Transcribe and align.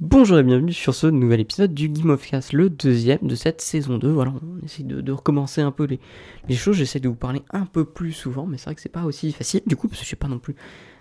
Bonjour 0.00 0.38
et 0.38 0.42
bienvenue 0.42 0.72
sur 0.72 0.94
ce 0.94 1.06
nouvel 1.06 1.40
épisode 1.40 1.74
du 1.74 1.90
Game 1.90 2.08
of 2.08 2.26
Cast, 2.26 2.54
le 2.54 2.70
deuxième 2.70 3.18
de 3.20 3.34
cette 3.34 3.60
saison 3.60 3.98
2. 3.98 4.08
Voilà, 4.08 4.32
on 4.32 4.64
essaie 4.64 4.82
de, 4.82 5.12
recommencer 5.12 5.60
un 5.60 5.72
peu 5.72 5.86
les, 6.48 6.56
choses. 6.56 6.76
J'essaie 6.76 7.00
de 7.00 7.08
vous 7.10 7.14
parler 7.14 7.42
un 7.50 7.66
peu 7.66 7.84
plus 7.84 8.12
souvent, 8.12 8.46
mais 8.46 8.56
c'est 8.56 8.64
vrai 8.64 8.74
que 8.76 8.80
c'est 8.80 8.88
pas 8.88 9.04
aussi 9.04 9.30
facile 9.30 9.60
du 9.66 9.76
coup, 9.76 9.88
parce 9.88 10.00
que 10.00 10.06
je 10.06 10.16
pas 10.16 10.26
non 10.26 10.38
plus 10.38 10.56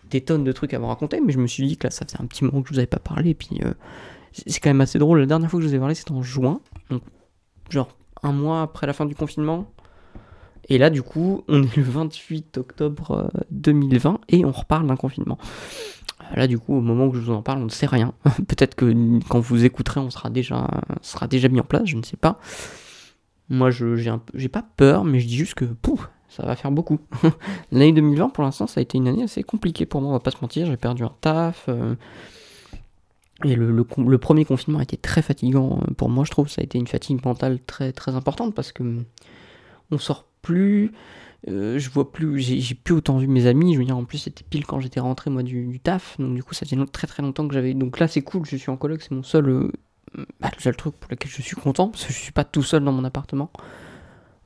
des 0.09 0.19
tonnes 0.19 0.43
de 0.43 0.51
trucs 0.51 0.73
à 0.73 0.79
vous 0.79 0.87
raconter. 0.87 1.21
Mais 1.21 1.31
je 1.31 1.39
me 1.39 1.47
suis 1.47 1.65
dit 1.65 1.77
que 1.77 1.87
là, 1.87 1.91
ça 1.91 2.05
faisait 2.05 2.21
un 2.21 2.25
petit 2.25 2.43
moment 2.43 2.61
que 2.61 2.67
je 2.67 2.73
vous 2.73 2.79
avais 2.79 2.87
pas 2.87 2.99
parlé. 2.99 3.29
Et 3.29 3.35
puis, 3.35 3.61
euh, 3.63 3.73
c'est 4.33 4.59
quand 4.59 4.69
même 4.69 4.81
assez 4.81 4.99
drôle. 4.99 5.19
La 5.19 5.27
dernière 5.27 5.49
fois 5.49 5.61
que 5.61 5.63
je 5.63 5.69
vous 5.69 5.75
ai 5.75 5.79
parlé, 5.79 5.95
c'était 5.95 6.11
en 6.11 6.21
juin. 6.21 6.59
Donc, 6.89 7.01
genre 7.69 7.95
un 8.21 8.33
mois 8.33 8.63
après 8.63 8.85
la 8.85 8.91
fin 8.91 9.05
du 9.05 9.15
confinement. 9.15 9.71
Et 10.67 10.77
là, 10.77 10.89
du 10.89 11.03
coup, 11.03 11.45
on 11.47 11.63
est 11.63 11.77
le 11.77 11.83
28 11.83 12.57
octobre 12.57 13.31
2020 13.51 14.09
euh, 14.09 14.17
et 14.27 14.43
on 14.43 14.51
reparle 14.51 14.87
d'un 14.87 14.97
confinement. 14.97 15.37
Là, 16.35 16.47
du 16.47 16.59
coup, 16.59 16.75
au 16.75 16.81
moment 16.81 17.07
où 17.07 17.13
je 17.13 17.19
vous 17.19 17.31
en 17.31 17.41
parle, 17.41 17.59
on 17.59 17.65
ne 17.65 17.69
sait 17.69 17.85
rien. 17.85 18.13
Peut-être 18.47 18.75
que 18.75 19.19
quand 19.27 19.39
vous 19.39 19.65
écouterez, 19.65 19.99
on 19.99 20.09
sera 20.09 20.29
déjà, 20.29 20.67
déjà 21.29 21.49
mis 21.49 21.59
en 21.59 21.63
place, 21.63 21.85
je 21.85 21.97
ne 21.97 22.03
sais 22.03 22.17
pas. 22.17 22.39
Moi, 23.49 23.71
je 23.71 23.95
j'ai 24.35 24.47
pas 24.49 24.63
peur, 24.77 25.03
mais 25.03 25.19
je 25.19 25.27
dis 25.27 25.37
juste 25.37 25.55
que 25.55 25.65
pouf, 25.65 26.09
ça 26.29 26.45
va 26.45 26.55
faire 26.55 26.71
beaucoup. 26.71 26.99
L'année 27.71 27.93
2020, 27.93 28.29
pour 28.29 28.43
l'instant, 28.43 28.67
ça 28.67 28.79
a 28.79 28.83
été 28.83 28.97
une 28.97 29.07
année 29.07 29.23
assez 29.23 29.43
compliquée 29.43 29.85
pour 29.85 30.01
moi, 30.01 30.11
on 30.11 30.13
va 30.13 30.19
pas 30.19 30.31
se 30.31 30.37
mentir. 30.41 30.67
J'ai 30.67 30.77
perdu 30.77 31.03
un 31.03 31.11
taf. 31.21 31.65
Euh, 31.67 31.95
et 33.45 33.55
le, 33.55 33.71
le, 33.71 34.17
premier 34.17 34.43
confinement 34.43 34.79
a 34.79 34.83
été 34.83 34.97
très 34.97 35.21
fatigant 35.21 35.79
euh, 35.81 35.93
pour 35.93 36.09
moi, 36.09 36.25
je 36.25 36.31
trouve. 36.31 36.47
Ça 36.49 36.61
a 36.61 36.63
été 36.63 36.77
une 36.77 36.87
fatigue 36.87 37.23
mentale 37.25 37.59
très, 37.65 37.91
très 37.91 38.13
importante 38.13 38.53
parce 38.53 38.71
que 38.71 38.83
on 39.91 39.97
sort 39.97 40.27
plus. 40.41 40.91
Euh, 41.47 41.79
je 41.79 41.89
vois 41.89 42.11
plus, 42.11 42.39
j'ai 42.39 42.75
plus 42.75 42.93
autant 42.93 43.17
vu 43.17 43.27
mes 43.27 43.45
amis. 43.45 43.73
Je 43.73 43.79
veux 43.79 43.85
dire, 43.85 43.97
en 43.97 44.03
plus, 44.03 44.17
c'était 44.17 44.43
pile 44.43 44.65
quand 44.65 44.79
j'étais 44.79 44.99
rentré, 44.99 45.29
moi, 45.29 45.43
du, 45.43 45.79
taf. 45.79 46.19
Donc, 46.19 46.35
du 46.35 46.43
coup, 46.43 46.53
ça 46.53 46.65
faisait 46.65 46.77
très 46.87 47.07
très 47.07 47.23
longtemps 47.23 47.47
que 47.47 47.53
j'avais. 47.53 47.73
Donc 47.73 47.99
là, 47.99 48.07
c'est 48.07 48.21
cool, 48.21 48.45
je 48.45 48.57
suis 48.57 48.69
en 48.69 48.77
coloc, 48.77 49.01
c'est 49.01 49.11
mon 49.11 49.23
seul. 49.23 49.49
Euh, 49.49 49.71
bah, 50.39 50.49
le 50.65 50.73
truc 50.73 50.95
pour 50.95 51.11
lequel 51.11 51.31
je 51.31 51.41
suis 51.41 51.55
content, 51.55 51.89
parce 51.89 52.05
que 52.05 52.13
je 52.13 52.17
suis 52.17 52.31
pas 52.31 52.43
tout 52.43 52.63
seul 52.63 52.83
dans 52.83 52.91
mon 52.91 53.03
appartement. 53.03 53.51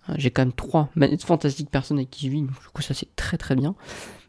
Euh, 0.09 0.15
j'ai 0.17 0.29
quand 0.29 0.41
même 0.41 0.53
trois 0.53 0.89
fantastiques 1.21 1.69
personnes 1.69 1.97
avec 1.97 2.09
qui 2.09 2.27
je 2.27 2.31
vis, 2.31 2.41
donc 2.41 2.51
du 2.51 2.67
coup, 2.73 2.81
ça 2.81 2.93
c'est 2.93 3.15
très 3.15 3.37
très 3.37 3.55
bien. 3.55 3.75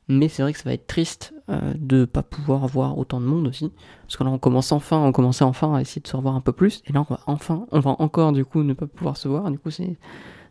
Mais 0.07 0.29
c'est 0.29 0.43
vrai 0.43 0.53
que 0.53 0.59
ça 0.59 0.65
va 0.67 0.75
être 0.75 0.87
triste 0.87 1.33
de 1.49 2.05
pas 2.05 2.23
pouvoir 2.23 2.67
voir 2.67 2.99
autant 2.99 3.23
de 3.23 3.27
monde 3.27 3.49
aussi. 3.49 3.73
Parce 4.03 4.19
que 4.19 4.25
là, 4.25 4.29
on 4.29 4.39
commence 4.39 4.71
enfin, 4.71 4.99
on 4.99 5.13
commençait 5.13 5.45
enfin 5.45 5.75
à 5.75 5.81
essayer 5.81 6.03
de 6.03 6.07
se 6.07 6.15
revoir 6.15 6.37
un 6.37 6.43
peu 6.43 6.53
plus. 6.53 6.83
Et 6.87 6.93
là, 6.93 7.01
on 7.09 7.15
va 7.15 7.21
enfin, 7.27 7.67
on 7.73 7.81
va 7.81 7.97
encore 7.99 8.33
du 8.33 8.45
coup 8.45 8.63
ne 8.63 8.75
pas 8.75 8.87
pouvoir 8.87 9.17
se 9.17 9.29
voir. 9.29 9.51
Du 9.51 9.59
coup, 9.59 9.71
c'est 9.71 9.97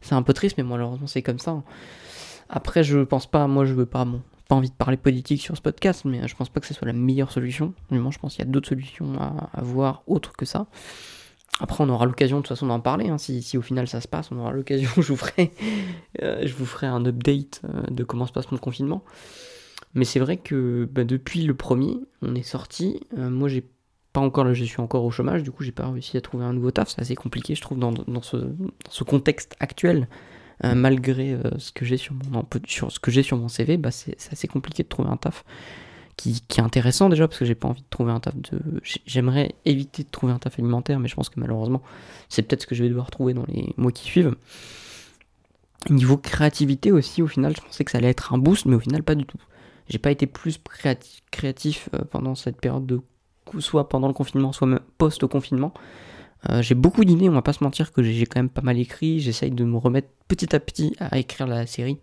c'est 0.04 0.16
un 0.16 0.22
peu 0.22 0.34
triste, 0.34 0.58
mais 0.58 0.64
malheureusement, 0.64 1.08
c'est 1.08 1.22
comme 1.22 1.40
ça. 1.40 1.64
Après, 2.50 2.84
je 2.84 3.00
pense 3.00 3.26
pas, 3.26 3.48
moi, 3.48 3.66
je 3.66 3.74
veux 3.74 3.86
pas, 3.86 4.06
bon, 4.06 4.22
pas 4.48 4.56
envie 4.56 4.70
de 4.70 4.76
parler 4.76 4.98
politique 4.98 5.42
sur 5.42 5.56
ce 5.56 5.62
podcast, 5.62 6.06
mais 6.06 6.28
je 6.28 6.36
pense 6.36 6.50
pas 6.50 6.60
que 6.60 6.68
ce 6.68 6.74
soit 6.74 6.86
la 6.86 6.94
meilleure 6.94 7.32
solution. 7.32 7.74
Moi, 7.90 8.12
je 8.12 8.20
pense 8.20 8.36
qu'il 8.36 8.46
y 8.46 8.48
a 8.48 8.52
d'autres 8.52 8.70
solutions 8.70 9.20
à, 9.20 9.50
avoir 9.54 10.04
autres 10.08 10.34
que 10.34 10.46
ça. 10.46 10.68
Après, 11.60 11.84
on 11.84 11.90
aura 11.90 12.06
l'occasion 12.06 12.38
de 12.38 12.42
toute 12.42 12.50
façon 12.50 12.68
d'en 12.68 12.80
parler. 12.80 13.10
Hein. 13.10 13.18
Si, 13.18 13.42
si, 13.42 13.58
au 13.58 13.62
final 13.62 13.88
ça 13.88 14.02
se 14.02 14.08
passe, 14.08 14.32
on 14.32 14.38
aura 14.40 14.52
l'occasion. 14.52 14.90
Je 14.98 15.08
vous 15.08 15.16
ferai, 15.16 15.52
euh, 16.22 16.46
je 16.46 16.54
vous 16.54 16.66
ferai 16.66 16.88
un 16.88 17.06
update 17.06 17.62
euh, 17.64 17.84
de 17.90 18.04
comment 18.04 18.26
se 18.26 18.34
passe 18.34 18.52
mon 18.52 18.58
confinement. 18.58 19.04
Mais 19.94 20.06
c'est 20.06 20.20
vrai 20.20 20.38
que 20.38 20.90
bah, 20.92 21.04
depuis 21.04 21.44
le 21.44 21.54
premier, 21.54 22.00
on 22.22 22.34
est 22.36 22.44
sorti. 22.44 23.02
Euh, 23.18 23.30
moi, 23.30 23.48
j'ai 23.50 23.64
pas 24.14 24.22
encore, 24.22 24.54
je 24.54 24.64
suis 24.64 24.80
encore 24.80 25.04
au 25.04 25.12
chômage. 25.12 25.44
Du 25.44 25.52
coup, 25.52 25.64
j'ai 25.64 25.72
pas 25.72 25.90
réussi 25.90 26.16
à 26.18 26.22
trouver 26.22 26.46
un 26.46 26.54
nouveau 26.54 26.72
taf. 26.72 26.90
C'est 26.90 27.02
assez 27.02 27.16
compliqué, 27.16 27.56
je 27.56 27.62
trouve, 27.62 27.80
dans, 27.80 27.92
dans, 27.92 28.22
ce, 28.22 28.38
ce, 28.90 29.04
contexte 29.04 29.56
actuel. 29.60 30.08
Euh, 30.64 30.76
malgré 30.76 31.34
euh, 31.34 31.42
ce 31.58 31.72
que 31.72 31.84
j'ai 31.84 31.98
sur 31.98 32.14
mon 32.30 32.46
sur 32.68 32.92
ce 32.92 33.00
que 33.00 33.10
j'ai 33.10 33.24
sur 33.24 33.38
mon 33.38 33.48
CV, 33.48 33.76
bah 33.76 33.90
c'est 33.90 34.16
assez 34.32 34.48
compliqué 34.48 34.84
de 34.84 34.88
trouver 34.88 35.10
un 35.10 35.18
taf 35.18 35.44
qui, 36.16 36.42
qui, 36.48 36.60
est 36.60 36.64
intéressant 36.64 37.10
déjà 37.10 37.28
parce 37.28 37.40
que 37.40 37.44
j'ai 37.46 37.56
pas 37.56 37.68
envie 37.68 37.82
de 37.82 37.88
trouver 37.90 38.12
un 38.12 38.20
taf 38.20 38.36
de. 38.36 38.62
J'aimerais 39.06 39.56
éviter 39.66 40.04
de 40.04 40.10
trouver 40.10 40.32
un 40.32 40.38
taf 40.38 40.60
alimentaire, 40.60 41.00
mais 41.00 41.08
je 41.08 41.16
pense 41.16 41.30
que 41.30 41.40
malheureusement 41.40 41.82
c'est 42.30 42.44
peut-être 42.44 42.62
ce 42.62 42.68
que 42.68 42.76
je 42.76 42.84
vais 42.84 42.90
devoir 42.90 43.10
trouver 43.10 43.34
dans 43.34 43.46
les 43.48 43.74
mois 43.78 43.92
qui 43.92 44.04
suivent. 44.04 44.36
Niveau 45.90 46.16
créativité 46.16 46.92
aussi, 46.94 47.22
au 47.22 47.28
final, 47.28 47.54
je 47.58 47.62
pensais 47.62 47.84
que 47.84 47.92
ça 47.92 47.98
allait 47.98 48.10
être 48.10 48.32
un 48.32 48.38
boost, 48.38 48.66
mais 48.66 48.76
au 48.76 48.80
final 48.80 49.04
pas 49.04 49.16
du 49.16 49.26
tout. 49.26 49.40
J'ai 49.90 49.98
pas 49.98 50.12
été 50.12 50.28
plus 50.28 50.62
créatif 51.32 51.90
euh, 51.94 52.04
pendant 52.10 52.36
cette 52.36 52.62
période 52.62 52.86
de 52.86 53.02
soit 53.60 53.90
pendant 53.90 54.08
le 54.08 54.14
confinement, 54.14 54.52
soit 54.52 54.68
post-confinement. 54.98 55.74
Euh, 56.50 56.62
j'ai 56.62 56.76
beaucoup 56.76 57.06
d'idées, 57.06 57.30
on 57.30 57.34
va 57.34 57.42
pas 57.42 57.54
se 57.54 57.64
mentir 57.64 57.94
que 57.94 58.04
j'ai 58.04 58.26
quand 58.26 58.40
même 58.40 58.50
pas 58.50 58.62
mal 58.62 58.78
écrit, 58.78 59.20
j'essaye 59.20 59.52
de 59.52 59.64
me 59.64 59.78
remettre 59.78 60.10
petit 60.28 60.56
à 60.56 60.60
petit 60.60 60.96
à 61.00 61.18
écrire 61.18 61.48
la 61.48 61.66
série. 61.66 62.00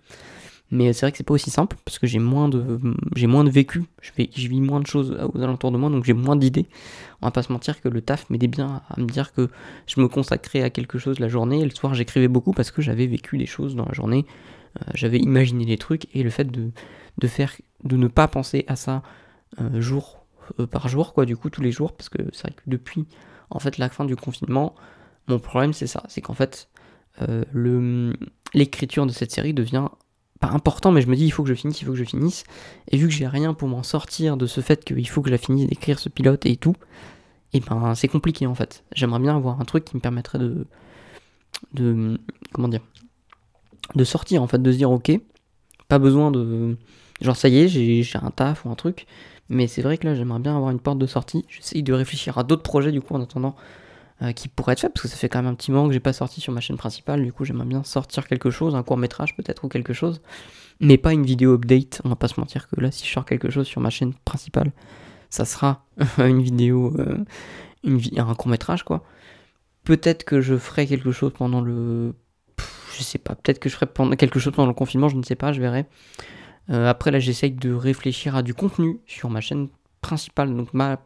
Mais 0.73 0.93
c'est 0.93 1.05
vrai 1.05 1.11
que 1.11 1.19
c'est 1.19 1.25
pas 1.25 1.34
aussi 1.34 1.51
simple 1.51 1.77
parce 1.84 1.99
que 1.99 2.06
j'ai 2.06 2.21
moins 2.21 2.49
de 2.49 2.78
j'ai 3.17 3.27
moins 3.27 3.43
de 3.43 3.51
vécu, 3.51 3.83
je, 4.01 4.12
je 4.17 4.49
vis 4.49 4.61
moins 4.61 4.78
de 4.78 4.87
choses 4.87 5.19
aux 5.34 5.43
alentours 5.43 5.73
de 5.73 5.77
moi 5.77 5.91
donc 5.91 6.05
j'ai 6.05 6.12
moins 6.12 6.37
d'idées. 6.37 6.67
On 7.21 7.27
va 7.27 7.33
pas 7.33 7.43
se 7.43 7.53
mentir 7.53 7.81
que 7.81 7.89
le 7.89 8.01
taf 8.01 8.31
m'aidait 8.31 8.47
bien 8.47 8.81
à 8.89 9.01
me 9.01 9.07
dire 9.07 9.33
que 9.33 9.49
je 9.89 10.01
me 10.01 10.07
consacrais 10.07 10.62
à 10.62 10.71
quelque 10.71 10.97
chose 10.97 11.19
la 11.19 11.28
journée 11.28 11.61
et 11.61 11.65
le 11.65 11.71
soir 11.71 11.95
j'écrivais 11.95 12.28
beaucoup 12.28 12.53
parce 12.53 12.71
que 12.71 12.83
j'avais 12.83 13.09
vécu 13.09 13.37
des 13.37 13.47
choses 13.47 13.75
dans 13.75 13.84
la 13.84 13.93
journée, 13.93 14.27
euh, 14.81 14.91
j'avais 14.95 15.19
imaginé 15.19 15.65
des 15.67 15.77
trucs 15.77 16.07
et 16.15 16.22
le 16.22 16.31
fait 16.31 16.45
de, 16.45 16.71
de 17.19 17.27
faire 17.27 17.53
de 17.83 17.97
ne 17.97 18.07
pas 18.07 18.28
penser 18.28 18.65
à 18.69 18.77
ça 18.77 19.03
euh, 19.61 19.81
jour 19.81 20.19
par 20.71 20.88
jour 20.88 21.12
quoi 21.15 21.27
du 21.27 21.37
coup 21.37 21.50
tous 21.50 21.62
les 21.62 21.72
jours 21.72 21.97
parce 21.97 22.09
que 22.09 22.19
c'est 22.33 22.43
vrai 22.43 22.53
que 22.53 22.62
depuis 22.66 23.06
en 23.50 23.59
fait, 23.59 23.78
la 23.78 23.88
fin 23.88 24.05
du 24.05 24.16
confinement, 24.16 24.75
mon 25.28 25.38
problème, 25.38 25.72
c'est 25.72 25.87
ça. 25.87 26.03
C'est 26.09 26.21
qu'en 26.21 26.34
fait, 26.34 26.69
euh, 27.22 28.12
l'écriture 28.55 29.06
de 29.06 29.12
cette 29.12 29.33
série 29.33 29.53
devient 29.53 29.89
pas 30.39 30.49
important, 30.49 30.93
mais 30.93 31.03
je 31.03 31.09
me 31.09 31.16
dis, 31.16 31.27
il 31.27 31.31
faut 31.31 31.43
que 31.43 31.49
je 31.49 31.55
finisse, 31.55 31.83
il 31.83 31.84
faut 31.84 31.93
que 31.93 31.99
je 31.99 32.05
finisse. 32.05 32.44
Et 32.89 32.97
vu 32.97 33.09
que 33.09 33.12
j'ai 33.12 33.27
rien 33.27 33.53
pour 33.53 33.69
m'en 33.69 33.83
sortir 33.83 34.37
de 34.37 34.47
ce 34.47 34.60
fait 34.60 34.84
qu'il 34.84 35.09
faut 35.09 35.21
que 35.21 35.28
je 35.28 35.34
la 35.34 35.39
finisse 35.39 35.69
d'écrire 35.69 35.99
ce 35.99 36.09
pilote 36.09 36.47
et 36.47 36.56
tout, 36.56 36.77
et 37.53 37.59
eh 37.59 37.60
ben 37.60 37.97
c'est 37.97 38.06
compliqué 38.06 38.47
en 38.47 38.55
fait. 38.55 38.84
J'aimerais 38.94 39.19
bien 39.19 39.34
avoir 39.34 39.60
un 39.60 39.65
truc 39.65 39.84
qui 39.84 39.97
me 39.97 40.00
permettrait 40.00 40.39
de. 40.39 40.66
de. 41.75 42.19
comment 42.53 42.69
dire 42.69 42.83
De 43.97 44.05
sortir 44.05 44.43
en 44.43 44.47
fait, 44.47 44.62
de 44.62 44.71
se 44.71 44.77
dire, 44.77 44.91
ok, 44.91 45.10
pas 45.89 45.99
besoin 45.99 46.31
de. 46.31 46.77
Genre, 47.21 47.37
ça 47.37 47.49
y 47.49 47.59
est, 47.59 47.69
j'ai 47.69 48.05
un 48.22 48.31
taf 48.31 48.65
ou 48.65 48.71
un 48.71 48.77
truc, 48.77 49.06
mais 49.50 49.66
c'est 49.66 49.83
vrai 49.83 49.99
que 49.99 50.06
là, 50.06 50.15
j'aimerais 50.15 50.38
bien 50.38 50.56
avoir 50.56 50.71
une 50.71 50.78
porte 50.78 50.99
de 50.99 51.06
sortie. 51.06 51.44
J'essaye 51.49 51.83
de 51.83 51.93
réfléchir 51.93 52.38
à 52.38 52.44
d'autres 52.44 52.62
projets, 52.62 52.93
du 52.93 53.00
coup, 53.00 53.15
en 53.15 53.21
attendant, 53.21 53.56
euh, 54.22 54.31
qui 54.31 54.47
pourraient 54.47 54.75
être 54.75 54.81
faits, 54.81 54.93
parce 54.94 55.03
que 55.03 55.09
ça 55.09 55.16
fait 55.16 55.28
quand 55.28 55.43
même 55.43 55.53
un 55.53 55.55
petit 55.56 55.72
moment 55.72 55.88
que 55.88 55.93
j'ai 55.93 56.00
pas 56.00 56.12
sorti 56.12 56.41
sur 56.41 56.53
ma 56.53 56.61
chaîne 56.61 56.77
principale. 56.77 57.25
Du 57.25 57.33
coup, 57.33 57.44
j'aimerais 57.44 57.66
bien 57.66 57.83
sortir 57.83 58.28
quelque 58.28 58.50
chose, 58.50 58.77
un 58.77 58.84
court 58.84 58.97
métrage 58.97 59.34
peut-être, 59.37 59.65
ou 59.65 59.69
quelque 59.69 59.93
chose. 59.93 60.22
Mais 60.78 60.99
pas 60.99 61.12
une 61.12 61.25
vidéo 61.25 61.55
update. 61.55 62.00
On 62.05 62.09
va 62.09 62.16
pas 62.16 62.28
se 62.28 62.39
mentir 62.39 62.69
que 62.69 62.81
là, 62.81 62.93
si 62.93 63.05
je 63.06 63.12
sors 63.12 63.27
quelque 63.27 63.50
chose 63.50 63.66
sur 63.66 63.81
ma 63.81 63.91
chaîne 63.91 64.15
principale, 64.25 64.72
ça 65.31 65.44
sera 65.44 65.84
une 66.19 66.43
vidéo, 66.43 66.94
euh, 67.00 67.19
une 67.83 68.00
un 68.19 68.34
court 68.34 68.49
métrage, 68.49 68.84
quoi. 68.84 69.03
Peut-être 69.83 70.22
que 70.22 70.41
je 70.41 70.56
ferai 70.56 70.87
quelque 70.87 71.10
chose 71.10 71.33
pendant 71.37 71.60
le. 71.60 72.15
je 72.97 73.03
sais 73.03 73.19
pas, 73.19 73.34
peut-être 73.34 73.59
que 73.59 73.69
je 73.69 73.75
ferai 73.75 74.16
quelque 74.16 74.39
chose 74.39 74.53
pendant 74.55 74.69
le 74.69 74.75
confinement, 74.75 75.09
je 75.09 75.16
ne 75.16 75.25
sais 75.25 75.34
pas, 75.34 75.53
je 75.53 75.60
verrai. 75.60 75.87
Euh, 76.69 76.88
après, 76.88 77.10
là, 77.10 77.19
j'essaye 77.19 77.53
de 77.53 77.72
réfléchir 77.72 78.37
à 78.37 78.43
du 78.43 78.54
contenu 78.54 79.00
sur 79.06 79.31
ma 79.31 79.41
chaîne 79.41 79.69
principale, 80.00 80.54
donc 80.56 80.72
ma, 80.72 80.98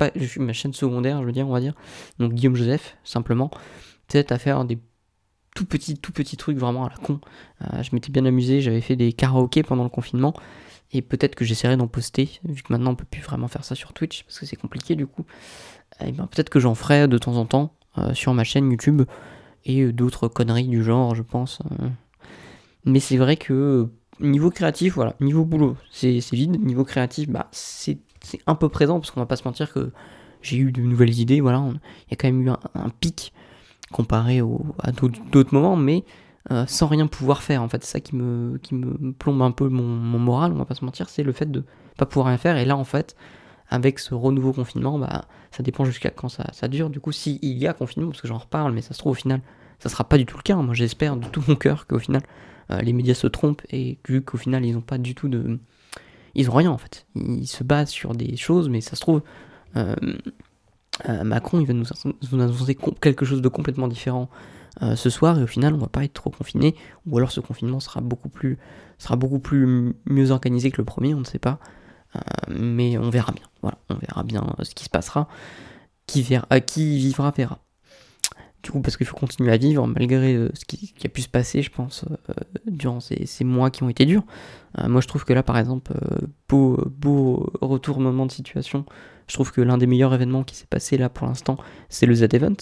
chaîne 0.52 0.72
secondaire, 0.72 1.20
je 1.20 1.26
veux 1.26 1.32
dire, 1.32 1.48
on 1.48 1.52
va 1.52 1.60
dire. 1.60 1.74
Donc 2.18 2.32
Guillaume 2.32 2.56
Joseph, 2.56 2.96
simplement. 3.04 3.50
Peut-être 4.08 4.32
à 4.32 4.38
faire 4.38 4.64
des 4.64 4.78
tout 5.54 5.66
petits, 5.66 5.96
tout 5.96 6.12
petits 6.12 6.36
trucs 6.36 6.58
vraiment 6.58 6.84
à 6.84 6.90
la 6.90 6.96
con. 6.96 7.20
Euh, 7.62 7.82
je 7.82 7.90
m'étais 7.92 8.10
bien 8.10 8.24
amusé, 8.24 8.60
j'avais 8.60 8.80
fait 8.80 8.96
des 8.96 9.12
karaokés 9.12 9.62
pendant 9.62 9.84
le 9.84 9.88
confinement. 9.88 10.34
Et 10.92 11.02
peut-être 11.02 11.34
que 11.34 11.44
j'essaierai 11.44 11.76
d'en 11.76 11.88
poster, 11.88 12.40
vu 12.44 12.62
que 12.62 12.72
maintenant 12.72 12.92
on 12.92 12.96
peut 12.96 13.06
plus 13.10 13.22
vraiment 13.22 13.48
faire 13.48 13.64
ça 13.64 13.74
sur 13.74 13.92
Twitch, 13.92 14.24
parce 14.24 14.38
que 14.38 14.46
c'est 14.46 14.56
compliqué 14.56 14.94
du 14.94 15.06
coup. 15.06 15.24
Et 16.00 16.06
eh 16.08 16.12
ben, 16.12 16.26
peut-être 16.26 16.50
que 16.50 16.60
j'en 16.60 16.74
ferai 16.74 17.08
de 17.08 17.18
temps 17.18 17.36
en 17.36 17.46
temps 17.46 17.74
euh, 17.98 18.14
sur 18.14 18.34
ma 18.34 18.44
chaîne 18.44 18.70
YouTube 18.70 19.02
et 19.64 19.92
d'autres 19.92 20.28
conneries 20.28 20.68
du 20.68 20.84
genre, 20.84 21.14
je 21.14 21.22
pense. 21.22 21.60
Mais 22.84 23.00
c'est 23.00 23.16
vrai 23.16 23.36
que 23.36 23.88
niveau 24.20 24.50
créatif, 24.50 24.94
voilà, 24.94 25.14
niveau 25.20 25.44
boulot, 25.44 25.76
c'est 25.90 26.18
vide. 26.32 26.62
Niveau 26.64 26.84
créatif, 26.84 27.28
bah, 27.28 27.48
c'est 27.52 27.98
un 28.46 28.54
peu 28.54 28.68
présent, 28.68 29.00
parce 29.00 29.10
qu'on 29.10 29.20
va 29.20 29.26
pas 29.26 29.36
se 29.36 29.44
mentir 29.44 29.72
que 29.72 29.90
j'ai 30.42 30.58
eu 30.58 30.72
de 30.72 30.80
nouvelles 30.80 31.18
idées, 31.18 31.40
voilà. 31.40 31.64
Il 32.06 32.10
y 32.10 32.14
a 32.14 32.16
quand 32.16 32.28
même 32.28 32.42
eu 32.42 32.50
un, 32.50 32.88
pic 33.00 33.32
comparé 33.92 34.40
à 34.82 34.92
d'autres 34.92 35.54
moments, 35.54 35.76
mais 35.76 36.04
euh, 36.50 36.64
sans 36.66 36.86
rien 36.86 37.06
pouvoir 37.06 37.42
faire. 37.42 37.62
En 37.62 37.68
fait, 37.68 37.82
c'est 37.84 37.92
ça 37.92 38.00
qui 38.00 38.14
me, 38.14 38.58
plombe 39.18 39.42
un 39.42 39.50
peu 39.50 39.68
mon, 39.68 40.18
moral, 40.18 40.52
on 40.52 40.56
va 40.56 40.64
pas 40.64 40.74
se 40.74 40.84
mentir, 40.84 41.08
c'est 41.08 41.22
le 41.22 41.32
fait 41.32 41.50
de 41.50 41.64
pas 41.96 42.06
pouvoir 42.06 42.26
rien 42.28 42.38
faire. 42.38 42.56
Et 42.56 42.64
là, 42.64 42.76
en 42.76 42.84
fait, 42.84 43.16
avec 43.70 43.98
ce 43.98 44.14
renouveau 44.14 44.52
confinement, 44.52 44.98
bah, 44.98 45.24
ça 45.50 45.62
dépend 45.62 45.84
jusqu'à 45.84 46.10
quand 46.10 46.28
ça, 46.28 46.68
dure. 46.68 46.90
Du 46.90 47.00
coup, 47.00 47.12
s'il 47.12 47.42
y 47.42 47.66
a 47.66 47.72
confinement, 47.72 48.10
parce 48.10 48.20
que 48.20 48.28
j'en 48.28 48.38
reparle, 48.38 48.72
mais 48.72 48.82
ça 48.82 48.92
se 48.92 48.98
trouve 48.98 49.12
au 49.12 49.16
final, 49.16 49.40
ça 49.78 49.88
sera 49.88 50.04
pas 50.04 50.18
du 50.18 50.26
tout 50.26 50.36
le 50.36 50.42
cas. 50.42 50.56
Moi, 50.56 50.74
j'espère 50.74 51.16
de 51.16 51.26
tout 51.26 51.42
mon 51.48 51.56
cœur 51.56 51.86
qu'au 51.86 51.98
final, 51.98 52.22
euh, 52.70 52.80
les 52.80 52.92
médias 52.92 53.14
se 53.14 53.26
trompent 53.26 53.62
et 53.70 53.98
vu 54.08 54.22
qu'au 54.22 54.38
final 54.38 54.64
ils 54.64 54.72
n'ont 54.72 54.80
pas 54.80 54.98
du 54.98 55.14
tout 55.14 55.28
de... 55.28 55.58
Ils 56.34 56.50
ont 56.50 56.54
rien 56.54 56.70
en 56.70 56.78
fait. 56.78 57.06
Ils 57.14 57.46
se 57.46 57.62
basent 57.62 57.90
sur 57.90 58.14
des 58.14 58.36
choses, 58.36 58.68
mais 58.68 58.80
ça 58.80 58.96
se 58.96 59.00
trouve, 59.00 59.22
euh, 59.76 59.94
euh, 61.08 61.24
Macron 61.24 61.60
il 61.60 61.66
va 61.66 61.74
nous, 61.74 61.86
annoncer 62.32 62.76
quelque 63.00 63.24
chose 63.24 63.42
de 63.42 63.48
complètement 63.48 63.88
différent 63.88 64.28
ce 64.96 65.08
soir 65.08 65.38
et 65.38 65.42
au 65.44 65.46
final 65.46 65.72
on 65.74 65.78
va 65.78 65.86
pas 65.86 66.02
être 66.02 66.14
trop 66.14 66.30
confiné 66.30 66.74
ou 67.06 67.16
alors 67.16 67.30
ce 67.30 67.38
confinement 67.38 67.78
sera 67.78 68.00
beaucoup 68.00 68.28
plus 68.28 68.58
sera 68.98 69.14
beaucoup 69.14 69.38
plus 69.38 69.94
mieux 70.04 70.32
organisé 70.32 70.72
que 70.72 70.78
le 70.78 70.84
premier 70.84 71.14
on 71.14 71.20
ne 71.20 71.24
sait 71.24 71.38
pas 71.38 71.60
mais 72.48 72.98
on 72.98 73.08
verra 73.08 73.30
bien 73.30 73.44
voilà 73.62 73.78
on 73.88 73.94
verra 73.94 74.24
bien 74.24 74.44
ce 74.64 74.74
qui 74.74 74.82
se 74.82 74.90
passera 74.90 75.28
qui, 76.06 76.24
qui 76.66 76.98
vivra 76.98 77.30
verra. 77.30 77.63
Du 78.64 78.70
coup, 78.70 78.80
parce 78.80 78.96
qu'il 78.96 79.06
faut 79.06 79.16
continuer 79.16 79.52
à 79.52 79.58
vivre 79.58 79.86
malgré 79.86 80.34
euh, 80.34 80.50
ce 80.54 80.64
qui, 80.64 80.94
a 81.04 81.08
pu 81.08 81.20
se 81.20 81.28
passer, 81.28 81.60
je 81.60 81.70
pense, 81.70 82.06
euh, 82.30 82.32
durant 82.66 82.98
ces, 82.98 83.44
mois 83.44 83.70
qui 83.70 83.82
ont 83.82 83.90
été 83.90 84.06
durs. 84.06 84.24
Euh, 84.78 84.88
moi, 84.88 85.02
je 85.02 85.06
trouve 85.06 85.26
que 85.26 85.34
là, 85.34 85.42
par 85.42 85.58
exemple, 85.58 85.92
beau, 86.48 86.82
beau 86.86 87.52
retournement 87.60 88.24
de 88.24 88.32
situation. 88.32 88.86
Je 89.28 89.34
trouve 89.34 89.52
que 89.52 89.60
l'un 89.60 89.76
des 89.76 89.86
meilleurs 89.86 90.14
événements 90.14 90.44
qui 90.44 90.56
s'est 90.56 90.66
passé 90.66 90.96
là 90.96 91.10
pour 91.10 91.26
l'instant, 91.26 91.58
c'est 91.90 92.06
le 92.06 92.14
Z-Event. 92.14 92.56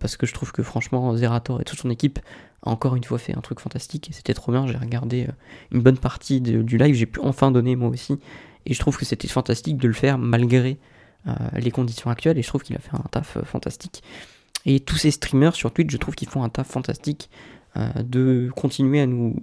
parce 0.00 0.16
que 0.16 0.26
je 0.26 0.34
trouve 0.34 0.50
que 0.50 0.64
franchement, 0.64 1.16
Zerator 1.16 1.60
et 1.60 1.64
toute 1.64 1.78
son 1.78 1.90
équipe 1.90 2.18
a 2.64 2.70
encore 2.70 2.96
une 2.96 3.04
fois 3.04 3.18
fait 3.18 3.36
un 3.36 3.40
truc 3.40 3.60
fantastique. 3.60 4.10
C'était 4.12 4.34
trop 4.34 4.50
bien. 4.50 4.66
J'ai 4.66 4.76
regardé 4.76 5.28
une 5.70 5.82
bonne 5.82 5.98
partie 5.98 6.40
du 6.40 6.78
live. 6.78 6.96
J'ai 6.96 7.06
pu 7.06 7.20
enfin 7.20 7.52
donner 7.52 7.76
moi 7.76 7.90
aussi. 7.90 8.18
Et 8.66 8.74
je 8.74 8.80
trouve 8.80 8.98
que 8.98 9.04
c'était 9.04 9.28
fantastique 9.28 9.76
de 9.76 9.86
le 9.86 9.94
faire 9.94 10.18
malgré 10.18 10.78
les 11.54 11.70
conditions 11.70 12.10
actuelles. 12.10 12.38
Et 12.38 12.42
je 12.42 12.48
trouve 12.48 12.64
qu'il 12.64 12.74
a 12.74 12.80
fait 12.80 12.94
un 12.94 13.04
taf 13.10 13.38
fantastique. 13.44 14.02
Et 14.66 14.80
tous 14.80 14.96
ces 14.96 15.10
streamers 15.10 15.54
sur 15.54 15.72
Twitch, 15.72 15.90
je 15.90 15.96
trouve 15.96 16.14
qu'ils 16.14 16.28
font 16.28 16.42
un 16.42 16.48
taf 16.48 16.68
fantastique 16.68 17.30
euh, 17.76 17.88
de 18.02 18.50
continuer 18.54 19.00
à 19.00 19.06
nous, 19.06 19.36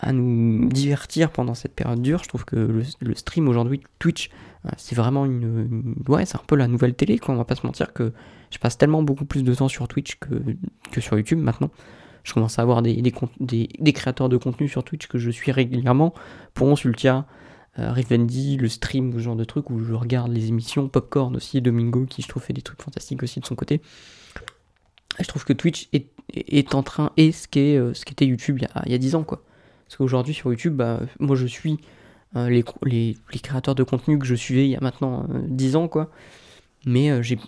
à 0.00 0.12
nous 0.12 0.68
divertir 0.68 1.30
pendant 1.30 1.54
cette 1.54 1.74
période 1.74 2.02
dure. 2.02 2.22
Je 2.22 2.28
trouve 2.28 2.44
que 2.44 2.56
le, 3.00 3.14
stream 3.14 3.48
aujourd'hui, 3.48 3.80
Twitch, 3.98 4.30
euh, 4.66 4.70
c'est 4.76 4.94
vraiment 4.94 5.24
une, 5.24 5.94
Ouais, 6.08 6.26
c'est 6.26 6.36
un 6.36 6.44
peu 6.46 6.56
la 6.56 6.68
nouvelle 6.68 6.94
télé, 6.94 7.18
quoi. 7.18 7.34
On 7.34 7.38
va 7.38 7.44
pas 7.44 7.54
se 7.54 7.66
mentir 7.66 7.92
que 7.92 8.12
je 8.50 8.58
passe 8.58 8.76
tellement 8.78 9.02
beaucoup 9.02 9.24
plus 9.24 9.44
de 9.44 9.54
temps 9.54 9.68
sur 9.68 9.86
Twitch 9.88 10.16
que, 10.16 10.34
que 10.90 11.00
sur 11.00 11.16
YouTube 11.16 11.38
maintenant. 11.38 11.70
Je 12.24 12.32
commence 12.32 12.58
à 12.58 12.62
avoir 12.62 12.80
des, 12.80 13.02
des, 13.02 13.68
des, 13.78 13.92
créateurs 13.92 14.30
de 14.30 14.38
contenu 14.38 14.66
sur 14.66 14.82
Twitch 14.82 15.06
que 15.08 15.18
je 15.18 15.30
suis 15.30 15.52
régulièrement. 15.52 16.14
Pour 16.54 16.74
Ultia, 16.82 17.26
euh, 17.78 17.94
le 17.94 18.68
stream, 18.68 19.12
ce 19.12 19.18
genre 19.18 19.36
de 19.36 19.44
trucs 19.44 19.70
où 19.70 19.78
je 19.78 19.92
regarde 19.92 20.32
les 20.32 20.48
émissions, 20.48 20.88
Popcorn 20.88 21.34
aussi, 21.36 21.60
Domingo 21.60 22.06
qui 22.06 22.22
je 22.22 22.28
trouve 22.28 22.42
fait 22.42 22.52
des 22.52 22.62
trucs 22.62 22.82
fantastiques 22.82 23.22
aussi 23.22 23.40
de 23.40 23.46
son 23.46 23.54
côté 23.54 23.80
je 25.20 25.28
trouve 25.28 25.44
que 25.44 25.52
Twitch 25.52 25.88
est, 25.92 26.74
en 26.74 26.82
train, 26.82 27.12
et 27.16 27.32
ce 27.32 27.46
qu'était 27.46 27.76
euh, 27.76 27.94
ce 27.94 28.02
était 28.02 28.26
YouTube 28.26 28.58
il 28.60 28.90
y, 28.90 28.94
a, 28.94 28.98
10 28.98 29.14
ans, 29.14 29.24
quoi. 29.24 29.42
Parce 29.86 29.96
qu'aujourd'hui, 29.96 30.34
sur 30.34 30.50
YouTube, 30.50 30.74
bah, 30.74 31.00
moi 31.20 31.36
je 31.36 31.46
suis 31.46 31.78
euh, 32.36 32.48
les, 32.48 33.16
créateurs 33.42 33.74
de 33.74 33.82
contenu 33.82 34.18
que 34.18 34.26
je 34.26 34.34
suivais 34.34 34.64
il 34.64 34.70
y 34.70 34.76
a 34.76 34.80
maintenant 34.80 35.26
10 35.48 35.76
euh, 35.76 35.78
ans, 35.78 35.88
quoi. 35.88 36.10
Mais 36.86 37.22
j'ai 37.22 37.38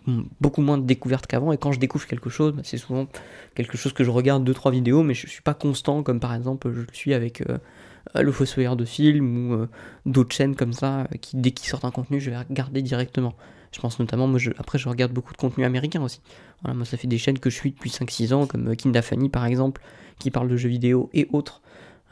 beaucoup 0.41 0.63
moins 0.63 0.79
de 0.79 0.85
découvertes 0.85 1.27
qu'avant, 1.27 1.53
et 1.53 1.59
quand 1.59 1.71
je 1.73 1.79
découvre 1.79 2.07
quelque 2.07 2.31
chose, 2.31 2.53
bah, 2.53 2.63
c'est 2.65 2.79
souvent 2.79 3.07
quelque 3.55 3.77
chose 3.77 3.93
que 3.93 4.05
je 4.05 4.11
regarde 4.11 4.49
2-3 4.49 4.71
vidéos, 4.71 5.03
mais 5.03 5.15
je 5.15 5.27
suis 5.27 5.43
pas 5.43 5.55
constant, 5.55 6.03
comme 6.03 6.21
par 6.21 6.35
exemple, 6.35 6.71
je 6.73 6.81
le 6.81 6.87
suis 6.93 7.13
avec 7.13 7.43
le 8.15 8.33
Fossoyeur 8.33 8.77
de 8.77 8.85
film 8.85 9.51
ou 9.51 9.67
d'autres 10.07 10.35
chaînes 10.35 10.55
comme 10.55 10.73
ça, 10.73 11.09
qui 11.21 11.37
dès 11.37 11.51
qu'ils 11.51 11.69
sortent 11.69 11.85
un 11.85 11.91
contenu, 11.91 12.21
je 12.21 12.31
vais 12.31 12.39
regarder 12.39 12.83
directement. 12.83 13.35
Je 13.77 13.81
pense 13.83 13.99
notamment, 13.99 14.27
moi, 14.27 14.41
après, 14.57 14.79
je 14.79 14.89
regarde 14.89 15.13
beaucoup 15.13 15.35
de 15.35 15.37
contenu 15.37 15.65
américain 15.65 16.03
aussi. 16.03 16.23
Voilà, 16.63 16.75
moi, 16.75 16.87
ça 16.87 16.97
fait 16.97 17.09
des 17.09 17.19
chaînes 17.19 17.39
que 17.39 17.51
je 17.51 17.57
suis 17.57 17.73
depuis 17.73 17.91
5-6 17.91 18.33
ans, 18.33 18.47
comme 18.47 18.69
euh, 18.69 18.75
Kinda 18.75 19.03
Funny 19.03 19.29
par 19.29 19.45
exemple, 19.45 19.83
qui 20.19 20.31
parle 20.31 20.49
de 20.49 20.57
jeux 20.57 20.71
vidéo 20.71 21.11
et 21.13 21.29
autres. 21.33 21.61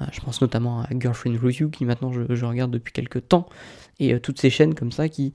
Euh, 0.03 0.05
je 0.13 0.21
pense 0.21 0.43
notamment 0.43 0.83
à 0.83 0.89
Girlfriend 0.99 1.39
Review, 1.43 1.71
qui 1.71 1.87
maintenant 1.87 2.13
je, 2.13 2.45
regarde 2.45 2.71
depuis 2.71 2.93
quelques 2.93 3.29
temps. 3.29 3.49
Et 3.99 4.13
euh, 4.13 4.21
toutes 4.21 4.41
ces 4.41 4.51
chaînes 4.51 4.75
comme 4.75 4.93
ça 4.93 5.09
qui, 5.09 5.33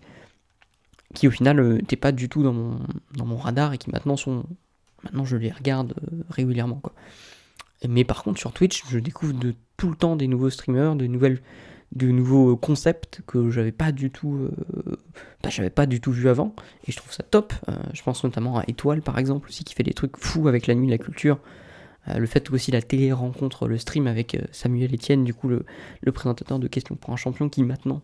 qui 1.16 1.28
au 1.28 1.32
final 1.32 1.78
n'étaient 1.78 1.96
pas 1.96 2.12
du 2.12 2.30
tout 2.30 2.44
dans 2.44 2.54
mon, 2.54 2.80
dans 3.16 3.26
mon 3.26 3.38
radar 3.38 3.74
et 3.74 3.80
qui 3.80 3.90
maintenant 3.90 4.16
sont. 4.16 4.44
Maintenant, 5.04 5.24
je 5.24 5.38
les 5.38 5.50
regarde 5.50 5.96
régulièrement. 6.30 6.76
Quoi. 6.76 6.94
Mais 7.88 8.04
par 8.04 8.24
contre, 8.24 8.40
sur 8.40 8.52
Twitch, 8.52 8.84
je 8.90 9.00
découvre 9.00 9.34
de 9.34 9.56
tout 9.78 9.90
le 9.90 9.96
temps 9.96 10.16
des 10.16 10.28
nouveaux 10.28 10.50
streamers, 10.50 10.96
de 10.96 11.08
nouvelles 11.08 11.42
nouveaux 11.96 12.56
concepts 12.56 13.22
que 13.26 13.50
j'avais 13.50 13.72
pas 13.72 13.92
du 13.92 14.12
tout 14.12 14.36
euh, 14.36 14.98
bah, 15.42 15.50
j'avais 15.50 15.70
pas 15.70 15.86
du 15.86 16.02
tout 16.02 16.12
vu 16.12 16.30
avant. 16.30 16.54
Et 16.88 16.92
je 16.92 16.98
trouve 16.98 17.12
ça 17.12 17.24
top. 17.24 17.54
Euh, 17.68 17.74
je 17.94 18.04
pense 18.04 18.24
notamment 18.24 18.58
à 18.58 18.64
Étoile 18.68 19.02
par 19.02 19.18
exemple 19.18 19.50
aussi 19.50 19.64
qui 19.64 19.74
fait 19.74 19.84
des 19.84 19.94
trucs 19.94 20.18
fous 20.18 20.48
avec 20.48 20.68
la 20.68 20.76
nuit 20.76 20.86
de 20.86 20.92
la 20.92 20.98
culture. 20.98 21.40
Euh, 22.08 22.18
le 22.18 22.28
fait 22.28 22.50
aussi 22.52 22.72
la 22.72 22.82
télé 22.82 23.12
rencontre 23.12 23.68
le 23.68 23.78
stream 23.78 24.08
avec 24.08 24.38
Samuel 24.52 24.94
Etienne 24.94 25.24
du 25.24 25.34
coup 25.34 25.50
le, 25.50 25.66
présentateur 26.12 26.60
de 26.60 26.68
questions 26.68 26.96
pour 26.96 27.14
un 27.14 27.18
champion 27.18 27.50
qui 27.50 27.64
maintenant 27.64 28.02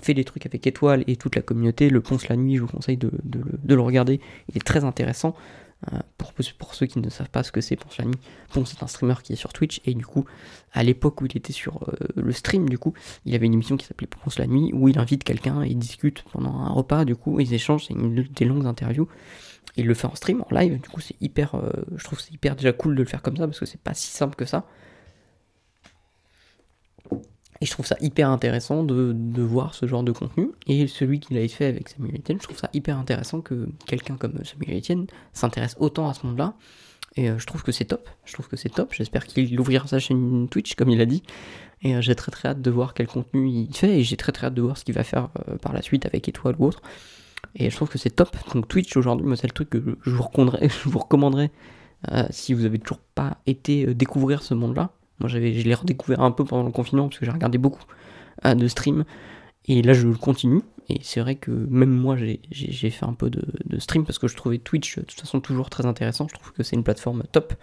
fait 0.00 0.14
des 0.14 0.24
trucs 0.24 0.46
avec 0.46 0.66
Étoile 0.66 1.04
et 1.08 1.16
toute 1.16 1.36
la 1.36 1.42
communauté 1.42 1.90
le 1.90 2.00
Ponce 2.00 2.26
la 2.28 2.36
nuit 2.36 2.56
je 2.56 2.62
vous 2.62 2.68
conseille 2.68 2.96
de, 2.96 3.10
le 3.68 3.80
regarder. 3.80 4.20
Il 4.48 4.56
est 4.56 4.64
très 4.64 4.82
intéressant. 4.84 5.34
euh, 5.34 5.63
pour, 6.18 6.32
pour, 6.58 6.74
ceux 6.74 6.86
qui 6.86 6.98
ne 6.98 7.10
savent 7.10 7.30
pas 7.30 7.42
ce 7.42 7.52
que 7.52 7.60
c'est 7.60 7.78
nuit, 8.04 8.14
Ponce 8.52 8.74
c'est 8.74 8.82
un 8.82 8.86
streamer 8.86 9.14
qui 9.22 9.32
est 9.32 9.36
sur 9.36 9.52
Twitch 9.52 9.80
et 9.84 9.94
du 9.94 10.06
coup, 10.06 10.24
à 10.72 10.82
l'époque 10.82 11.20
où 11.20 11.26
il 11.26 11.36
était 11.36 11.52
sur 11.52 11.82
euh, 11.88 11.92
le 12.16 12.32
stream, 12.32 12.68
du 12.68 12.78
coup, 12.78 12.94
il 13.24 13.34
avait 13.34 13.46
une 13.46 13.54
émission 13.54 13.76
qui 13.76 13.86
s'appelait 13.86 14.06
Ponce 14.06 14.38
la 14.38 14.46
nuit 14.46 14.70
où 14.72 14.88
il 14.88 14.98
invite 14.98 15.24
quelqu'un 15.24 15.62
et 15.62 15.68
ils 15.68 15.78
discutent 15.78 16.24
pendant 16.32 16.54
un 16.58 16.70
repas, 16.70 17.04
du 17.04 17.16
coup, 17.16 17.38
ils 17.40 17.52
échangent, 17.52 17.88
des 17.88 18.44
longues 18.44 18.66
interviews. 18.66 19.08
il 19.76 19.86
le 19.86 19.94
fait 19.94 20.06
en 20.06 20.14
stream, 20.14 20.42
en 20.48 20.54
live, 20.54 20.80
du 20.80 20.88
coup, 20.88 21.00
c'est 21.00 21.16
hyper, 21.20 21.54
euh, 21.54 21.70
je 21.96 22.04
trouve 22.04 22.20
c'est 22.20 22.32
hyper 22.32 22.56
déjà 22.56 22.72
cool 22.72 22.94
de 22.94 23.02
le 23.02 23.08
faire 23.08 23.22
comme 23.22 23.36
ça 23.36 23.46
parce 23.46 23.60
que 23.60 23.66
c'est 23.66 23.80
pas 23.80 23.94
si 23.94 24.10
simple 24.10 24.36
que 24.36 24.44
ça. 24.44 24.66
Et 27.60 27.66
je 27.66 27.70
trouve 27.70 27.86
ça 27.86 27.96
hyper 28.00 28.30
intéressant 28.30 28.82
de, 28.82 29.42
voir 29.42 29.74
ce 29.74 29.86
genre 29.86 30.02
de 30.02 30.12
contenu. 30.12 30.50
Et 30.66 30.86
celui 30.86 31.20
qu'il 31.20 31.36
avait 31.36 31.48
fait 31.48 31.66
avec 31.66 31.88
Samuel 31.88 32.16
Etienne, 32.16 32.38
je 32.40 32.44
trouve 32.44 32.58
ça 32.58 32.68
hyper 32.72 32.98
intéressant 32.98 33.40
que 33.40 33.68
quelqu'un 33.86 34.16
comme 34.16 34.34
Samuel 34.44 34.78
Etienne 34.78 35.06
s'intéresse 35.32 35.76
autant 35.78 36.08
à 36.08 36.14
ce 36.14 36.26
monde-là. 36.26 36.54
Et 37.16 37.30
euh, 37.30 37.38
je 37.38 37.46
trouve 37.46 37.62
que 37.62 37.72
c'est 37.72 37.84
top. 37.84 38.08
Je 38.24 38.32
trouve 38.32 38.48
que 38.48 38.56
c'est 38.56 38.68
top. 38.68 38.92
J'espère 38.92 39.26
qu'il 39.26 39.58
ouvrira 39.60 39.86
sa 39.86 39.98
chaîne 39.98 40.48
Twitch, 40.48 40.74
comme 40.74 40.90
il 40.90 41.00
a 41.00 41.06
dit. 41.06 41.22
Et 41.82 41.94
euh, 41.94 42.00
j'ai 42.00 42.14
très 42.14 42.32
très 42.32 42.48
hâte 42.48 42.60
de 42.62 42.70
voir 42.70 42.94
quel 42.94 43.06
contenu 43.06 43.48
il 43.48 43.74
fait. 43.74 44.00
Et 44.00 44.02
j'ai 44.02 44.16
très 44.16 44.32
très 44.32 44.48
hâte 44.48 44.54
de 44.54 44.62
voir 44.62 44.76
ce 44.76 44.84
qu'il 44.84 44.94
va 44.94 45.04
faire 45.04 45.28
euh, 45.48 45.56
par 45.56 45.72
la 45.72 45.82
suite 45.82 46.06
avec 46.06 46.28
Étoile 46.28 46.56
ou 46.58 46.66
autre. 46.66 46.82
Et 47.54 47.70
je 47.70 47.76
trouve 47.76 47.88
que 47.88 47.98
c'est 47.98 48.10
top. 48.10 48.36
Donc 48.52 48.66
Twitch 48.66 48.96
aujourd'hui, 48.96 49.26
moi 49.26 49.36
c'est 49.36 49.46
le 49.46 49.52
truc 49.52 49.70
que 49.70 49.96
je 50.02 50.10
vous 50.10 50.22
recommanderais, 50.22 50.68
je 50.84 50.88
vous 50.88 50.98
recommanderais 50.98 51.50
si 52.28 52.52
vous 52.52 52.66
avez 52.66 52.78
toujours 52.78 53.00
pas 53.14 53.38
été 53.46 53.94
découvrir 53.94 54.42
ce 54.42 54.52
monde-là. 54.52 54.90
Moi, 55.24 55.30
j'avais, 55.30 55.54
je 55.54 55.66
l'ai 55.66 55.72
redécouvert 55.72 56.20
un 56.20 56.32
peu 56.32 56.44
pendant 56.44 56.64
le 56.64 56.70
confinement 56.70 57.08
parce 57.08 57.18
que 57.18 57.24
j'ai 57.24 57.32
regardé 57.32 57.56
beaucoup 57.56 57.82
euh, 58.44 58.54
de 58.54 58.68
streams. 58.68 59.06
Et 59.64 59.80
là, 59.80 59.94
je 59.94 60.06
le 60.06 60.16
continue. 60.16 60.60
Et 60.90 60.98
c'est 61.02 61.20
vrai 61.20 61.36
que 61.36 61.50
même 61.50 61.88
moi, 61.88 62.14
j'ai, 62.50 62.90
fait 62.90 63.06
un 63.06 63.14
peu 63.14 63.30
de, 63.30 63.42
stream 63.78 64.04
parce 64.04 64.18
que 64.18 64.28
je 64.28 64.36
trouvais 64.36 64.58
Twitch 64.58 64.98
de 64.98 65.00
toute 65.00 65.18
façon 65.18 65.40
toujours 65.40 65.70
très 65.70 65.86
intéressant. 65.86 66.28
Je 66.28 66.34
trouve 66.34 66.52
que 66.52 66.62
c'est 66.62 66.76
une 66.76 66.84
plateforme 66.84 67.22
top. 67.32 67.54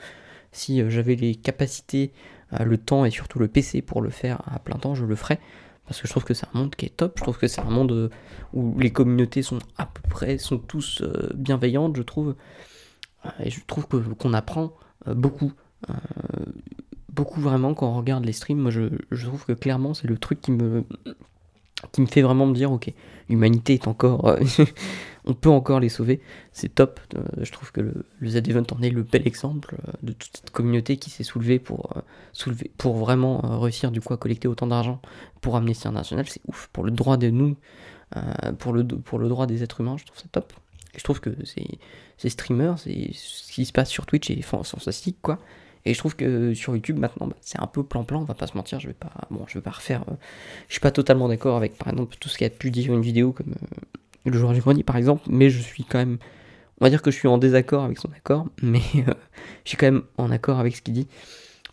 Si 0.51 0.81
euh, 0.81 0.89
j'avais 0.89 1.13
les 1.13 1.35
capacités, 1.35 2.13
euh, 2.53 2.63
le 2.63 2.79
temps 2.79 3.05
et 3.05 3.11
surtout 3.11 3.37
le 3.37 3.47
PC 3.47 3.83
pour 3.83 4.01
le 4.01 4.09
faire 4.09 4.41
à 4.51 4.57
plein 4.57 4.79
temps, 4.79 4.95
je 4.95 5.05
le 5.05 5.15
ferais. 5.15 5.39
Parce 5.85 6.01
que 6.01 6.07
je 6.07 6.13
trouve 6.13 6.23
que 6.23 6.33
c'est 6.33 6.47
un 6.55 6.57
monde 6.57 6.73
qui 6.73 6.87
est 6.87 6.97
top. 6.97 7.13
Je 7.19 7.21
trouve 7.21 7.37
que 7.37 7.45
c'est 7.45 7.61
un 7.61 7.69
monde 7.69 8.09
où 8.53 8.79
les 8.79 8.91
communautés 8.91 9.43
sont 9.43 9.59
à 9.77 9.85
peu 9.85 10.01
près, 10.09 10.39
sont 10.39 10.57
tous 10.57 11.03
bienveillantes, 11.35 11.95
je 11.95 12.01
trouve. 12.01 12.33
Et 13.43 13.51
je 13.51 13.59
trouve 13.67 13.87
que, 13.87 13.97
qu'on 13.97 14.33
apprend 14.33 14.73
beaucoup 15.05 15.53
beaucoup 17.13 17.41
vraiment 17.41 17.73
quand 17.73 17.87
on 17.87 17.97
regarde 17.97 18.25
les 18.25 18.33
streams. 18.33 18.59
Moi, 18.59 18.71
je, 18.71 19.25
trouve 19.25 19.45
que 19.45 19.53
clairement, 19.53 19.93
c'est 19.93 20.07
le 20.07 20.17
truc 20.17 20.41
qui 20.41 20.51
me, 20.51 20.83
qui 21.91 22.01
me 22.01 22.05
fait 22.05 22.21
vraiment 22.21 22.45
me 22.45 22.53
dire, 22.53 22.71
ok, 22.71 22.91
l'humanité 23.29 23.73
est 23.73 23.87
encore, 23.87 24.27
euh, 24.27 24.39
on 25.25 25.33
peut 25.33 25.49
encore 25.49 25.79
les 25.79 25.89
sauver. 25.89 26.21
C'est 26.51 26.73
top. 26.73 26.99
Euh, 27.15 27.21
je 27.41 27.51
trouve 27.51 27.71
que 27.71 27.81
le, 27.81 28.05
le 28.19 28.29
Z-Event 28.29 28.65
en 28.71 28.81
est 28.81 28.89
le 28.89 29.03
bel 29.03 29.27
exemple 29.27 29.75
euh, 29.87 29.91
de 30.03 30.13
toute 30.13 30.37
cette 30.37 30.51
communauté 30.51 30.97
qui 30.97 31.09
s'est 31.09 31.23
soulevée 31.23 31.59
pour, 31.59 31.93
soulever, 32.33 32.71
pour 32.77 32.95
vraiment 32.95 33.59
réussir 33.59 33.91
du 33.91 34.01
coup 34.01 34.13
à 34.13 34.17
collecter 34.17 34.47
autant 34.47 34.67
d'argent 34.67 35.01
pour 35.41 35.55
Amnesty 35.55 35.87
International. 35.87 36.25
C'est 36.27 36.41
ouf. 36.47 36.69
Pour 36.73 36.83
le 36.83 36.91
droit 36.91 37.17
de 37.17 37.29
nous, 37.29 37.55
pour, 38.59 38.73
le, 38.73 38.85
pour 38.85 39.19
le 39.19 39.29
droit 39.29 39.47
des 39.47 39.63
êtres 39.63 39.81
humains, 39.81 39.95
je 39.97 40.05
trouve 40.05 40.17
ça 40.17 40.25
top. 40.31 40.53
Je 40.97 41.03
trouve 41.03 41.21
que 41.21 41.29
ces, 41.45 41.79
ces 42.17 42.29
streamers, 42.29 42.77
ce 42.77 42.89
qui 42.89 43.65
se 43.65 43.71
passe 43.71 43.89
sur 43.89 44.05
Twitch 44.05 44.29
est 44.29 44.41
fantastique, 44.41 45.17
quoi. 45.21 45.39
Et 45.85 45.93
je 45.93 45.99
trouve 45.99 46.15
que 46.15 46.53
sur 46.53 46.75
YouTube 46.75 46.97
maintenant, 46.97 47.27
bah, 47.27 47.35
c'est 47.41 47.59
un 47.59 47.67
peu 47.67 47.83
plan-plan, 47.83 48.21
on 48.21 48.25
va 48.25 48.33
pas 48.33 48.47
se 48.47 48.55
mentir, 48.55 48.79
je 48.79 48.87
vais 48.87 48.93
pas, 48.93 49.11
bon, 49.31 49.45
je 49.47 49.55
vais 49.55 49.61
pas 49.63 49.71
refaire. 49.71 50.03
Euh, 50.09 50.13
je 50.67 50.73
suis 50.73 50.79
pas 50.79 50.91
totalement 50.91 51.27
d'accord 51.27 51.57
avec, 51.57 51.77
par 51.77 51.89
exemple, 51.89 52.15
tout 52.19 52.29
ce 52.29 52.37
qui 52.37 52.45
a 52.45 52.49
pu 52.49 52.71
dire 52.71 52.93
une 52.93 53.01
vidéo 53.01 53.31
comme 53.31 53.51
euh, 53.51 53.67
le 54.25 54.37
joueur 54.37 54.53
du 54.53 54.61
grenier, 54.61 54.83
par 54.83 54.97
exemple, 54.97 55.23
mais 55.27 55.49
je 55.49 55.59
suis 55.59 55.83
quand 55.83 55.97
même, 55.97 56.17
on 56.79 56.85
va 56.85 56.89
dire 56.89 57.01
que 57.01 57.09
je 57.09 57.17
suis 57.17 57.27
en 57.27 57.37
désaccord 57.37 57.83
avec 57.83 57.97
son 57.97 58.11
accord, 58.15 58.47
mais 58.61 58.81
euh, 58.95 59.13
je 59.63 59.69
suis 59.69 59.77
quand 59.77 59.87
même 59.87 60.03
en 60.17 60.29
accord 60.29 60.59
avec 60.59 60.75
ce 60.75 60.81
qu'il 60.81 60.93
dit, 60.93 61.07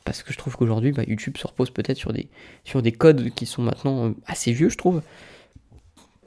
parce 0.05 0.23
que 0.23 0.33
je 0.33 0.38
trouve 0.38 0.57
qu'aujourd'hui, 0.57 0.93
bah, 0.93 1.03
YouTube 1.07 1.37
se 1.37 1.47
repose 1.47 1.71
peut-être 1.71 1.99
sur 1.99 2.15
des, 2.15 2.29
sur 2.65 2.81
des 2.81 2.93
codes 2.93 3.31
qui 3.35 3.45
sont 3.45 3.62
maintenant 3.62 4.15
assez 4.27 4.53
vieux, 4.53 4.71
je 4.71 4.79
trouve. 4.79 5.03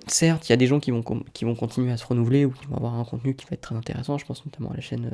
Certes, 0.07 0.49
il 0.49 0.51
y 0.51 0.53
a 0.53 0.57
des 0.57 0.65
gens 0.65 0.79
qui 0.79 0.89
vont, 0.89 1.03
qui 1.33 1.45
vont 1.45 1.53
continuer 1.53 1.91
à 1.91 1.97
se 1.97 2.05
renouveler 2.05 2.45
ou 2.45 2.51
qui 2.51 2.65
vont 2.65 2.75
avoir 2.75 2.95
un 2.95 3.03
contenu 3.03 3.35
qui 3.35 3.45
va 3.45 3.53
être 3.53 3.61
très 3.61 3.75
intéressant. 3.75 4.17
Je 4.17 4.25
pense 4.25 4.43
notamment 4.45 4.71
à 4.71 4.75
la 4.75 4.81
chaîne 4.81 5.11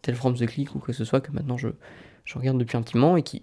Tell 0.00 0.14
From 0.14 0.34
The 0.34 0.46
Click 0.46 0.74
ou 0.74 0.78
que 0.78 0.94
ce 0.94 1.04
soit 1.04 1.20
que 1.20 1.30
maintenant 1.30 1.58
je, 1.58 1.68
je 2.24 2.38
regarde 2.38 2.58
depuis 2.58 2.76
un 2.76 2.82
petit 2.82 2.96
moment 2.96 3.16
et 3.16 3.22
qui 3.22 3.42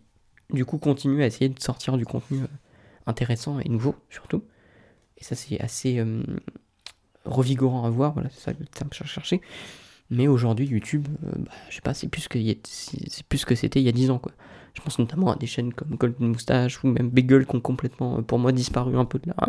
du 0.52 0.66
coup 0.66 0.78
continue 0.78 1.24
à 1.24 1.26
essayer 1.26 1.50
de 1.50 1.60
sortir 1.60 1.98
du 1.98 2.06
contenu 2.06 2.40
euh, 2.40 2.48
intéressant 3.06 3.60
et 3.60 3.70
nouveau 3.70 3.96
surtout. 4.10 4.44
Et 5.18 5.24
ça 5.24 5.36
c'est 5.36 5.60
assez 5.60 6.00
euh, 6.00 6.24
revigorant 7.26 7.86
à 7.86 7.90
voir, 7.90 8.14
voilà, 8.14 8.30
c'est 8.30 8.42
ça 8.42 8.52
le 8.58 8.66
terme 8.66 8.90
que 8.90 8.98
je 8.98 9.04
cherchais. 9.04 9.42
Mais 10.10 10.28
aujourd'hui 10.28 10.68
YouTube, 10.68 11.08
euh, 11.26 11.32
bah, 11.38 11.52
je 11.70 11.76
sais 11.76 11.82
pas, 11.82 11.94
c'est 11.94 12.08
plus 12.08 12.28
que 12.28 12.40
c'est 12.64 13.26
plus 13.28 13.46
que 13.46 13.56
c'était 13.56 13.82
il 13.82 13.86
y 13.86 13.90
a 13.90 13.94
10 13.94 14.12
ans 14.12 14.20
quoi. 14.20 14.32
Je 14.74 14.82
pense 14.82 15.00
notamment 15.00 15.32
à 15.32 15.36
des 15.36 15.48
chaînes 15.48 15.74
comme 15.74 15.96
Golden 15.96 16.28
Moustache 16.28 16.84
ou 16.84 16.88
même 16.88 17.10
Bagel 17.10 17.48
qui 17.48 17.56
ont 17.56 17.62
complètement 17.62 18.22
pour 18.22 18.38
moi 18.38 18.52
disparu 18.52 18.96
un 18.96 19.06
peu 19.06 19.18
de 19.18 19.28
la 19.28 19.48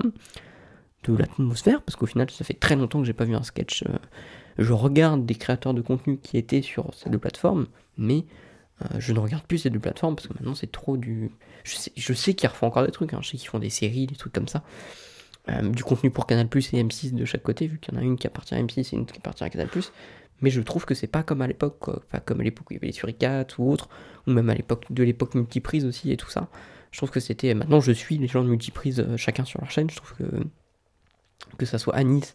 de 1.05 1.17
l'atmosphère, 1.17 1.83
parce 1.83 1.97
qu'au 1.97 2.07
final, 2.07 2.31
ça 2.31 2.45
fait 2.45 2.55
très 2.55 2.77
longtemps 2.77 3.01
que 3.01 3.07
j'ai 3.07 3.13
pas 3.13 3.25
vu 3.25 3.35
un 3.35 3.43
sketch. 3.43 3.85
Euh, 3.85 3.99
je 4.59 4.73
regarde 4.73 5.25
des 5.25 5.35
créateurs 5.35 5.75
de 5.75 5.81
contenu 5.81 6.19
qui 6.19 6.37
étaient 6.37 6.63
sur 6.63 6.93
ces 6.95 7.11
deux 7.11 7.19
plateformes, 7.19 7.67
mais 7.97 8.25
euh, 8.83 9.01
je 9.01 9.13
ne 9.13 9.19
regarde 9.19 9.45
plus 9.45 9.59
ces 9.59 9.71
deux 9.71 9.79
plateformes 9.79 10.15
parce 10.15 10.29
que 10.29 10.35
maintenant 10.35 10.55
c'est 10.55 10.71
trop 10.71 10.97
du. 10.97 11.31
Je 11.65 12.13
sais, 12.15 12.35
qu'ils 12.35 12.49
refont 12.49 12.67
encore 12.67 12.87
des 12.87 12.93
trucs, 12.93 13.13
hein. 13.13 13.19
je 13.21 13.31
sais 13.31 13.37
qu'ils 13.37 13.49
font 13.49 13.59
des 13.59 13.71
séries, 13.71 14.07
des 14.07 14.17
trucs 14.17 14.33
comme 14.33 14.49
ça. 14.49 14.63
Euh, 15.49 15.63
du 15.63 15.83
contenu 15.83 16.11
pour 16.11 16.27
Canal 16.27 16.49
Plus 16.49 16.73
et 16.75 16.83
M6 16.83 17.15
de 17.15 17.25
chaque 17.25 17.43
côté, 17.43 17.67
vu 17.67 17.79
qu'il 17.79 17.95
y 17.95 17.97
en 17.97 18.01
a 18.01 18.03
une 18.03 18.17
qui 18.17 18.27
appartient 18.27 18.55
à 18.55 18.63
M6 18.63 18.95
et 18.95 18.97
une 18.97 19.07
qui 19.07 19.19
appartient 19.19 19.45
à 19.45 19.51
Canal 19.51 19.69
Plus. 19.69 19.93
Mais 20.41 20.51
je 20.51 20.61
trouve 20.61 20.85
que 20.85 20.95
c'est 20.95 21.09
pas 21.09 21.23
comme 21.23 21.43
à 21.43 21.47
l'époque, 21.47 21.79
comme 22.25 22.41
à 22.41 22.45
l'époque 22.45 22.71
où 22.71 22.73
il 22.73 22.77
y 22.77 22.79
avait 22.79 22.87
les 22.87 22.93
Suricates 22.93 23.59
ou 23.59 23.69
autres, 23.69 23.89
ou 24.27 24.31
même 24.31 24.49
à 24.51 24.55
l'époque 24.55 24.85
de 24.91 25.03
l'époque 25.03 25.35
multiprise 25.35 25.85
aussi 25.85 26.13
et 26.13 26.17
tout 26.17 26.31
ça. 26.31 26.49
Je 26.93 26.99
trouve 26.99 27.11
que 27.11 27.21
c'était. 27.21 27.55
Maintenant, 27.55 27.81
je 27.81 27.93
suis 27.93 28.19
les 28.19 28.29
gens 28.29 28.45
de 28.45 28.49
multiprise 28.49 29.01
euh, 29.01 29.17
chacun 29.17 29.45
sur 29.45 29.61
leur 29.61 29.71
chaîne. 29.71 29.91
Je 29.91 29.97
trouve 29.97 30.15
que 30.15 30.25
que 31.57 31.67
ça 31.67 31.79
soit 31.79 31.95
Anis, 31.95 32.35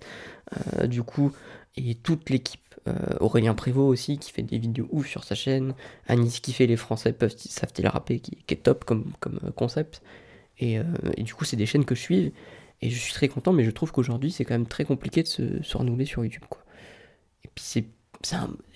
du 0.86 1.04
coup, 1.04 1.32
et 1.75 1.96
toute 1.96 2.30
l'équipe 2.30 2.60
euh, 2.88 2.94
Aurélien 3.20 3.53
Prévost 3.53 3.92
aussi, 3.92 4.18
qui 4.18 4.32
fait 4.32 4.42
des 4.42 4.58
vidéos 4.58 4.88
ouf 4.92 5.08
sur 5.08 5.24
sa 5.24 5.36
chaîne. 5.36 5.74
Anis 6.08 6.39
qui 6.39 6.53
fait 6.53 6.68
Les 6.68 6.75
Français 6.75 7.13
peuvent 7.13 7.36
savent-ils 7.38 7.88
rapper, 7.88 8.20
qui, 8.20 8.38
qui, 8.46 8.53
est 8.53 8.58
top 8.58 8.84
comme, 8.84 9.13
comme 9.20 9.39
euh, 9.44 9.51
concept. 9.51 10.01
Euh, 10.62 10.84
et, 11.18 11.24
du 11.24 11.34
coup, 11.34 11.46
c'est 11.46 11.56
des 11.56 11.65
chaînes 11.65 11.86
que 11.86 11.96
je 11.96 12.01
suis. 12.01 12.34
Et 12.82 12.89
je 12.89 13.00
suis 13.00 13.13
très 13.13 13.30
content, 13.30 13.53
mais 13.53 13.63
je 13.63 13.72
trouve 13.72 13.92
qu'aujourd'hui, 13.92 14.32
c'est 14.32 14.44
quand 14.44 14.53
même 14.53 14.68
très 14.68 14.84
compliqué 14.86 15.24
de 15.24 15.27
se, 15.27 15.77
renouveler 15.77 16.06
sur 16.06 16.24
YouTube. 16.24 16.44
Quoi. 16.50 16.62
Et 17.46 17.50
puis, 17.53 17.63
c'est. 17.63 17.86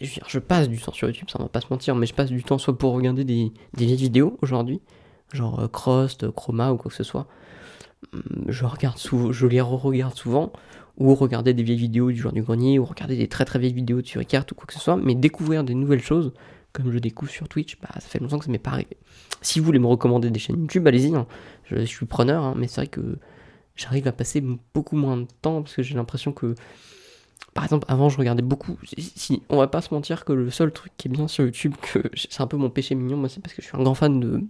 Je, 0.01 0.19
je, 0.27 0.39
passe 0.39 0.67
du 0.67 0.77
temps 0.77 0.91
sur 0.91 1.07
YouTube, 1.07 1.29
ça 1.29 1.39
va 1.39 1.47
pas 1.47 1.61
se 1.61 1.67
mentir, 1.69 1.95
mais 1.95 2.05
je 2.05 2.13
passe 2.13 2.29
du 2.29 2.43
temps 2.43 2.57
soit 2.57 2.77
pour 2.77 2.91
regarder 2.91 3.23
des, 3.23 3.53
des 3.75 3.95
vidéos 3.95 4.37
aujourd'hui, 4.41 4.81
genre 5.31 5.71
Crost, 5.71 6.29
Chroma 6.31 6.73
ou 6.73 6.77
quoi 6.77 6.89
que 6.89 6.97
ce 6.97 7.05
soit. 7.05 7.27
Hum, 8.13 8.45
je 8.47 8.65
regarde 8.65 8.97
souvent, 8.97 9.31
je 9.31 9.47
les 9.47 9.61
re-regarde 9.61 10.15
souvent, 10.15 10.51
ou 10.97 11.13
regarder 11.15 11.53
des 11.53 11.63
vieilles 11.63 11.77
vidéos 11.77 12.11
du 12.11 12.17
jour 12.17 12.31
du 12.31 12.41
grenier, 12.41 12.79
ou 12.79 12.85
regarder 12.85 13.17
des 13.17 13.27
très 13.27 13.45
très 13.45 13.59
vieilles 13.59 13.73
vidéos 13.73 14.01
de 14.01 14.07
Suricart 14.07 14.45
ou 14.51 14.55
quoi 14.55 14.65
que 14.65 14.73
ce 14.73 14.79
soit, 14.79 14.97
mais 14.97 15.15
découvrir 15.15 15.63
des 15.63 15.75
nouvelles 15.75 16.01
choses, 16.01 16.33
comme 16.73 16.91
je 16.91 16.99
découvre 16.99 17.31
sur 17.31 17.47
Twitch, 17.47 17.77
bah, 17.81 17.89
ça 17.95 18.01
fait 18.01 18.19
longtemps 18.19 18.39
que 18.39 18.45
ça 18.45 18.51
m'est 18.51 18.59
pas 18.59 18.71
arrivé. 18.71 18.97
Si 19.41 19.59
vous 19.59 19.65
voulez 19.65 19.79
me 19.79 19.87
recommander 19.87 20.29
des 20.29 20.39
chaînes 20.39 20.59
YouTube, 20.59 20.87
allez-y, 20.87 21.15
hein. 21.15 21.27
je, 21.65 21.85
suis 21.85 22.05
preneur, 22.05 22.43
hein, 22.43 22.53
mais 22.55 22.67
c'est 22.67 22.81
vrai 22.81 22.87
que 22.87 23.17
j'arrive 23.75 24.07
à 24.07 24.11
passer 24.11 24.43
beaucoup 24.73 24.95
moins 24.95 25.17
de 25.17 25.27
temps, 25.41 25.61
parce 25.63 25.75
que 25.75 25.81
j'ai 25.81 25.95
l'impression 25.95 26.31
que, 26.31 26.55
par 27.53 27.63
exemple, 27.63 27.85
avant 27.89 28.09
je 28.09 28.17
regardais 28.17 28.43
beaucoup, 28.43 28.77
on 29.49 29.57
va 29.57 29.67
pas 29.67 29.81
se 29.81 29.93
mentir 29.93 30.23
que 30.23 30.33
le 30.33 30.51
seul 30.51 30.71
truc 30.71 30.91
qui 30.97 31.07
est 31.07 31.11
bien 31.11 31.27
sur 31.27 31.43
YouTube, 31.43 31.73
que 31.81 31.99
c'est 32.13 32.41
un 32.41 32.47
peu 32.47 32.57
mon 32.57 32.69
péché 32.69 32.93
mignon, 32.93 33.17
moi 33.17 33.29
c'est 33.29 33.41
parce 33.41 33.55
que 33.55 33.61
je 33.61 33.67
suis 33.67 33.77
un 33.77 33.81
grand 33.81 33.95
fan 33.95 34.19
de, 34.19 34.43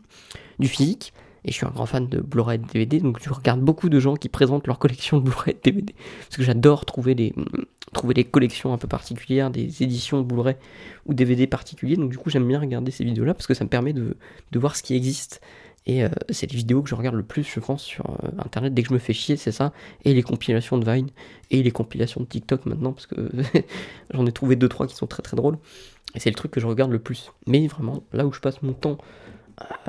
du 0.60 0.68
physique, 0.68 1.14
et 1.48 1.52
je 1.52 1.56
suis 1.56 1.66
un 1.66 1.70
grand 1.70 1.86
fan 1.86 2.08
de 2.08 2.20
Blu-ray 2.20 2.60
et 2.60 2.74
DVD, 2.74 3.00
donc 3.00 3.20
je 3.24 3.30
regarde 3.30 3.62
beaucoup 3.62 3.88
de 3.88 4.00
gens 4.00 4.16
qui 4.16 4.28
présentent 4.28 4.68
leur 4.68 4.80
collection 4.80 5.18
de 5.18 5.24
Blu-ray 5.24 5.56
et 5.56 5.72
DVD. 5.72 5.96
Parce 6.28 6.36
que 6.36 6.44
j'adore 6.44 6.86
trouver 6.86 7.16
des, 7.16 7.34
trouver 7.94 8.14
des 8.14 8.26
collections 8.26 8.74
un 8.74 8.78
peu 8.78 8.88
particulières, 8.88 9.50
des 9.50 9.82
éditions 9.82 10.22
Blu-ray 10.22 10.58
ou 11.06 11.14
DVD 11.14 11.48
particuliers. 11.48 11.96
Donc 11.96 12.10
du 12.10 12.18
coup, 12.18 12.30
j'aime 12.30 12.46
bien 12.46 12.60
regarder 12.60 12.92
ces 12.92 13.06
vidéos-là 13.06 13.34
parce 13.34 13.48
que 13.48 13.54
ça 13.54 13.64
me 13.64 13.70
permet 13.70 13.94
de, 13.94 14.18
de 14.52 14.60
voir 14.60 14.76
ce 14.76 14.84
qui 14.84 14.94
existe. 14.94 15.42
Et 15.86 16.04
euh, 16.04 16.10
c'est 16.30 16.52
les 16.52 16.58
vidéos 16.58 16.82
que 16.82 16.90
je 16.90 16.96
regarde 16.96 17.16
le 17.16 17.24
plus, 17.24 17.44
je 17.44 17.62
pense, 17.62 17.82
sur 17.82 18.10
euh, 18.10 18.28
Internet 18.40 18.74
dès 18.74 18.84
que 18.84 18.90
je 18.90 18.94
me 18.94 19.00
fais 19.00 19.14
chier, 19.14 19.38
c'est 19.38 19.54
ça. 19.54 19.72
Et 20.04 20.14
les 20.14 20.24
compilations 20.24 20.78
de 20.78 20.92
Vine 20.92 21.08
et 21.50 21.64
les 21.64 21.72
compilations 21.72 22.20
de 22.20 22.26
TikTok 22.26 22.66
maintenant, 22.66 22.92
parce 22.92 23.08
que 23.08 23.30
j'en 24.14 24.26
ai 24.26 24.34
trouvé 24.34 24.58
2-3 24.58 24.88
qui 24.88 24.96
sont 24.96 25.08
très 25.08 25.24
très 25.24 25.38
drôles. 25.38 25.58
Et 26.14 26.20
c'est 26.20 26.30
le 26.30 26.36
truc 26.36 26.52
que 26.52 26.60
je 26.60 26.68
regarde 26.68 26.92
le 26.92 27.00
plus. 27.00 27.32
Mais 27.48 27.68
vraiment, 27.68 28.04
là 28.12 28.26
où 28.26 28.34
je 28.34 28.42
passe 28.42 28.62
mon 28.64 28.74
temps 28.74 28.98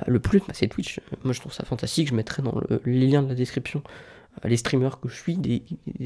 le 0.07 0.21
plus, 0.21 0.41
bah, 0.41 0.53
c'est 0.53 0.69
Twitch. 0.69 1.01
Moi, 1.25 1.33
je 1.33 1.41
trouve 1.41 1.53
ça 1.53 1.65
fantastique. 1.65 2.09
Je 2.09 2.15
mettrai 2.15 2.43
dans 2.43 2.61
le, 2.69 2.81
les 2.85 3.07
liens 3.07 3.23
de 3.23 3.29
la 3.29 3.35
description 3.35 3.83
euh, 4.45 4.49
les 4.49 4.57
streamers 4.57 5.01
que 5.01 5.09
je 5.09 5.17
suis, 5.17 5.37
des, 5.37 5.63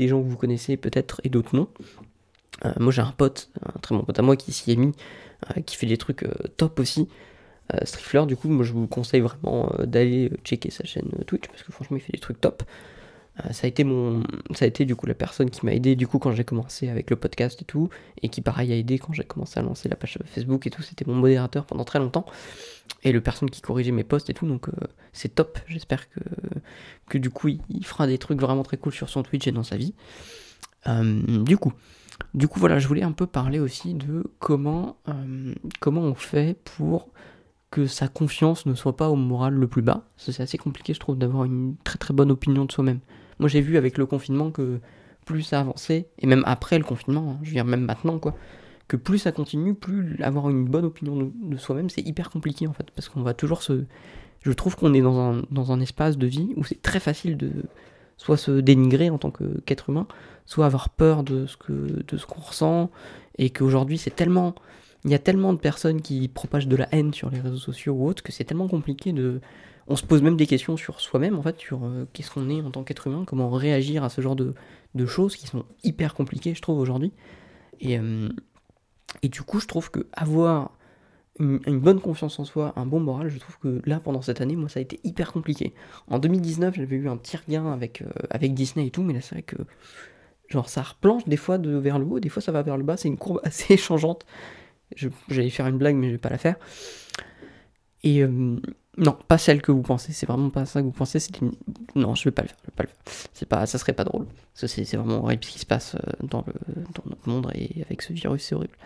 gens 0.09 0.23
que 0.23 0.29
vous 0.29 0.37
connaissez 0.37 0.77
peut-être 0.77 1.21
et 1.25 1.29
d'autres 1.29 1.55
non. 1.55 1.69
Euh, 2.65 2.73
moi, 2.79 2.93
j'ai 2.93 3.03
un 3.03 3.13
pote, 3.13 3.51
un 3.65 3.79
très 3.81 3.95
bon 3.95 4.03
pote 4.03 4.19
à 4.19 4.23
moi 4.23 4.37
qui 4.37 4.53
s'y 4.53 4.73
est 4.73 4.77
mis, 4.77 4.93
qui 5.67 5.77
fait 5.77 5.87
des 5.87 5.99
trucs 5.99 6.25
top 6.57 6.79
aussi. 6.81 7.09
Strifler, 7.85 8.27
du 8.27 8.37
coup, 8.37 8.49
moi, 8.49 8.65
je 8.65 8.73
vous 8.73 8.87
conseille 8.87 9.23
vraiment 9.23 9.73
d'aller 9.85 10.31
checker 10.45 10.71
sa 10.71 10.85
chaîne 10.85 11.09
Twitch 11.27 11.49
parce 11.49 11.63
que 11.63 11.73
franchement, 11.73 11.97
il 11.97 12.01
fait 12.01 12.13
des 12.13 12.19
trucs 12.19 12.39
top. 12.39 12.63
Euh, 13.41 13.53
ça 13.53 13.67
a 13.67 13.69
été 13.69 13.83
mon 13.83 14.23
ça 14.55 14.67
a 14.67 14.69
été 14.69 14.85
du 14.85 14.95
coup 14.95 15.07
la 15.07 15.15
personne 15.15 15.49
qui 15.49 15.65
m'a 15.65 15.73
aidé 15.73 15.97
du 15.97 16.07
coup 16.07 16.19
quand 16.19 16.33
j'ai 16.33 16.45
commencé 16.45 16.91
avec 16.91 17.09
le 17.09 17.17
podcast 17.17 17.63
et 17.63 17.65
tout 17.65 17.89
et 18.21 18.29
qui 18.29 18.43
pareil 18.43 18.71
a 18.75 18.77
aidé 18.77 18.99
quand 18.99 19.15
j'ai 19.15 19.25
commencé 19.25 19.59
à 19.59 19.63
lancer 19.63 19.89
la 19.89 19.97
page 19.97 20.19
Facebook 20.27 20.67
et 20.67 20.71
tout 20.71 20.83
c'était 20.83 21.07
mon 21.07 21.15
modérateur 21.15 21.65
pendant 21.65 21.85
très 21.85 21.99
longtemps 21.99 22.27
et 23.05 23.11
le 23.11 23.23
personne 23.23 23.49
qui 23.49 23.63
corrigeait 23.63 23.91
mes 23.91 24.05
posts 24.05 24.29
et 24.29 24.35
tout 24.35 24.47
donc 24.47 24.69
euh, 24.69 24.73
c'est 25.15 25.35
top 25.35 25.59
j'espère 25.67 26.11
que 26.11 26.21
que 27.09 27.17
du 27.17 27.31
coup 27.31 27.49
il, 27.49 27.87
fera 27.87 28.07
des 28.07 28.19
trucs 28.19 28.39
vraiment 28.39 28.65
très 28.65 28.77
cool 28.77 28.93
sur 28.93 29.09
son 29.09 29.23
Twitch 29.23 29.47
et 29.47 29.53
dans 29.53 29.63
sa 29.63 29.79
vie 29.79 29.95
euh, 30.89 31.43
du 31.43 31.57
coup 31.57 31.73
du 32.35 32.49
coup 32.49 32.61
voilà 32.61 32.79
je 32.79 32.87
voulais 32.87 33.03
un 33.03 33.13
peu 33.13 33.27
parler 33.27 33.61
aussi 33.61 33.95
de 33.95 34.31
comment 34.41 34.99
comment 35.81 36.03
on 36.03 36.15
fait 36.15 36.59
pour 36.77 37.09
que 37.71 37.87
sa 37.87 38.09
confiance 38.09 38.67
ne 38.67 38.75
soit 38.75 38.99
pas 38.99 39.09
au 39.09 39.17
moral 39.17 39.55
le 39.55 39.67
plus 39.67 39.81
bas. 39.81 40.03
C'est 40.19 40.41
assez 40.41 40.59
compliqué, 40.59 40.93
je 40.93 41.01
trouve, 41.01 41.17
d'avoir 41.17 41.45
une 41.45 41.75
très 41.85 41.97
très 41.97 42.13
bonne 42.13 42.31
opinion 42.31 42.67
de 42.67 42.71
soi-même. 42.71 43.01
Moi, 43.43 43.49
j'ai 43.49 43.61
vu 43.61 43.77
avec 43.77 43.99
le 43.99 44.07
confinement 44.07 44.53
que 44.53 44.79
plus 45.27 45.43
ça 45.43 45.59
avançait, 45.59 46.07
et 46.21 46.29
même 46.29 46.45
après 46.47 46.79
le 46.79 46.85
confinement, 46.85 47.33
hein, 47.33 47.39
je 47.43 47.49
veux 47.49 47.55
dire 47.55 47.65
même 47.65 47.85
maintenant, 47.85 48.21
quoi, 48.21 48.37
que 48.87 48.97
plus 48.97 49.19
ça 49.19 49.33
continue, 49.33 49.75
plus 49.75 50.17
avoir 50.23 50.49
une 50.49 50.65
bonne 50.65 50.85
opinion 50.85 51.33
de, 51.35 51.57
soi-même, 51.57 51.91
c'est 51.91 52.03
hyper 52.03 52.31
compliqué 52.31 52.69
en 52.69 52.73
fait, 52.73 52.89
parce 52.95 53.09
qu'on 53.09 53.23
va 53.23 53.35
toujours 53.35 53.65
se. 53.65 53.83
Je 54.43 54.53
trouve 54.53 54.77
qu'on 54.77 54.95
est 54.95 55.01
dans 55.01 55.19
un, 55.19 55.43
dans 55.51 55.73
un 55.73 55.81
espace 55.81 56.19
de 56.19 56.27
vie 56.29 56.53
où 56.55 56.63
c'est 56.63 56.81
très 56.81 57.01
facile 57.01 57.37
de 57.37 57.51
soit 58.17 58.37
se 58.37 58.53
dénigrer 58.53 59.11
en 59.11 59.19
tant 59.19 59.33
qu'être 59.33 59.91
humain, 59.91 60.07
soit 60.47 60.65
avoir 60.67 60.91
peur 60.91 61.25
de 61.25 61.47
ce 61.47 61.57
que 61.57 61.73
de 61.73 62.25
qu'on 62.25 62.43
ressent, 62.43 62.93
et 63.39 63.51
qu'aujourd'hui 63.51 63.99
c'est 63.99 64.15
tellement. 64.15 64.55
Il 65.05 65.11
y 65.11 65.15
a 65.15 65.19
tellement 65.19 65.53
de 65.53 65.59
personnes 65.59 66.01
qui 66.01 66.29
propagent 66.29 66.69
de 66.69 66.77
la 66.77 66.87
haine 66.95 67.13
sur 67.13 67.29
les 67.29 67.41
réseaux 67.41 67.57
sociaux 67.57 67.95
ou 67.95 68.07
autres 68.07 68.23
que 68.23 68.31
c'est 68.31 68.45
tellement 68.45 68.69
compliqué 68.69 69.13
de 69.13 69.41
on 69.87 69.97
se 69.97 70.05
pose 70.05 70.23
même 70.23 70.37
des 70.37 70.47
questions 70.47 70.77
sur 70.77 71.01
soi-même, 71.01 71.39
en 71.39 71.43
fait, 71.43 71.59
sur 71.59 71.85
euh, 71.85 72.07
qu'est-ce 72.13 72.31
qu'on 72.31 72.49
est 72.49 72.61
en 72.63 72.71
tant 72.71 72.85
qu'être 72.85 73.07
humain, 73.07 73.25
comment 73.27 73.51
réagir 73.51 74.05
à 74.05 74.09
ce 74.09 74.21
genre 74.21 74.37
de, 74.37 74.55
choses 75.07 75.37
qui 75.37 75.47
sont 75.47 75.65
hyper 75.83 76.15
compliquées, 76.15 76.55
je 76.55 76.63
trouve, 76.63 76.79
aujourd'hui. 76.79 77.13
Et, 77.81 77.99
euh, 77.99 78.29
et 79.23 79.29
du 79.29 79.43
coup, 79.43 79.61
je 79.61 79.67
trouve 79.67 79.91
que 79.91 80.07
avoir 80.13 80.73
une, 81.39 81.81
bonne 81.81 82.01
confiance 82.01 82.39
en 82.39 82.45
soi, 82.45 82.73
un 82.77 82.87
bon 82.87 83.01
moral, 83.01 83.29
je 83.29 83.39
trouve 83.39 83.59
que 83.59 83.83
là, 83.89 84.01
pendant 84.01 84.23
cette 84.23 84.41
année, 84.41 84.57
moi, 84.57 84.69
ça 84.69 84.79
a 84.79 84.83
été 84.83 85.01
hyper 85.05 85.33
compliqué. 85.33 85.75
En 86.09 86.19
2019, 86.19 86.75
j'avais 86.77 86.97
eu 86.97 87.09
un 87.09 87.17
petit 87.17 87.37
regain 87.37 87.73
avec, 87.73 88.03
euh, 88.03 88.11
avec 88.31 88.55
Disney 88.55 88.87
et 88.87 88.91
tout, 88.91 89.03
mais 89.03 89.15
là, 89.15 89.21
c'est 89.21 89.35
vrai 89.35 89.43
que, 89.43 89.57
genre, 90.49 90.69
ça 90.69 90.83
replanche 90.83 91.25
des 91.27 91.37
fois 91.37 91.59
de, 91.59 91.71
vers 91.71 91.99
le 91.99 92.07
haut, 92.07 92.21
des 92.21 92.29
fois 92.29 92.43
ça 92.43 92.53
va 92.53 92.63
vers 92.63 92.77
le 92.77 92.85
bas, 92.85 92.97
c'est 92.97 93.09
une 93.09 93.17
courbe 93.17 93.41
assez 93.45 93.77
changeante. 93.77 94.25
J'allais 95.29 95.51
faire 95.51 95.67
une 95.67 95.79
blague, 95.79 95.97
mais 95.97 96.09
je 96.09 96.13
vais 96.13 96.19
pas 96.19 96.29
la 96.29 96.39
faire. 96.39 96.57
Et, 98.05 98.23
non, 98.99 99.17
pas 99.27 99.39
celle 99.39 99.63
que 99.63 99.73
vous 99.73 99.81
pensez, 99.81 100.13
c'est 100.13 100.27
vraiment 100.27 100.51
pas 100.51 100.67
ça 100.67 100.81
que 100.81 100.87
vous 100.87 100.93
pensez. 100.93 101.19
Non, 101.95 102.15
je 102.15 102.25
vais 102.25 102.31
pas 102.31 102.43
le 102.43 102.49
faire, 102.49 102.59
je 102.63 102.67
vais 102.67 102.77
pas 102.77 102.83
le 102.83 102.89
faire. 102.89 103.29
C'est 103.33 103.49
pas, 103.49 103.65
ça 103.65 103.79
serait 103.79 103.95
pas 103.95 104.05
drôle. 104.05 104.27
C'est 104.55 104.97
vraiment 104.97 105.25
horrible 105.25 105.45
ce 105.45 105.51
qui 105.51 105.59
se 105.59 105.67
passe 105.67 105.95
euh, 105.95 106.27
dans, 106.27 106.45
le, 106.47 106.53
notre 107.07 107.29
monde 107.29 107.51
et 107.55 107.83
avec 107.83 108.03
ce 108.03 108.13
virus, 108.13 108.43
c'est 108.43 108.55
horrible. 108.55 108.77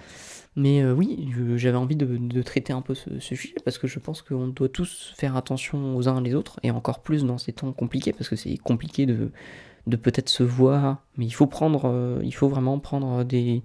Mais 0.55 0.81
euh, 0.81 0.95
oui, 0.95 1.29
j'avais 1.57 1.77
envie 1.77 1.97
de, 1.97 2.43
traiter 2.43 2.73
un 2.73 2.83
peu 2.83 2.95
ce, 2.95 3.19
sujet 3.19 3.55
parce 3.65 3.79
que 3.79 3.89
je 3.89 3.99
pense 3.99 4.23
qu'on 4.23 4.47
doit 4.47 4.69
tous 4.69 5.13
faire 5.17 5.37
attention 5.37 5.97
aux 5.97 6.09
uns 6.09 6.21
les 6.21 6.35
autres 6.35 6.61
et 6.63 6.71
encore 6.71 7.01
plus 7.01 7.25
dans 7.25 7.37
ces 7.37 7.53
temps 7.53 7.73
compliqués 7.73 8.13
parce 8.13 8.29
que 8.29 8.37
c'est 8.37 8.57
compliqué 8.59 9.07
de, 9.07 9.33
de 9.89 9.97
peut-être 9.97 10.29
se 10.29 10.45
voir, 10.45 11.03
mais 11.17 11.27
il 11.27 11.33
faut 11.33 11.47
prendre, 11.47 11.87
euh, 11.87 12.21
il 12.23 12.33
faut 12.33 12.49
vraiment 12.49 12.79
prendre 12.79 13.25
des, 13.25 13.63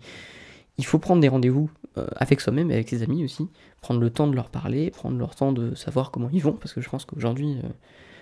il 0.79 0.85
faut 0.85 0.99
prendre 0.99 1.21
des 1.21 1.29
rendez-vous 1.29 1.69
euh, 1.97 2.07
avec 2.15 2.39
soi-même 2.39 2.71
et 2.71 2.75
avec 2.75 2.87
ses 2.87 3.03
amis 3.03 3.21
aussi, 3.25 3.49
prendre 3.81 3.99
le 3.99 4.09
temps 4.09 4.27
de 4.27 4.33
leur 4.33 4.49
parler, 4.49 4.91
prendre 4.91 5.17
leur 5.17 5.35
temps 5.35 5.51
de 5.51 5.75
savoir 5.75 6.09
comment 6.09 6.29
ils 6.31 6.41
vont, 6.41 6.53
parce 6.53 6.73
que 6.73 6.79
je 6.79 6.87
pense 6.87 7.03
qu'aujourd'hui, 7.03 7.57
euh, 7.61 7.67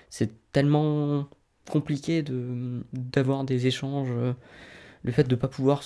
c'est 0.09 0.31
tellement 0.51 1.27
compliqué 1.69 2.23
de, 2.23 2.83
d'avoir 2.93 3.43
des 3.43 3.67
échanges, 3.67 4.09
euh, 4.09 4.33
le 5.03 5.11
fait 5.11 5.27
de 5.27 5.35
pas 5.35 5.47
pouvoir 5.47 5.83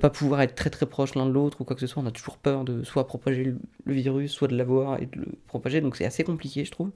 pas 0.00 0.10
pouvoir 0.10 0.40
être 0.42 0.54
très 0.54 0.70
très 0.70 0.86
proche 0.86 1.16
l'un 1.16 1.26
de 1.26 1.32
l'autre 1.32 1.60
ou 1.60 1.64
quoi 1.64 1.74
que 1.74 1.80
ce 1.80 1.88
soit, 1.88 2.00
on 2.00 2.06
a 2.06 2.12
toujours 2.12 2.36
peur 2.36 2.62
de 2.62 2.84
soit 2.84 3.08
propager 3.08 3.42
le, 3.84 3.92
virus, 3.92 4.30
soit 4.30 4.46
de 4.46 4.56
l'avoir 4.56 5.02
et 5.02 5.06
de 5.06 5.18
le 5.18 5.26
propager, 5.48 5.80
donc 5.80 5.96
c'est 5.96 6.04
assez 6.04 6.22
compliqué 6.22 6.64
je 6.64 6.70
trouve. 6.70 6.92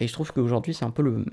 Et 0.00 0.08
je 0.08 0.12
trouve 0.12 0.32
qu'aujourd'hui 0.32 0.74
c'est 0.74 0.84
un 0.84 0.90
peu 0.90 1.02
le, 1.02 1.24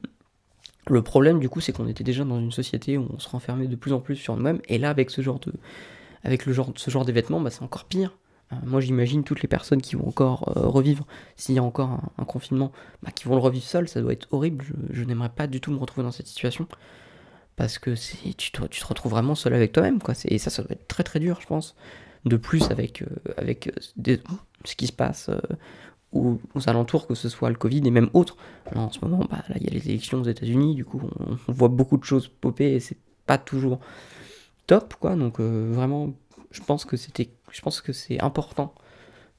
le 0.85 1.01
problème 1.01 1.39
du 1.39 1.49
coup 1.49 1.59
c'est 1.59 1.71
qu'on 1.71 1.87
était 1.87 2.03
déjà 2.03 2.23
dans 2.23 2.39
une 2.39 2.51
société 2.51 2.99
où 2.99 3.07
on 3.11 3.17
se 3.17 3.29
renfermait 3.29 3.65
de 3.67 3.75
plus 3.75 3.93
en 3.93 3.99
plus 3.99 4.15
sur 4.15 4.35
nous-mêmes, 4.35 4.61
et 4.67 4.77
là 4.77 4.91
avec 4.91 5.09
ce 5.09 5.23
genre 5.23 5.39
de, 5.39 5.53
avec 6.23 6.45
le 6.45 6.53
genre, 6.53 6.71
ce 6.75 6.89
genre 6.89 7.05
d'événement, 7.05 7.41
bah, 7.41 7.49
c'est 7.49 7.63
encore 7.63 7.85
pire. 7.85 8.17
Euh, 8.51 8.55
moi, 8.65 8.81
j'imagine 8.81 9.23
toutes 9.23 9.41
les 9.41 9.47
personnes 9.47 9.81
qui 9.81 9.95
vont 9.95 10.07
encore 10.07 10.57
euh, 10.57 10.67
revivre, 10.67 11.05
s'il 11.35 11.55
y 11.55 11.59
a 11.59 11.63
encore 11.63 11.99
un, 12.17 12.25
confinement, 12.25 12.71
bah, 13.01 13.11
qui 13.11 13.25
vont 13.25 13.35
le 13.35 13.41
revivre 13.41 13.65
seul, 13.65 13.87
ça 13.87 14.01
doit 14.01 14.13
être 14.13 14.27
horrible. 14.31 14.65
Je, 14.91 15.03
n'aimerais 15.03 15.29
pas 15.29 15.47
du 15.47 15.61
tout 15.61 15.71
me 15.71 15.77
retrouver 15.77 16.03
dans 16.03 16.11
cette 16.11 16.27
situation. 16.27 16.67
Parce 17.55 17.77
que 17.77 17.93
tu 18.31 18.51
te, 18.51 18.85
retrouves 18.85 19.11
vraiment 19.11 19.35
seul 19.35 19.53
avec 19.53 19.73
toi-même, 19.73 20.01
quoi. 20.01 20.15
Et 20.25 20.39
ça, 20.39 20.49
ça 20.49 20.63
doit 20.63 20.71
être 20.71 20.87
très 20.87 21.03
très 21.03 21.19
dur, 21.19 21.39
je 21.41 21.47
pense. 21.47 21.75
De 22.25 22.37
plus, 22.37 22.63
avec, 22.71 23.03
euh, 23.03 23.33
avec 23.37 23.71
ce 24.65 24.75
qui 24.75 24.87
se 24.87 24.93
passe 24.93 25.29
aux, 26.13 26.39
alentours, 26.65 27.05
que 27.05 27.15
ce 27.15 27.29
soit 27.29 27.49
le 27.49 27.55
Covid 27.55 27.81
et 27.85 27.91
même 27.91 28.09
autres. 28.13 28.37
en 28.75 28.91
ce 28.91 28.99
moment, 29.01 29.25
bah, 29.29 29.43
là, 29.49 29.55
il 29.59 29.63
y 29.63 29.67
a 29.67 29.73
les 29.73 29.89
élections 29.89 30.21
aux 30.21 30.25
États-Unis, 30.25 30.73
du 30.73 30.85
coup, 30.85 31.01
on, 31.19 31.51
voit 31.51 31.67
beaucoup 31.67 31.97
de 31.97 32.03
choses 32.03 32.27
popper 32.27 32.73
et 32.73 32.79
c'est 32.79 32.97
pas 33.25 33.37
toujours 33.37 33.79
top, 34.67 34.95
quoi. 34.95 35.15
Donc, 35.15 35.39
euh, 35.39 35.71
vraiment, 35.71 36.13
je 36.51 36.61
pense 36.61 36.85
que 36.85 36.97
c'était, 36.97 37.29
je 37.51 37.61
pense 37.61 37.81
que 37.81 37.93
c'est 37.93 38.21
important 38.21 38.73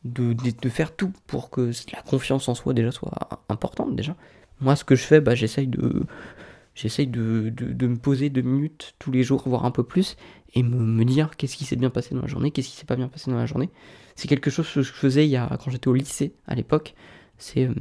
de, 0.04 0.34
de, 0.34 0.68
faire 0.68 0.94
tout 0.94 1.12
pour 1.26 1.50
que 1.50 1.70
la 1.92 2.02
confiance 2.02 2.48
en 2.48 2.54
soi 2.54 2.74
déjà 2.74 2.90
soit 2.90 3.12
importante 3.48 3.96
déjà. 3.96 4.14
Moi, 4.60 4.76
ce 4.76 4.84
que 4.84 4.96
je 4.96 5.02
fais, 5.02 5.20
bah, 5.20 5.34
j'essaye 5.34 5.66
de, 5.66 6.04
j'essaye 6.74 7.06
de, 7.06 7.50
de, 7.50 7.86
me 7.86 7.96
poser 7.96 8.28
deux 8.28 8.42
minutes 8.42 8.94
tous 8.98 9.10
les 9.10 9.22
jours, 9.22 9.42
voire 9.46 9.64
un 9.64 9.70
peu 9.70 9.82
plus, 9.82 10.16
et 10.54 10.62
me, 10.62 10.76
me 10.76 11.04
dire 11.04 11.36
qu'est-ce 11.36 11.56
qui 11.56 11.64
s'est 11.64 11.76
bien 11.76 11.90
passé 11.90 12.14
dans 12.14 12.20
la 12.20 12.26
journée, 12.26 12.50
qu'est-ce 12.50 12.68
qui 12.68 12.76
s'est 12.76 12.84
pas 12.84 12.96
bien 12.96 13.08
passé 13.08 13.30
dans 13.30 13.38
la 13.38 13.46
journée. 13.46 13.70
C'est 14.14 14.28
quelque 14.28 14.50
chose 14.50 14.70
que 14.70 14.82
je 14.82 14.92
faisais 14.92 15.26
il 15.26 15.30
y 15.30 15.36
a, 15.36 15.48
quand 15.62 15.70
j'étais 15.70 15.88
au 15.88 15.94
lycée 15.94 16.34
à 16.46 16.54
l'époque. 16.54 16.94
C'est, 17.38 17.64
euh, 17.64 17.74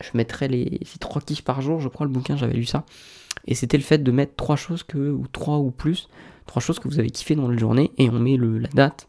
je 0.00 0.10
mettrais 0.14 0.48
les 0.48 0.80
trois 1.00 1.20
kiffs 1.20 1.42
par 1.42 1.60
jour, 1.60 1.80
je 1.80 1.88
crois 1.88 2.06
le 2.06 2.12
bouquin, 2.12 2.36
j'avais 2.36 2.54
lu 2.54 2.64
ça. 2.64 2.84
Et 3.46 3.54
c'était 3.54 3.76
le 3.76 3.82
fait 3.82 3.98
de 3.98 4.10
mettre 4.10 4.36
trois 4.36 4.56
choses 4.56 4.82
que, 4.82 5.10
ou 5.10 5.26
trois 5.26 5.58
ou 5.58 5.70
plus, 5.70 6.08
trois 6.50 6.60
choses 6.60 6.80
que 6.80 6.88
vous 6.88 6.98
avez 6.98 7.10
kiffé 7.10 7.36
dans 7.36 7.48
la 7.48 7.56
journée, 7.56 7.92
et 7.96 8.10
on 8.10 8.18
met 8.18 8.36
le, 8.36 8.58
la 8.58 8.68
date. 8.70 9.08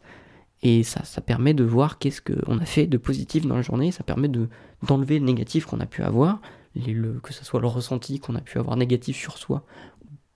Et 0.62 0.84
ça, 0.84 1.02
ça 1.02 1.20
permet 1.20 1.54
de 1.54 1.64
voir 1.64 1.98
qu'est-ce 1.98 2.22
qu'on 2.22 2.58
a 2.58 2.64
fait 2.64 2.86
de 2.86 2.96
positif 2.98 3.46
dans 3.46 3.56
la 3.56 3.62
journée, 3.62 3.90
ça 3.90 4.04
permet 4.04 4.28
de, 4.28 4.48
d'enlever 4.86 5.18
le 5.18 5.24
négatif 5.26 5.66
qu'on 5.66 5.80
a 5.80 5.86
pu 5.86 6.04
avoir, 6.04 6.40
que 6.76 7.32
ce 7.32 7.44
soit 7.44 7.60
le 7.60 7.66
ressenti 7.66 8.20
qu'on 8.20 8.36
a 8.36 8.40
pu 8.40 8.60
avoir 8.60 8.76
négatif 8.76 9.16
sur 9.16 9.38
soi, 9.38 9.64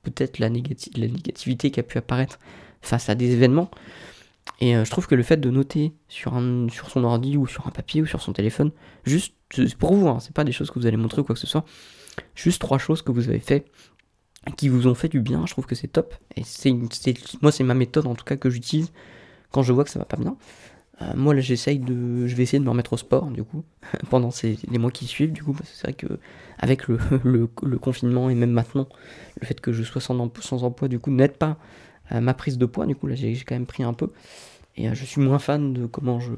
peut-être 0.03 0.41
la, 0.41 0.49
la 0.49 1.07
négativité 1.07 1.71
qui 1.71 1.79
a 1.79 1.85
pu 1.85 1.97
apparaître 1.97 2.41
face 2.83 3.09
à 3.09 3.15
des 3.15 3.31
événements. 3.31 3.71
Et 4.59 4.77
euh, 4.77 4.85
je 4.85 4.91
trouve 4.91 5.07
que 5.07 5.15
le 5.15 5.23
fait 5.23 5.37
de 5.37 5.51
noter 5.51 5.93
sur, 6.09 6.35
un, 6.35 6.69
sur 6.71 6.91
son 6.91 7.05
ordi 7.05 7.37
ou 7.37 7.47
sur 7.47 7.69
un 7.69 7.71
papier 7.71 8.03
ou 8.03 8.07
sur 8.07 8.21
son 8.21 8.33
téléphone, 8.33 8.73
juste 9.05 9.33
pour 9.79 9.95
vous, 9.95 10.09
hein, 10.09 10.19
c'est 10.19 10.35
pas 10.35 10.45
des 10.45 10.53
choses 10.53 10.73
que 10.73 10.81
vous 10.81 10.87
allez 10.87 10.97
montrer 10.97 11.21
ou 11.21 11.25
quoi 11.25 11.37
que 11.37 11.41
ce 11.41 11.47
soit, 11.47 11.65
juste 12.35 12.61
trois 12.61 12.79
choses 12.79 13.03
que 13.03 13.13
vous 13.13 13.29
avez 13.29 13.39
fait 13.39 13.71
qui 14.57 14.69
vous 14.69 14.87
ont 14.87 14.95
fait 14.95 15.09
du 15.09 15.21
bien, 15.21 15.45
je 15.47 15.53
trouve 15.53 15.67
que 15.67 15.75
c'est 15.75 15.88
top. 15.88 16.15
Et 16.37 16.43
c'est 16.45 16.73
moi, 17.43 17.53
c'est 17.53 17.65
ma 17.65 17.75
méthode 17.75 18.07
en 18.07 18.15
tout 18.15 18.25
cas 18.25 18.37
que 18.37 18.50
j'utilise 18.50 18.93
quand 19.50 19.62
je 19.62 19.73
vois 19.73 19.85
que 19.85 19.91
ça 19.91 19.99
va 19.99 20.05
pas 20.05 20.17
bien. 20.17 20.37
Euh, 21.03 21.12
moi 21.15 21.35
là 21.35 21.41
j'essaye 21.41 21.79
de. 21.79 22.26
Je 22.26 22.35
vais 22.35 22.43
essayer 22.43 22.59
de 22.59 22.65
me 22.65 22.71
remettre 22.71 22.95
au 22.95 22.97
sport 22.97 23.26
du 23.26 23.45
coup 23.45 23.65
pendant 24.11 24.31
les 24.43 24.79
mois 24.79 24.91
qui 24.91 25.07
suivent 25.07 25.33
du 25.33 25.43
coup 25.43 25.53
parce 25.53 25.69
que 25.69 25.76
c'est 25.76 25.83
vrai 25.83 25.93
que 25.93 26.19
avec 26.59 26.88
le, 26.88 27.47
confinement 27.81 28.31
et 28.31 28.35
même 28.35 28.50
maintenant 28.50 28.88
le 29.38 29.47
fait 29.47 29.61
que 29.61 29.73
je 29.73 29.83
sois 29.83 30.00
sans, 30.00 30.19
emploi 30.19 30.88
du 30.88 30.99
coup 30.99 31.11
n'aide 31.11 31.37
pas 31.37 31.59
ma 32.11 32.33
prise 32.33 32.57
de 32.57 32.65
poids 32.65 32.87
du 32.87 32.97
coup 32.97 33.09
là 33.09 33.15
j'ai 33.15 33.35
quand 33.35 33.57
même 33.57 33.67
pris 33.67 33.83
un 33.83 33.93
peu 33.93 34.11
et 34.76 34.88
euh, 34.88 34.95
je 34.95 35.05
suis 35.05 35.21
moins 35.21 35.38
fan 35.38 35.75
de 35.75 35.85
comment 35.85 36.19
je 36.19 36.33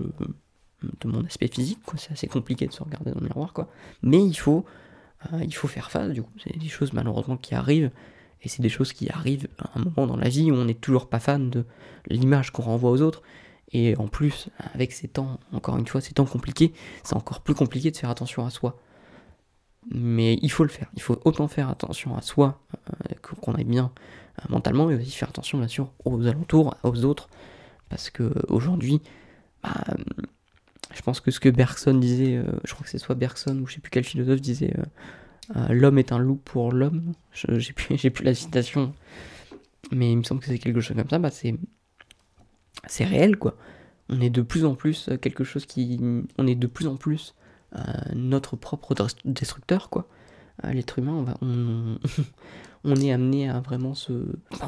de 0.83 1.09
mon 1.09 1.25
aspect 1.25 1.49
physique 1.49 1.79
c'est 1.97 2.13
assez 2.13 2.27
compliqué 2.27 2.67
de 2.67 2.73
se 2.73 2.83
regarder 2.83 3.13
dans 3.13 3.21
le 3.21 3.27
miroir 3.27 3.53
quoi 3.53 3.69
mais 4.03 4.25
il 4.25 4.35
faut 4.35 4.65
euh, 5.33 5.41
il 5.43 5.55
faut 5.55 5.69
faire 5.69 5.91
face 5.91 6.11
du 6.11 6.23
coup 6.23 6.33
c'est 6.43 6.57
des 6.57 6.69
choses 6.69 6.93
malheureusement 6.93 7.37
qui 7.37 7.55
arrivent 7.55 7.91
et 8.43 8.49
c'est 8.49 8.63
des 8.63 8.69
choses 8.69 8.93
qui 8.93 9.11
arrivent 9.11 9.49
à 9.59 9.79
un 9.79 9.85
moment 9.85 10.07
dans 10.07 10.17
la 10.17 10.29
vie 10.29 10.51
où 10.51 10.55
on 10.55 10.65
n'est 10.65 10.75
toujours 10.75 11.09
pas 11.09 11.19
fan 11.19 11.51
de 11.51 11.65
l'image 12.09 12.53
qu'on 12.53 12.63
renvoie 12.63 12.91
aux 12.91 13.03
autres 13.03 13.23
et 13.73 13.97
en 13.99 14.09
plus, 14.09 14.49
avec 14.75 14.93
ces 14.93 15.09
temps, 15.09 15.39
encore 15.53 15.77
une 15.77 15.87
fois, 15.87 16.01
ces 16.01 16.15
temps 16.15 16.25
compliqués, 16.25 16.73
c'est 17.05 17.17
encore 17.17 17.41
plus 17.41 17.55
compliqué 17.55 17.91
de 17.91 17.97
faire 17.97 18.11
attention 18.11 18.47
à 18.47 18.51
soi. 18.51 18.79
Mais 19.91 20.39
il 20.43 20.51
faut 20.51 20.65
le 20.65 20.71
faire. 20.71 20.89
Il 20.95 21.03
faut 21.03 21.21
autant 21.25 21.49
faire 21.49 21.69
attention 21.69 22.17
à 22.17 22.23
soi, 22.23 22.61
euh, 22.75 23.15
qu'on 23.41 23.55
aille 23.55 23.65
bien 23.65 23.93
euh, 24.39 24.43
mentalement, 24.49 24.87
mais 24.87 24.95
aussi 24.95 25.11
faire 25.11 25.29
attention, 25.29 25.59
bien 25.59 25.69
sûr, 25.69 25.93
aux 26.05 26.27
alentours, 26.27 26.77
aux 26.83 27.05
autres. 27.05 27.29
Parce 27.89 28.11
que 28.11 28.33
aujourd'hui, 28.49 29.03
bah, 29.63 29.85
je 30.99 31.03
pense 31.03 31.21
que 31.21 31.31
ce 31.31 31.39
que 31.39 31.49
Bergson 31.49 31.95
disait, 31.95 32.37
euh, 32.37 32.45
je 32.65 32.75
crois 32.75 32.85
que 32.85 32.91
c'est 32.91 32.99
soit 32.99 33.15
Bergson 33.15 33.57
ou 33.63 33.67
je 33.67 33.75
sais 33.75 33.81
plus 33.81 33.91
quel 33.91 34.05
philosophe 34.05 34.41
disait 34.41 34.75
l'homme 35.71 35.99
est 35.99 36.13
un 36.13 36.19
loup 36.19 36.41
pour 36.45 36.73
l'homme. 36.73 37.15
J'ai 37.33 37.73
plus, 37.73 37.97
plus 38.11 38.25
la 38.25 38.35
citation, 38.35 38.93
mais 39.93 40.13
il 40.13 40.19
me 40.19 40.23
semble 40.25 40.41
que 40.41 40.47
c'est 40.47 40.59
quelque 40.59 40.81
chose 40.81 40.97
comme 40.97 41.09
ça. 41.09 41.19
Bah, 41.19 41.31
c'est 41.31 43.05
réel 43.05 43.37
quoi. 43.39 43.57
On 44.09 44.21
est 44.21 44.31
de 44.31 44.43
plus 44.43 44.65
en 44.65 44.75
plus 44.75 45.09
euh, 45.09 45.17
quelque 45.17 45.45
chose 45.45 45.67
qui. 45.67 45.99
On 46.39 46.47
est 46.47 46.55
de 46.55 46.67
plus 46.67 46.87
en 46.87 46.97
plus 46.97 47.35
euh, 47.77 47.83
notre 48.15 48.57
propre 48.57 48.95
destructeur 49.25 49.91
quoi. 49.91 50.09
Euh, 50.65 50.73
l'être 50.73 50.99
humain, 50.99 51.13
on, 51.13 51.23
va, 51.23 51.37
on, 52.85 52.97
est 52.97 53.13
amené 53.13 53.49
à 53.49 53.61
vraiment 53.61 53.95
se, 53.95 54.13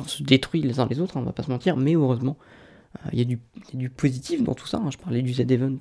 se 0.07 0.23
détruire 0.23 0.65
les 0.65 0.79
uns 0.79 0.87
les 0.87 1.01
autres, 1.01 1.17
hein, 1.17 1.21
on 1.23 1.25
va 1.25 1.33
pas 1.33 1.43
se 1.43 1.51
mentir, 1.51 1.77
mais 1.77 1.95
heureusement, 1.95 2.37
il 3.13 3.19
y, 3.19 3.23
a 3.23 3.25
du 3.75 3.91
positif 3.91 4.43
dans 4.43 4.55
tout 4.55 4.67
ça. 4.67 4.79
Hein. 4.79 4.91
Je 4.91 4.99
parlais 4.99 5.23
du 5.23 5.33
Z-Event 5.33 5.79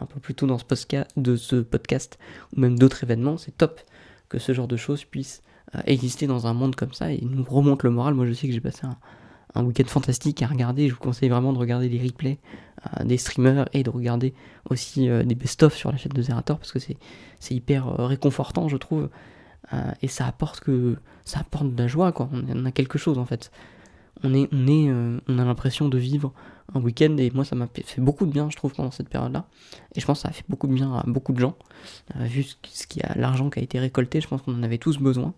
un 0.00 0.06
peu 0.06 0.18
plus 0.20 0.34
tôt 0.34 0.46
dans 0.46 0.58
ce, 0.58 0.64
podcast, 0.64 1.10
de 1.16 1.36
ce 1.36 1.56
podcast, 1.56 2.18
ou 2.56 2.60
même 2.60 2.78
d'autres 2.78 3.04
événements. 3.04 3.36
C'est 3.36 3.56
top 3.56 3.80
que 4.28 4.38
ce 4.38 4.52
genre 4.52 4.68
de 4.68 4.76
choses 4.76 5.04
puisse 5.04 5.42
exister 5.86 6.26
dans 6.26 6.46
un 6.46 6.54
monde 6.54 6.76
comme 6.76 6.92
ça 6.92 7.12
et 7.12 7.20
nous 7.22 7.44
remonte 7.44 7.82
le 7.82 7.90
moral. 7.90 8.14
Moi, 8.14 8.26
je 8.26 8.32
sais 8.32 8.46
que 8.46 8.52
j'ai 8.52 8.60
passé 8.60 8.86
un, 9.54 9.64
week-end 9.64 9.86
fantastique 9.86 10.42
à 10.42 10.46
regarder. 10.46 10.88
Je 10.88 10.94
vous 10.94 11.00
conseille 11.00 11.28
vraiment 11.28 11.52
de 11.52 11.58
regarder 11.58 11.88
les 11.88 12.00
replays 12.00 12.38
euh, 12.86 13.04
des 13.04 13.16
streamers 13.16 13.68
et 13.72 13.82
de 13.82 13.90
regarder 13.90 14.34
aussi 14.70 15.08
euh, 15.08 15.24
des 15.24 15.34
best-of 15.34 15.74
sur 15.74 15.90
la 15.90 15.98
chaîne 15.98 16.12
de 16.12 16.22
Zerator 16.22 16.58
parce 16.58 16.70
que 16.70 16.78
c'est 16.78 17.54
hyper 17.54 17.88
euh, 17.88 18.06
réconfortant, 18.06 18.68
je 18.68 18.76
trouve. 18.76 19.08
et 20.00 20.08
ça 20.08 20.26
apporte 20.26 20.60
que 20.60 20.96
ça 21.24 21.40
apporte 21.40 21.74
de 21.74 21.82
la 21.82 21.88
joie, 21.88 22.12
quoi. 22.12 22.30
On, 22.32 22.64
a 22.64 22.70
quelque 22.72 22.98
chose 22.98 23.18
en 23.18 23.26
fait. 23.26 23.50
On 24.24 24.34
est, 24.34 24.48
on 24.52 25.38
a 25.38 25.44
l'impression 25.44 25.88
de 25.88 25.98
vivre 25.98 26.32
un 26.74 26.80
week-end 26.80 27.16
et 27.18 27.30
moi 27.30 27.44
ça 27.44 27.56
m'a 27.56 27.68
fait 27.84 28.00
beaucoup 28.00 28.26
de 28.26 28.32
bien, 28.32 28.50
je 28.50 28.56
trouve, 28.56 28.72
pendant 28.72 28.90
cette 28.90 29.08
période-là. 29.08 29.46
Et 29.94 30.00
je 30.00 30.06
pense 30.06 30.18
que 30.18 30.22
ça 30.22 30.28
a 30.28 30.32
fait 30.32 30.44
beaucoup 30.48 30.66
de 30.66 30.74
bien 30.74 30.92
à 30.94 31.04
beaucoup 31.06 31.32
de 31.32 31.38
gens. 31.38 31.56
vu 32.16 32.44
ce 32.68 32.86
qui 32.86 33.00
a 33.02 33.14
l'argent 33.16 33.50
qui 33.50 33.60
a 33.60 33.62
été 33.62 33.78
récolté, 33.78 34.20
je 34.20 34.28
pense 34.28 34.42
qu'on 34.42 34.54
en 34.54 34.62
avait 34.62 34.78
tous 34.78 34.98
besoin. 34.98 35.34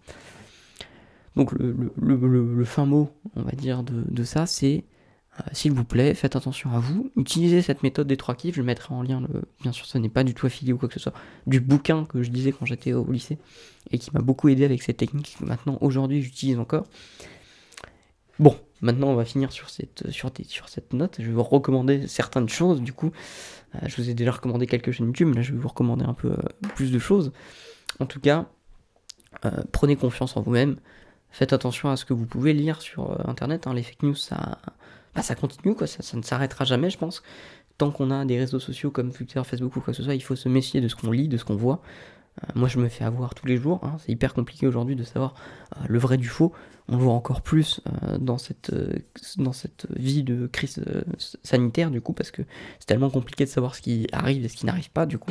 Donc 1.37 1.53
le, 1.53 2.65
fin 2.65 2.87
mot, 2.87 3.11
on 3.37 3.43
va 3.43 3.53
dire, 3.53 3.83
de, 3.83 4.25
ça, 4.25 4.47
c'est 4.47 4.85
euh, 5.39 5.43
s'il 5.53 5.73
vous 5.73 5.85
plaît, 5.85 6.15
faites 6.15 6.35
attention 6.35 6.71
à 6.73 6.81
vous, 6.81 7.11
utilisez 7.17 7.63
cette 7.63 7.85
méthode 7.85 8.09
des 8.09 8.17
trois 8.17 8.35
kiffs, 8.35 8.57
je 8.57 8.63
mettrai 8.63 8.93
en 8.93 9.03
lien, 9.03 9.23
bien 9.63 9.71
sûr 9.71 9.87
ce 9.87 9.97
n'est 9.97 10.09
pas 10.09 10.25
du 10.25 10.35
tout 10.35 10.47
affilié 10.47 10.73
ou 10.73 10.79
quoi 10.79 10.89
que 10.89 10.95
ce 10.95 11.01
soit, 11.01 11.15
du 11.47 11.61
bouquin 11.61 12.05
que 12.05 12.23
je 12.23 12.31
disais 12.31 12.51
quand 12.51 12.67
j'étais 12.67 12.93
au 12.93 13.11
lycée, 13.11 13.39
et 13.93 13.99
qui 13.99 14.11
m'a 14.13 14.21
beaucoup 14.21 14.49
aidé 14.49 14.65
avec 14.65 14.83
cette 14.83 14.97
technique 14.97 15.37
que 15.39 15.45
maintenant, 15.45 15.79
aujourd'hui, 15.81 16.21
j'utilise 16.21 16.59
encore. 16.59 16.87
Bon, 18.41 18.57
maintenant 18.81 19.09
on 19.09 19.15
va 19.15 19.25
finir 19.25 19.53
sur 19.53 19.71
cette, 19.71 20.11
sur, 20.11 20.31
cette 20.69 20.93
note, 20.93 21.17
je 21.19 21.27
vais 21.27 21.33
vous 21.33 21.43
recommander 21.43 22.07
certaines 22.07 22.49
choses, 22.49 22.81
du 22.81 22.93
coup, 22.93 23.13
euh, 23.75 23.79
je 23.87 23.97
vous 23.97 24.11
ai 24.11 24.15
déjà 24.15 24.33
recommandé 24.33 24.67
quelques 24.67 24.93
chaînes 24.93 25.07
YouTube, 25.07 25.35
là 25.35 25.43
je 25.43 25.53
vais 25.53 25.59
vous 25.59 25.69
recommander 25.69 26.05
un 26.05 26.15
peu 26.15 26.33
euh, 26.33 26.69
plus 26.75 26.93
de 26.93 26.99
choses. 26.99 27.33
En 27.99 28.07
tout 28.07 28.21
cas, 28.21 28.47
prenez 29.73 29.97
confiance 29.97 30.37
en 30.37 30.43
vous-même, 30.43 30.77
faites 31.31 31.53
attention 31.53 31.91
à 31.91 31.97
ce 31.97 32.05
que 32.05 32.13
vous 32.13 32.27
pouvez 32.27 32.53
lire 32.53 32.81
sur 32.83 33.11
euh, 33.11 33.17
internet. 33.25 33.67
Hein. 33.67 33.75
Les 33.75 33.83
fake 33.83 34.03
news, 34.03 34.15
ça, 34.15 34.59
bah, 35.15 35.23
ça 35.23 35.35
continue, 35.35 35.75
quoi. 35.75 35.87
Ça, 35.87 36.17
ne 36.17 36.23
s'arrêtera 36.23 36.65
jamais, 36.65 36.91
je 36.91 36.99
pense. 36.99 37.23
Tant 37.79 37.91
qu'on 37.91 38.11
a 38.11 38.25
des 38.25 38.39
réseaux 38.39 38.61
sociaux 38.61 38.91
comme 38.91 39.13
Twitter, 39.13 39.41
Facebook 39.45 39.77
ou 39.77 39.81
quoi 39.81 39.93
que 39.93 39.97
ce 39.97 40.03
soit, 40.03 40.15
il 40.15 40.23
faut 40.23 40.37
se 40.37 40.49
méfier 40.49 40.81
de 40.81 40.89
ce 40.89 40.97
qu'on 40.97 41.11
lit, 41.11 41.29
de 41.29 41.37
ce 41.37 41.45
qu'on 41.45 41.57
voit. 41.57 41.81
Euh, 42.39 42.47
moi, 42.55 42.69
je 42.69 42.79
me 42.79 42.89
fais 42.89 43.05
avoir 43.05 43.35
tous 43.35 43.47
les 43.47 43.57
jours. 43.57 43.81
Hein. 43.83 43.97
C'est 43.99 44.13
hyper 44.13 44.35
compliqué 44.35 44.67
aujourd'hui 44.67 44.97
de 44.97 45.05
savoir 45.05 45.35
euh, 45.77 45.81
le 45.89 45.99
vrai 45.99 46.17
du 46.17 46.29
faux. 46.29 46.53
On 46.89 46.97
le 46.97 47.03
voit 47.03 47.13
encore 47.13 47.43
plus 47.43 47.81
dans, 48.19 48.37
cette, 48.37 48.73
dans 49.37 49.53
cette 49.53 49.87
vie 49.97 50.25
de 50.25 50.49
crise 50.49 50.83
sanitaire, 51.45 51.89
du 51.89 52.01
coup, 52.01 52.13
parce 52.13 52.33
que 52.33 52.43
c'est 52.81 52.87
tellement 52.87 53.11
compliqué 53.11 53.45
de 53.45 53.49
savoir 53.49 53.77
ce 53.77 53.81
qui 53.81 54.09
arrive 54.11 54.45
et 54.45 54.49
ce 54.49 54.57
qui 54.57 54.67
n'arrive 54.67 54.91
pas, 54.91 55.07
du 55.07 55.17
coup. 55.17 55.31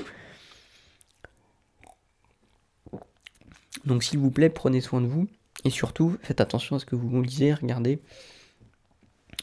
Donc, 3.83 4.03
s'il 4.03 4.19
vous 4.19 4.31
plaît, 4.31 4.49
prenez 4.49 4.79
soin 4.79 5.01
de 5.01 5.07
vous. 5.07 5.27
Et 5.65 5.69
surtout, 5.69 6.15
faites 6.21 6.39
attention 6.39 6.77
à 6.77 6.79
ce 6.79 6.85
que 6.85 6.95
vous 6.95 7.21
lisez, 7.21 7.53
regardez. 7.53 7.99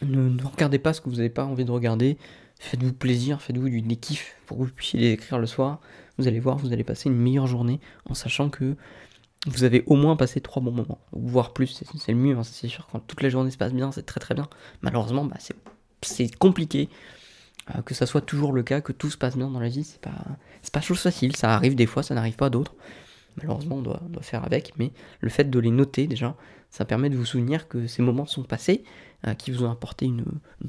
Ne, 0.02 0.42
regardez 0.42 0.78
pas 0.78 0.92
ce 0.92 1.00
que 1.00 1.08
vous 1.08 1.16
n'avez 1.16 1.30
pas 1.30 1.44
envie 1.44 1.64
de 1.64 1.70
regarder. 1.70 2.18
Faites-vous 2.58 2.92
plaisir, 2.92 3.42
faites-vous 3.42 3.68
du 3.68 3.82
kiff 3.96 4.36
pour 4.46 4.58
que 4.58 4.64
vous 4.64 4.70
puissiez 4.70 5.00
les 5.00 5.12
écrire 5.12 5.38
le 5.38 5.46
soir. 5.46 5.80
Vous 6.18 6.28
allez 6.28 6.40
voir, 6.40 6.56
vous 6.56 6.72
allez 6.72 6.84
passer 6.84 7.08
une 7.08 7.16
meilleure 7.16 7.46
journée 7.46 7.80
en 8.08 8.14
sachant 8.14 8.48
que 8.48 8.76
vous 9.46 9.64
avez 9.64 9.84
au 9.86 9.94
moins 9.94 10.16
passé 10.16 10.40
trois 10.40 10.62
bons 10.62 10.72
moments, 10.72 10.98
voire 11.12 11.52
plus, 11.52 11.82
c'est 11.96 12.12
le 12.12 12.18
mieux, 12.18 12.36
hein, 12.36 12.42
c'est 12.42 12.68
sûr. 12.68 12.88
Quand 12.90 12.98
toute 13.00 13.22
la 13.22 13.28
journée 13.28 13.50
se 13.50 13.58
passe 13.58 13.72
bien, 13.72 13.92
c'est 13.92 14.04
très 14.04 14.18
très 14.18 14.34
bien. 14.34 14.48
Malheureusement, 14.82 15.24
bah, 15.24 15.36
c'est 16.02 16.36
compliqué 16.36 16.88
euh, 17.74 17.82
que 17.82 17.94
ça 17.94 18.06
soit 18.06 18.20
toujours 18.20 18.52
le 18.52 18.62
cas, 18.62 18.80
que 18.80 18.92
tout 18.92 19.10
se 19.10 19.16
passe 19.16 19.36
bien 19.36 19.50
dans 19.50 19.60
la 19.60 19.68
vie. 19.68 19.84
C'est 19.84 20.00
pas, 20.00 20.24
pas 20.72 20.80
chose 20.80 21.00
facile, 21.00 21.36
ça 21.36 21.54
arrive 21.54 21.74
des 21.74 21.86
fois, 21.86 22.02
ça 22.02 22.14
n'arrive 22.14 22.36
pas 22.36 22.50
d'autres. 22.50 22.74
Malheureusement, 23.36 23.76
on 23.76 23.82
doit, 23.82 24.00
faire 24.22 24.44
avec, 24.44 24.72
mais 24.78 24.92
le 25.20 25.28
fait 25.28 25.50
de 25.50 25.58
les 25.58 25.70
noter 25.70 26.06
déjà, 26.06 26.36
ça 26.70 26.84
permet 26.84 27.10
de 27.10 27.16
vous 27.16 27.26
souvenir 27.26 27.68
que 27.68 27.86
ces 27.86 28.02
moments 28.02 28.26
sont 28.26 28.42
passés, 28.42 28.82
euh, 29.26 29.34
qui 29.34 29.50
vous 29.50 29.62
ont 29.62 29.70
apporté 29.70 30.06
une, 30.06 30.24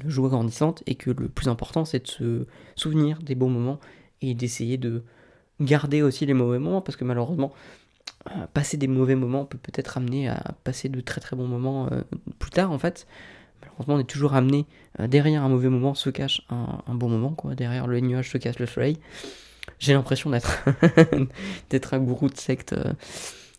joie 0.06 0.28
grandissante, 0.28 0.82
et 0.86 0.94
que 0.94 1.10
le 1.10 1.28
plus 1.28 1.48
important, 1.48 1.84
c'est 1.84 2.04
de 2.04 2.08
se 2.08 2.46
souvenir 2.76 3.20
des 3.22 3.34
bons 3.34 3.48
moments 3.48 3.80
et 4.20 4.34
d'essayer 4.34 4.76
de 4.76 5.02
garder 5.60 6.02
aussi 6.02 6.26
les 6.26 6.34
mauvais 6.34 6.58
moments, 6.58 6.80
parce 6.80 6.96
que 6.96 7.04
malheureusement, 7.04 7.52
euh, 8.30 8.46
passer 8.52 8.76
des 8.76 8.88
mauvais 8.88 9.14
moments 9.14 9.44
peut 9.44 9.58
peut-être 9.58 9.96
amener 9.96 10.28
à 10.28 10.54
passer 10.64 10.88
de 10.88 11.00
très 11.00 11.20
très 11.20 11.36
bons 11.36 11.46
moments 11.46 11.88
euh, 11.92 12.02
plus 12.38 12.50
tard 12.50 12.72
en 12.72 12.78
fait. 12.78 13.06
Malheureusement, 13.62 13.94
on 13.94 13.98
est 13.98 14.08
toujours 14.08 14.34
amené, 14.34 14.66
derrière 15.00 15.42
un 15.42 15.48
mauvais 15.48 15.68
moment 15.68 15.94
se 15.94 16.10
cache 16.10 16.42
un, 16.48 16.80
un, 16.86 16.94
bon 16.94 17.08
moment, 17.08 17.30
quoi. 17.30 17.56
derrière 17.56 17.88
le 17.88 17.98
nuage 17.98 18.30
se 18.30 18.38
cache 18.38 18.58
le 18.60 18.66
soleil. 18.66 18.98
j'ai 19.80 19.94
l'impression 19.94 20.30
d'être 20.30 20.64
d'être 21.70 21.94
un 21.94 21.98
gourou 21.98 22.28
de 22.28 22.36
secte. 22.36 22.76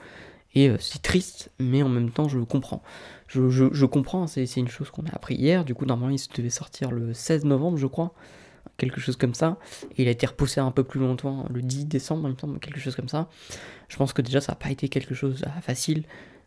Et 0.55 0.71
c'est 0.79 1.03
triste, 1.03 1.51
mais 1.59 1.83
en 1.83 1.89
même 1.89 2.09
temps, 2.09 2.27
je 2.27 2.39
comprends 2.39 2.81
je, 3.29 3.85
comprends, 3.85 4.27
c'est 4.27 4.43
une 4.55 4.67
chose 4.67 4.89
qu'on 4.89 5.05
a 5.05 5.13
appris 5.13 5.35
hier. 5.35 5.63
Du 5.63 5.75
coup, 5.75 5.85
normalement, 5.85 6.15
il 6.15 6.35
devait 6.35 6.49
sortir 6.49 6.91
le 6.91 7.13
16 7.13 7.45
novembre, 7.45 7.77
je 7.77 7.87
crois. 7.87 8.13
Quelque 8.77 8.99
chose 8.99 9.15
comme 9.15 9.33
ça. 9.33 9.57
Et 9.97 10.03
il 10.03 10.07
a 10.07 10.11
été 10.11 10.25
repoussé 10.25 10.59
un 10.59 10.71
peu 10.71 10.83
plus 10.83 10.99
longtemps, 10.99 11.45
le 11.49 11.61
10 11.61 11.85
décembre, 11.85 12.25
en 12.25 12.27
même 12.29 12.37
temps, 12.37 12.51
quelque 12.55 12.79
chose 12.79 12.95
comme 12.95 13.09
ça. 13.09 13.29
Je 13.87 13.97
pense 13.97 14.13
que 14.13 14.21
déjà, 14.21 14.41
ça 14.41 14.53
n'a 14.53 14.55
pas 14.55 14.71
été 14.71 14.89
quelque 14.89 15.13
chose 15.13 15.43
euh, 15.45 15.61
facile 15.61 15.99
euh, 15.99 16.38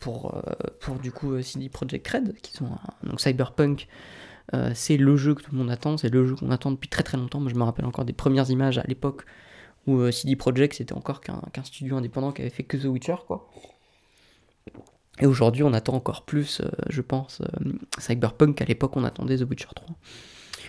pour, 0.00 0.34
euh, 0.34 0.52
pour 0.80 0.96
du 0.96 1.12
coup 1.12 1.40
CD 1.42 1.68
Projekt 1.68 2.06
Red, 2.08 2.34
qui 2.42 2.52
sont 2.52 2.70
donc 3.02 3.20
Cyberpunk. 3.20 3.88
c'est 4.74 4.96
le 4.96 5.16
jeu 5.16 5.34
que 5.34 5.42
tout 5.42 5.52
le 5.52 5.58
monde 5.58 5.70
attend, 5.70 5.96
c'est 5.96 6.08
le 6.08 6.26
jeu 6.26 6.34
qu'on 6.34 6.50
attend 6.50 6.70
depuis 6.70 6.88
très 6.88 7.02
très 7.02 7.16
longtemps. 7.16 7.40
Moi, 7.40 7.50
je 7.50 7.56
me 7.56 7.62
rappelle 7.62 7.84
encore 7.84 8.04
des 8.04 8.12
premières 8.12 8.50
images 8.50 8.78
à 8.78 8.84
l'époque 8.84 9.24
où 9.86 10.10
CD 10.10 10.36
Projekt 10.36 10.74
c'était 10.74 10.92
encore 10.92 11.20
qu'un 11.20 11.64
studio 11.64 11.96
indépendant 11.96 12.32
qui 12.32 12.42
avait 12.42 12.50
fait 12.50 12.64
que 12.64 12.76
The 12.76 12.84
Witcher, 12.84 13.16
quoi. 13.26 13.48
Et 15.20 15.26
aujourd'hui, 15.26 15.62
on 15.62 15.72
attend 15.72 15.94
encore 15.94 16.24
plus, 16.24 16.60
euh, 16.60 16.68
je 16.88 17.02
pense, 17.02 17.40
euh, 17.42 17.72
Cyberpunk 17.98 18.56
qu'à 18.56 18.64
l'époque 18.64 18.96
on 18.96 19.04
attendait 19.04 19.36
The 19.36 19.48
Witcher 19.48 19.68
3. 19.74 19.86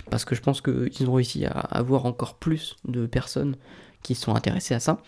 Parce 0.10 0.26
que 0.26 0.36
je 0.36 0.42
pense 0.42 0.62
qu'ils 0.62 1.10
ont 1.10 1.14
réussi 1.14 1.46
à 1.46 1.52
avoir 1.52 2.06
encore 2.06 2.36
plus 2.36 2.76
de 2.86 3.06
personnes 3.06 3.56
qui 4.02 4.16
sont 4.16 4.36
intéressées 4.36 4.74
à 4.74 4.80
ça. 4.80 5.02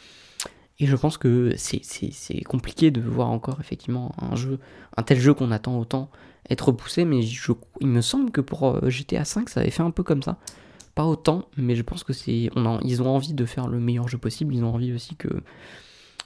Et 0.80 0.88
je 0.88 0.96
pense 0.96 1.18
que 1.18 1.54
c'est 1.56 2.42
compliqué 2.44 2.92
de 2.92 3.00
voir 3.00 3.30
encore 3.30 3.60
effectivement 3.60 4.14
un 4.20 4.36
jeu, 4.36 4.60
un 4.98 5.04
tel 5.04 5.20
jeu 5.20 5.34
qu'on 5.34 5.52
attend 5.52 5.80
autant 5.80 6.10
être 6.50 6.68
repoussé, 6.68 7.06
mais 7.06 7.24
il 7.80 7.88
me 7.88 8.02
semble 8.02 8.32
que 8.32 8.42
pour 8.42 8.68
euh, 8.68 8.90
GTA 8.90 9.24
5 9.24 9.50
ça 9.50 9.62
avait 9.62 9.70
fait 9.70 9.84
un 9.84 9.92
peu 9.92 10.04
comme 10.04 10.24
ça. 10.24 10.38
Pas 10.96 11.06
autant, 11.06 11.46
mais 11.58 11.76
je 11.76 11.82
pense 11.82 12.04
que 12.04 12.14
c'est, 12.14 12.50
ils 12.84 13.02
ont 13.02 13.16
envie 13.16 13.34
de 13.34 13.46
faire 13.46 13.68
le 13.68 13.80
meilleur 13.80 14.08
jeu 14.08 14.18
possible. 14.18 14.54
Ils 14.54 14.64
ont 14.64 14.74
envie 14.76 14.94
aussi 14.94 15.16
que 15.16 15.30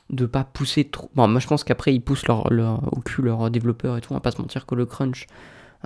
de 0.09 0.25
pas 0.25 0.43
pousser 0.43 0.85
trop. 0.85 1.09
Bon, 1.15 1.27
moi 1.27 1.39
je 1.39 1.47
pense 1.47 1.63
qu'après 1.63 1.93
ils 1.93 2.01
poussent 2.01 2.27
leur, 2.27 2.47
au 2.93 3.01
cul 3.01 3.21
leurs 3.21 3.49
développeurs 3.51 3.97
et 3.97 4.01
tout, 4.01 4.11
on 4.11 4.15
va 4.15 4.21
pas 4.21 4.31
se 4.31 4.41
mentir 4.41 4.65
que 4.65 4.75
le 4.75 4.85
crunch 4.85 5.27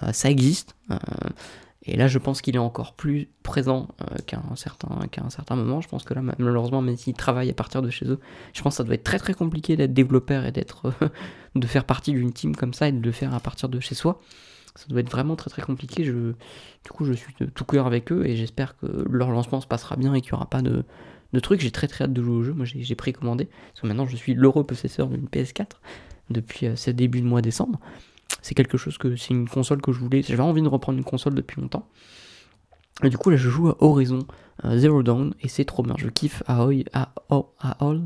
euh, 0.04 0.12
ça 0.14 0.30
existe. 0.30 0.76
Euh, 0.92 0.98
et 1.84 1.98
là 1.98 2.08
je 2.08 2.20
pense 2.20 2.42
qu'il 2.42 2.56
est 2.56 2.60
encore 2.60 2.94
plus 2.94 3.30
présent 3.44 3.88
euh, 4.02 4.18
qu'à 4.26 4.42
un, 4.52 4.56
certain, 4.56 4.90
un 4.90 5.30
certain 5.30 5.56
moment. 5.56 5.82
Je 5.82 5.88
pense 5.88 6.04
que 6.04 6.14
là 6.14 6.22
malheureusement, 6.22 6.82
même 6.82 6.98
s'ils 6.98 7.16
travaillent 7.16 7.50
à 7.50 7.54
partir 7.54 7.82
de 7.82 7.90
chez 7.90 8.06
eux, 8.08 8.20
je 8.54 8.62
pense 8.62 8.74
que 8.74 8.78
ça 8.78 8.84
doit 8.84 8.96
être 8.96 9.04
très 9.04 9.20
très 9.20 9.34
compliqué 9.34 9.76
d'être 9.76 9.94
développeur 9.94 10.46
et 10.46 10.52
d'être 10.52 10.94
de 11.56 11.68
faire 11.68 11.86
partie 11.86 12.12
d'une 12.12 12.34
team 12.34 12.56
comme 12.56 12.74
ça 12.74 12.88
et 12.88 12.92
de 12.92 13.04
le 13.04 13.12
faire 13.12 13.34
à 13.34 13.40
partir 13.40 13.70
de 13.70 13.80
chez 13.80 13.96
soi. 13.96 14.22
Ça 14.76 14.86
doit 14.88 15.02
être 15.02 15.12
vraiment 15.12 15.36
très 15.36 15.50
très 15.50 15.62
compliqué. 15.62 16.04
Du 16.04 16.36
coup, 16.92 17.04
je 17.04 17.14
suis 17.14 17.34
de 17.40 17.46
tout 17.46 17.66
cœur 17.66 17.88
avec 17.88 18.12
eux 18.12 18.26
et 18.26 18.38
j'espère 18.38 18.78
que 18.78 19.06
leur 19.10 19.30
lancement 19.32 19.60
se 19.60 19.68
passera 19.68 19.98
bien 19.98 20.14
et 20.14 20.22
qu'il 20.22 20.32
n'y 20.32 20.38
aura 20.38 20.50
pas 20.50 20.62
de, 20.62 20.86
de 21.34 21.40
trucs. 21.40 21.60
J'ai 21.60 21.72
très 21.72 21.88
très 21.88 22.06
hâte 22.06 22.14
de 22.14 22.22
jouer 22.22 22.36
au 22.36 22.44
jeu. 22.44 22.54
Moi, 22.54 22.66
j'ai 22.66 22.96
précommandé. 22.96 23.46
Parce 23.46 23.82
que 23.82 23.88
maintenant, 23.88 24.06
je 24.06 24.16
suis 24.16 24.34
l'heureux 24.34 24.64
possesseur 24.64 25.08
d'une 25.08 25.26
PS4 25.26 25.72
depuis 26.30 26.68
euh, 26.68 26.76
ce 26.76 26.92
début 26.92 27.22
de 27.22 27.28
mois 27.28 27.42
décembre. 27.42 27.80
C'est 28.42 28.56
quelque 28.56 28.78
chose 28.78 28.98
que. 28.98 29.16
C'est 29.16 29.34
une 29.34 29.48
console 29.48 29.82
que 29.82 29.92
je 29.92 30.00
voulais. 30.00 30.22
J'avais 30.22 30.42
envie 30.42 30.62
de 30.62 30.68
reprendre 30.68 30.98
une 30.98 31.04
console 31.04 31.36
depuis 31.36 31.62
longtemps. 31.62 31.88
Et 33.04 33.10
du 33.10 33.18
coup, 33.18 33.30
là, 33.30 33.38
je 33.38 33.50
joue 33.50 33.70
à 33.70 33.78
Horizon 33.80 34.20
euh, 34.66 34.78
Zero 34.78 35.04
Dawn 35.04 35.34
et 35.42 35.48
c'est 35.48 35.66
trop 35.66 35.84
bien. 35.84 35.96
Je 35.98 36.08
kiffe 36.10 36.44
Aoi. 36.48 36.84
À, 36.94 37.14
à, 37.30 37.78
All. 37.80 38.02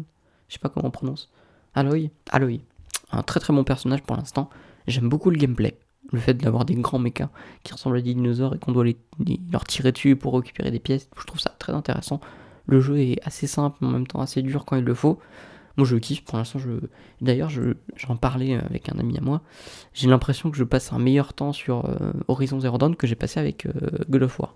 Je 0.48 0.54
sais 0.54 0.60
pas 0.60 0.70
comment 0.70 0.88
on 0.88 0.92
prononce. 0.92 1.30
Aloy 1.74 2.12
Aloy. 2.32 2.62
Un 3.12 3.24
très 3.24 3.40
très 3.40 3.54
bon 3.54 3.64
personnage 3.64 4.04
pour 4.04 4.16
l'instant. 4.16 4.50
J'aime 4.88 5.10
beaucoup 5.10 5.30
le 5.30 5.38
gameplay. 5.38 5.78
Le 6.12 6.20
fait 6.20 6.36
d'avoir 6.36 6.66
des 6.66 6.76
grands 6.76 7.00
mechas 7.00 7.30
qui 7.64 7.74
ressemblent 7.74 7.98
à 7.98 8.02
des 8.02 8.14
dinosaures 8.14 8.54
et 8.56 8.60
qu'on 8.60 8.72
doit 8.72 8.86
les, 8.86 8.98
leur 9.52 9.64
tirer 9.66 9.92
dessus 9.92 10.16
pour 10.16 10.36
récupérer 10.36 10.70
des 10.70 10.80
pièces, 10.80 11.10
je 11.18 11.26
trouve 11.26 11.40
ça 11.40 11.56
très 11.58 11.74
intéressant. 11.74 12.22
Le 12.68 12.80
jeu 12.80 13.00
est 13.00 13.20
assez 13.26 13.48
simple, 13.48 13.78
mais 13.82 13.88
en 13.88 13.92
même 13.92 14.08
temps 14.08 14.22
assez 14.22 14.44
dur 14.44 14.66
quand 14.66 14.76
il 14.76 14.84
le 14.84 14.94
faut. 14.94 15.20
Moi, 15.78 15.86
je 15.86 15.98
kiffe. 15.98 16.24
Pour 16.24 16.38
l'instant, 16.38 16.60
je. 16.60 16.72
D'ailleurs, 17.22 17.50
j'en 17.50 18.16
parlais 18.16 18.56
avec 18.56 18.90
un 18.90 18.98
ami 19.00 19.18
à 19.18 19.22
moi. 19.22 19.42
J'ai 19.94 20.08
l'impression 20.08 20.52
que 20.52 20.58
je 20.58 20.64
passe 20.64 20.94
un 20.94 21.00
meilleur 21.00 21.34
temps 21.34 21.54
sur 21.54 21.86
euh, 21.86 22.14
Horizon 22.28 22.60
Zero 22.60 22.78
Dawn 22.78 22.96
que 22.96 23.08
j'ai 23.08 23.16
passé 23.16 23.40
avec 23.40 23.66
euh, 23.66 23.72
God 24.10 24.24
of 24.24 24.40
War. 24.40 24.56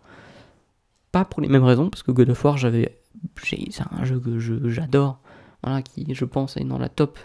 Pas 1.12 1.26
pour 1.26 1.42
les 1.42 1.50
mêmes 1.50 1.64
raisons, 1.64 1.90
parce 1.90 2.04
que 2.04 2.12
God 2.12 2.30
of 2.30 2.44
War, 2.44 2.58
j'avais. 2.58 2.98
C'est 3.44 3.82
un 3.92 4.06
jeu 4.06 4.20
que 4.20 4.40
j'adore. 4.70 5.20
Voilà, 5.64 5.82
qui, 5.82 6.06
je 6.14 6.26
pense, 6.26 6.56
est 6.56 6.64
dans 6.64 6.78
la 6.78 6.90
top. 6.90 7.20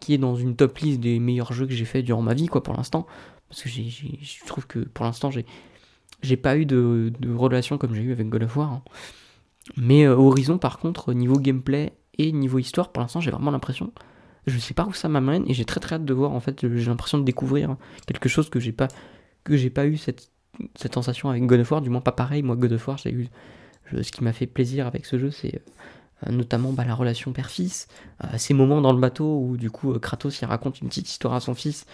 Qui 0.00 0.14
est 0.14 0.18
dans 0.18 0.36
une 0.36 0.56
top 0.56 0.78
liste 0.78 1.00
des 1.00 1.18
meilleurs 1.18 1.52
jeux 1.52 1.66
que 1.66 1.74
j'ai 1.74 1.84
fait 1.84 2.02
durant 2.02 2.22
ma 2.22 2.34
vie, 2.34 2.46
quoi, 2.46 2.62
pour 2.62 2.74
l'instant. 2.74 3.06
Parce 3.48 3.62
que 3.62 3.68
je 3.68 4.46
trouve 4.46 4.66
que 4.66 4.80
pour 4.80 5.04
l'instant, 5.04 5.30
j'ai. 5.30 5.44
J'ai 6.20 6.36
pas 6.36 6.56
eu 6.56 6.66
de, 6.66 7.12
relation 7.36 7.78
comme 7.78 7.94
j'ai 7.94 8.02
eu 8.02 8.10
avec 8.12 8.28
God 8.28 8.42
of 8.42 8.56
War. 8.56 8.72
Hein. 8.72 8.82
Mais 9.76 10.04
euh, 10.04 10.16
Horizon, 10.16 10.58
par 10.58 10.78
contre, 10.78 11.12
niveau 11.12 11.38
gameplay 11.38 11.92
et 12.18 12.32
niveau 12.32 12.58
histoire, 12.58 12.90
pour 12.92 13.00
l'instant, 13.00 13.20
j'ai 13.20 13.30
vraiment 13.30 13.50
l'impression. 13.50 13.92
Je 14.46 14.58
sais 14.58 14.74
pas 14.74 14.84
où 14.84 14.92
ça 14.92 15.08
m'amène 15.08 15.44
et 15.48 15.54
j'ai 15.54 15.64
très 15.64 15.80
très 15.80 15.96
hâte 15.96 16.04
de 16.04 16.14
voir. 16.14 16.32
En 16.32 16.40
fait, 16.40 16.66
j'ai 16.76 16.86
l'impression 16.86 17.18
de 17.18 17.24
découvrir 17.24 17.76
quelque 18.06 18.28
chose 18.28 18.50
que 18.50 18.60
j'ai 18.60 18.72
pas 18.72 18.88
que 19.44 19.56
j'ai 19.56 19.70
pas 19.70 19.86
eu 19.86 19.96
cette, 19.96 20.30
sensation 20.92 21.30
avec 21.30 21.44
God 21.46 21.60
of 21.60 21.70
War. 21.70 21.80
Du 21.80 21.90
moins 21.90 22.00
pas 22.00 22.12
pareil. 22.12 22.42
Moi, 22.42 22.56
God 22.56 22.72
of 22.72 22.88
War, 22.88 22.98
j'ai 22.98 23.12
eu 23.12 23.28
ce 24.02 24.10
qui 24.10 24.24
m'a 24.24 24.32
fait 24.32 24.46
plaisir 24.46 24.86
avec 24.86 25.06
ce 25.06 25.18
jeu, 25.18 25.30
c'est 25.30 25.62
euh, 26.26 26.32
notamment 26.32 26.72
bah, 26.72 26.84
la 26.84 26.94
relation 26.94 27.32
père-fils, 27.32 27.88
euh, 28.24 28.26
ces 28.36 28.52
moments 28.52 28.82
dans 28.82 28.92
le 28.92 29.00
bateau 29.00 29.40
où 29.40 29.56
du 29.56 29.70
coup 29.70 29.98
Kratos 29.98 30.40
il 30.42 30.44
raconte 30.44 30.80
une 30.80 30.88
petite 30.88 31.08
histoire 31.08 31.34
à 31.34 31.40
son 31.40 31.54
fils, 31.54 31.86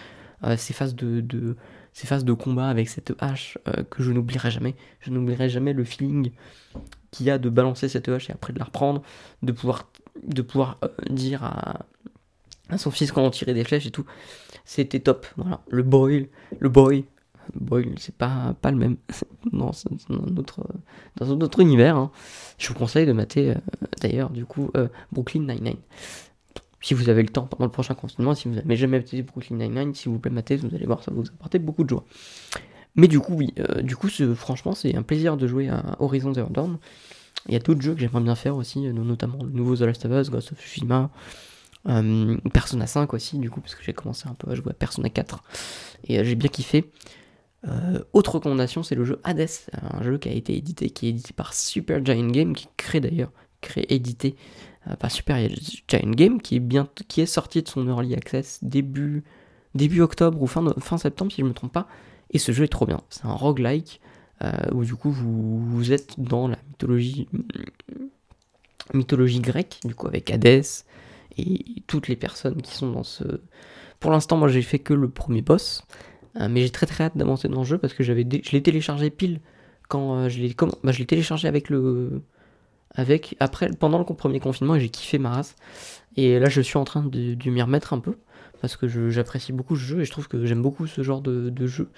ces 0.57 0.73
phases 0.73 0.95
de, 0.95 1.55
ces 1.95 2.05
phases 2.05 2.25
de 2.25 2.33
combat 2.33 2.67
avec 2.67 2.89
cette 2.89 3.13
hache 3.19 3.57
que 3.89 4.03
je 4.03 4.11
n'oublierai 4.11 4.51
jamais. 4.51 4.75
Je 4.99 5.11
n'oublierai 5.11 5.49
jamais 5.49 5.71
le 5.73 5.83
feeling 5.85 6.31
qu'il 7.15 7.25
y 7.25 7.29
a 7.29 7.37
de 7.37 7.49
balancer 7.49 7.87
cette 7.87 8.09
hache 8.09 8.29
et 8.29 8.33
après 8.33 8.51
de 8.51 8.59
la 8.59 8.65
reprendre, 8.65 9.01
de 9.41 9.53
pouvoir, 9.53 9.89
de 10.21 10.41
pouvoir 10.41 10.77
euh, 10.83 10.89
dire 11.09 11.43
à, 11.43 11.85
son 12.77 12.91
fils 12.91 13.11
quand 13.11 13.23
on 13.23 13.29
tirait 13.29 13.53
des 13.53 13.63
flèches 13.63 13.85
et 13.85 13.91
tout. 13.91 14.05
C'était 14.65 14.99
top. 14.99 15.25
Voilà. 15.37 15.61
Le 15.69 15.83
boy, 15.83 16.29
le 16.59 16.67
boy, 16.67 17.05
boy, 17.53 17.93
c'est 17.97 18.15
pas, 18.15 18.55
le 18.63 18.71
même. 18.71 18.97
dans, 19.53 19.71
un 20.09 20.37
autre, 20.37 20.67
dans 21.15 21.31
un 21.31 21.39
autre 21.39 21.61
univers. 21.61 21.95
Hein. 21.95 22.11
Je 22.57 22.67
vous 22.67 22.73
conseille 22.73 23.05
de 23.05 23.13
mater 23.13 23.51
euh, 23.51 23.55
d'ailleurs, 24.01 24.29
du 24.29 24.45
coup, 24.45 24.71
euh, 24.75 24.89
Brooklyn 25.13 25.41
Nine-Nine. 25.41 25.77
Si 26.85 26.93
vous 26.93 27.09
avez 27.09 27.23
le 27.23 27.29
temps 27.29 27.47
pendant 27.47 27.65
le 27.65 27.71
prochain 27.71 27.95
confinement, 27.95 28.35
si 28.35 28.47
vous 28.47 28.53
n'avez 28.53 28.75
jamais 28.75 28.99
maté 28.99 29.23
Brooklyn 29.23 29.55
Nine-Nine, 29.55 29.95
s'il 29.95 30.11
vous 30.11 30.19
plaît, 30.19 30.29
matez, 30.29 30.57
vous 30.57 30.75
allez 30.75 30.85
voir, 30.85 31.01
ça 31.01 31.09
va 31.09 31.17
vous 31.17 31.27
apporter 31.29 31.57
beaucoup 31.57 31.83
de 31.83 31.89
joie. 31.89 32.05
Mais 32.93 33.07
du 33.07 33.19
coup, 33.19 33.33
oui, 33.33 33.55
euh, 33.57 33.81
du 33.81 33.95
coup, 33.95 34.07
franchement, 34.35 34.75
c'est 34.75 34.95
un 34.95 35.01
plaisir 35.01 35.35
de 35.35 35.47
jouer 35.47 35.67
à 35.67 35.95
Horizon 35.97 36.31
Zero 36.35 36.47
Dawn. 36.51 36.77
Il 37.47 37.53
y 37.53 37.55
a 37.55 37.59
d'autres 37.59 37.81
jeux 37.81 37.95
que 37.95 38.01
j'aimerais 38.01 38.21
bien 38.21 38.35
faire 38.35 38.55
aussi, 38.55 38.85
euh, 38.85 38.93
notamment 38.93 39.39
le 39.41 39.49
nouveau 39.49 39.75
The 39.75 39.81
Last 39.81 40.05
of 40.05 40.11
Us, 40.11 40.29
Ghost 40.29 40.51
of 40.51 40.59
Tsushima, 40.59 41.09
euh, 41.87 42.37
Persona 42.53 42.85
5 42.85 43.15
aussi, 43.15 43.39
du 43.39 43.49
coup, 43.49 43.61
parce 43.61 43.73
que 43.73 43.83
j'ai 43.83 43.93
commencé 43.93 44.29
un 44.29 44.35
peu 44.35 44.51
à 44.51 44.53
jouer 44.53 44.69
à 44.69 44.75
Persona 44.75 45.09
4 45.09 45.41
et 46.03 46.23
j'ai 46.23 46.35
bien 46.35 46.49
kiffé. 46.49 46.91
autre 48.13 48.35
recommandation, 48.35 48.83
c'est 48.83 48.93
le 48.93 49.05
jeu 49.05 49.19
Hades, 49.23 49.49
un 49.73 50.03
jeu 50.03 50.19
qui 50.19 50.29
a 50.29 50.33
été 50.33 50.55
édité, 50.55 50.91
qui 50.91 51.07
est 51.07 51.09
édité 51.09 51.33
par 51.33 51.55
Super 51.55 52.05
Giant 52.05 52.27
Game, 52.27 52.53
qui 52.53 52.67
crée 52.77 52.99
d'ailleurs, 52.99 53.31
créé, 53.61 53.91
édité 53.91 54.35
par 54.99 55.11
Super 55.11 55.37
Giant 55.87 56.11
Game, 56.11 56.41
qui 56.41 56.57
est, 56.57 56.59
bien, 56.59 56.87
qui 57.07 57.21
est 57.21 57.25
sorti 57.25 57.61
de 57.61 57.67
son 57.67 57.87
early 57.87 58.13
access 58.13 58.59
début, 58.63 59.23
début 59.73 60.01
octobre 60.01 60.41
ou 60.41 60.47
fin, 60.47 60.63
fin 60.79 60.97
septembre, 60.97 61.31
si 61.31 61.41
je 61.41 61.43
ne 61.43 61.49
me 61.49 61.53
trompe 61.53 61.73
pas. 61.73 61.87
Et 62.31 62.37
ce 62.37 62.51
jeu 62.51 62.65
est 62.65 62.69
trop 62.69 62.85
bien. 62.85 63.01
C'est 63.09 63.25
un 63.25 63.33
roguelike 63.33 64.01
euh, 64.43 64.51
où 64.73 64.83
du 64.83 64.95
coup 64.95 65.11
vous, 65.11 65.93
êtes 65.93 66.19
dans 66.19 66.47
la 66.47 66.57
mythologie, 66.67 67.27
mythologie 68.93 69.39
grecque, 69.39 69.79
du 69.85 69.95
coup 69.95 70.07
avec 70.07 70.29
Hadès 70.29 70.83
et 71.37 71.63
toutes 71.87 72.07
les 72.07 72.15
personnes 72.15 72.61
qui 72.61 72.73
sont 72.73 72.91
dans 72.91 73.03
ce. 73.03 73.23
Pour 73.99 74.11
l'instant, 74.11 74.35
moi 74.37 74.49
j'ai 74.49 74.61
fait 74.61 74.79
que 74.79 74.93
le 74.93 75.09
premier 75.09 75.41
boss, 75.41 75.83
euh, 76.37 76.47
mais 76.49 76.61
j'ai 76.61 76.69
très 76.69 76.85
très 76.85 77.05
hâte 77.05 77.17
d'avancer 77.17 77.47
dans 77.47 77.61
le 77.61 77.65
jeu 77.65 77.77
parce 77.77 77.93
que 77.93 78.03
j'avais 78.03 78.27
je 78.29 78.51
l'ai 78.51 78.61
téléchargé 78.61 79.09
pile 79.09 79.39
quand 79.87 80.17
euh, 80.17 80.29
je 80.29 80.41
l'ai 80.41 80.53
bah, 80.83 80.91
je 80.91 80.99
l'ai 80.99 81.05
téléchargé 81.05 81.47
avec 81.47 81.69
le 81.69 82.21
avec 82.95 83.35
après 83.39 83.69
pendant 83.69 83.97
le 83.97 84.05
premier 84.05 84.39
confinement 84.39 84.79
j'ai 84.79 84.89
kiffé 84.89 85.17
ma 85.17 85.31
race 85.31 85.55
et 86.15 86.39
là 86.39 86.49
je 86.49 86.61
suis 86.61 86.77
en 86.77 86.85
train 86.85 87.03
de, 87.03 87.49
m'y 87.49 87.61
remettre 87.61 87.93
un 87.93 87.99
peu 87.99 88.15
parce 88.61 88.77
que 88.77 88.87
j'apprécie 89.09 89.53
beaucoup 89.53 89.75
ce 89.75 89.83
jeu 89.83 90.01
et 90.01 90.05
je 90.05 90.11
trouve 90.11 90.27
que 90.27 90.45
j'aime 90.45 90.61
beaucoup 90.61 90.87
ce 90.87 91.03
genre 91.03 91.21
de, 91.21 91.67
jeux 91.67 91.89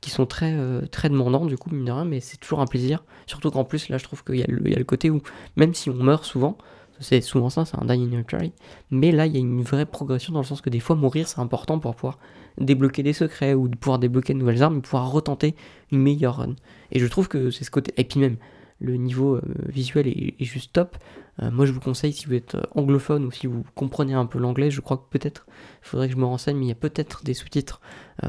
qui 0.00 0.10
sont 0.10 0.26
très, 0.26 0.54
euh, 0.54 0.86
très 0.86 1.08
demandants 1.08 1.46
du 1.46 1.56
coup, 1.58 1.70
mine 1.70 1.84
de 1.84 1.92
rien, 1.92 2.06
mais 2.06 2.20
c'est 2.20 2.38
toujours 2.38 2.60
un 2.60 2.66
plaisir. 2.66 3.04
Surtout 3.26 3.50
qu'en 3.50 3.64
plus, 3.64 3.90
là, 3.90 3.98
je 3.98 4.04
trouve 4.04 4.24
qu'il 4.24 4.36
y, 4.36 4.42
a 4.42 4.46
le 4.48 4.84
côté 4.84 5.10
où, 5.10 5.20
même 5.56 5.74
si 5.74 5.90
on 5.90 5.94
meurt 5.94 6.24
souvent, 6.24 6.56
c'est 7.00 7.22
souvent 7.22 7.48
ça, 7.48 7.64
c'est 7.64 7.78
un 7.78 7.84
die 7.86 8.14
in 8.14 8.22
try. 8.22 8.52
Mais 8.90 9.10
là, 9.10 9.26
il 9.26 9.32
y 9.32 9.36
a 9.36 9.40
une 9.40 9.62
vraie 9.62 9.86
progression 9.86 10.32
dans 10.32 10.40
le 10.40 10.44
sens 10.44 10.60
que 10.60 10.70
des 10.70 10.80
fois, 10.80 10.96
mourir, 10.96 11.26
c'est 11.26 11.40
important 11.40 11.78
pour 11.78 11.94
pouvoir 11.94 12.18
débloquer 12.58 13.02
des 13.02 13.14
secrets 13.14 13.54
ou 13.54 13.68
de 13.68 13.76
pouvoir 13.76 13.98
débloquer 13.98 14.34
de 14.34 14.38
nouvelles 14.38 14.62
armes 14.62 14.82
pouvoir 14.82 15.10
retenter 15.10 15.56
une 15.90 16.00
meilleure 16.00 16.36
run. 16.36 16.54
Et 16.92 16.98
je 16.98 17.06
trouve 17.06 17.28
que 17.28 17.50
c'est 17.50 17.64
ce 17.64 17.70
côté. 17.70 17.92
Et 17.96 18.04
puis 18.04 18.20
même, 18.20 18.36
le 18.80 18.96
niveau 18.96 19.36
euh, 19.36 19.42
visuel 19.66 20.08
est, 20.08 20.34
juste 20.44 20.72
top. 20.72 20.96
Euh, 21.42 21.50
moi, 21.50 21.66
je 21.66 21.72
vous 21.72 21.80
conseille, 21.80 22.12
si 22.12 22.26
vous 22.26 22.34
êtes 22.34 22.54
euh, 22.54 22.62
anglophone 22.74 23.24
ou 23.24 23.30
si 23.30 23.46
vous 23.46 23.64
comprenez 23.74 24.14
un 24.14 24.26
peu 24.26 24.38
l'anglais, 24.38 24.70
je 24.70 24.80
crois 24.80 24.96
que 24.96 25.08
peut-être, 25.10 25.46
il 25.82 25.88
faudrait 25.88 26.08
que 26.08 26.14
je 26.14 26.18
me 26.18 26.24
renseigne, 26.24 26.56
mais 26.56 26.64
il 26.64 26.68
y 26.68 26.72
a 26.72 26.76
peut-être 26.76 27.22
des 27.22 27.34
sous-titres. 27.34 27.80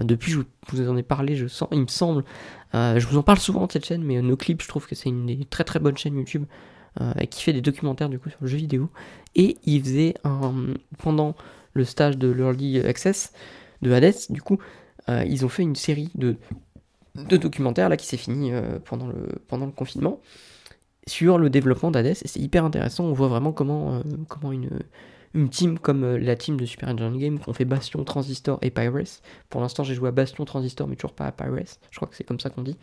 depuis, 0.01 0.31
je 0.31 0.41
vous, 0.71 0.89
en 0.89 0.97
ai 0.97 1.03
parlé, 1.03 1.35
je 1.35 1.47
sens, 1.47 1.69
il 1.71 1.81
me 1.81 1.87
semble. 1.87 2.23
je 2.73 3.05
vous 3.07 3.17
en 3.17 3.23
parle 3.23 3.39
souvent 3.39 3.65
de 3.65 3.71
cette 3.71 3.85
chaîne, 3.85 4.03
mais 4.03 4.21
nos 4.21 4.37
clips, 4.37 4.61
je 4.61 4.67
trouve 4.67 4.87
que 4.87 4.95
c'est 4.95 5.09
une 5.09 5.25
des 5.25 5.45
très 5.45 5.63
très 5.63 5.79
bonnes 5.79 5.97
chaînes 5.97 6.15
YouTube 6.15 6.45
qui 7.29 7.41
fait 7.41 7.53
des 7.53 7.61
documentaires 7.61 8.09
du 8.09 8.19
coup 8.19 8.29
sur 8.29 8.39
le 8.41 8.47
jeu 8.47 8.57
vidéo. 8.57 8.89
Et 9.35 9.57
il 9.65 9.81
faisait 9.81 10.15
un, 10.23 10.53
pendant 10.99 11.35
le 11.73 11.85
stage 11.85 12.17
de 12.17 12.29
l'Early 12.29 12.79
Access 12.79 13.31
de 13.81 13.91
Hades, 13.91 14.15
du 14.29 14.41
coup, 14.41 14.59
ils 15.07 15.45
ont 15.45 15.49
fait 15.49 15.63
une 15.63 15.75
série 15.75 16.09
de 16.15 16.37
de 17.15 17.37
documentaire 17.37 17.89
là 17.89 17.97
qui 17.97 18.05
s'est 18.05 18.17
fini 18.17 18.51
euh, 18.51 18.79
pendant, 18.83 19.07
le, 19.07 19.27
pendant 19.47 19.65
le 19.65 19.71
confinement 19.71 20.19
sur 21.07 21.37
le 21.37 21.49
développement 21.49 21.91
d'Hades 21.91 22.07
et 22.07 22.27
c'est 22.27 22.39
hyper 22.39 22.63
intéressant. 22.63 23.05
On 23.05 23.13
voit 23.13 23.27
vraiment 23.27 23.51
comment, 23.51 23.95
euh, 23.95 24.01
comment 24.27 24.51
une, 24.51 24.69
une 25.33 25.49
team 25.49 25.79
comme 25.79 26.03
euh, 26.03 26.17
la 26.17 26.35
team 26.35 26.57
de 26.57 26.65
Super 26.65 26.89
Engine 26.89 27.17
Game 27.17 27.39
qu'on 27.39 27.53
fait 27.53 27.65
Bastion, 27.65 28.03
Transistor 28.03 28.59
et 28.61 28.69
Pyrus. 28.69 29.21
Pour 29.49 29.61
l'instant, 29.61 29.83
j'ai 29.83 29.95
joué 29.95 30.09
à 30.09 30.11
Bastion, 30.11 30.45
Transistor, 30.45 30.87
mais 30.87 30.95
toujours 30.95 31.13
pas 31.13 31.25
à 31.25 31.31
Pyrus. 31.31 31.79
Je 31.89 31.97
crois 31.97 32.07
que 32.07 32.15
c'est 32.15 32.23
comme 32.23 32.39
ça 32.39 32.49
qu'on 32.49 32.61
dit. 32.61 32.77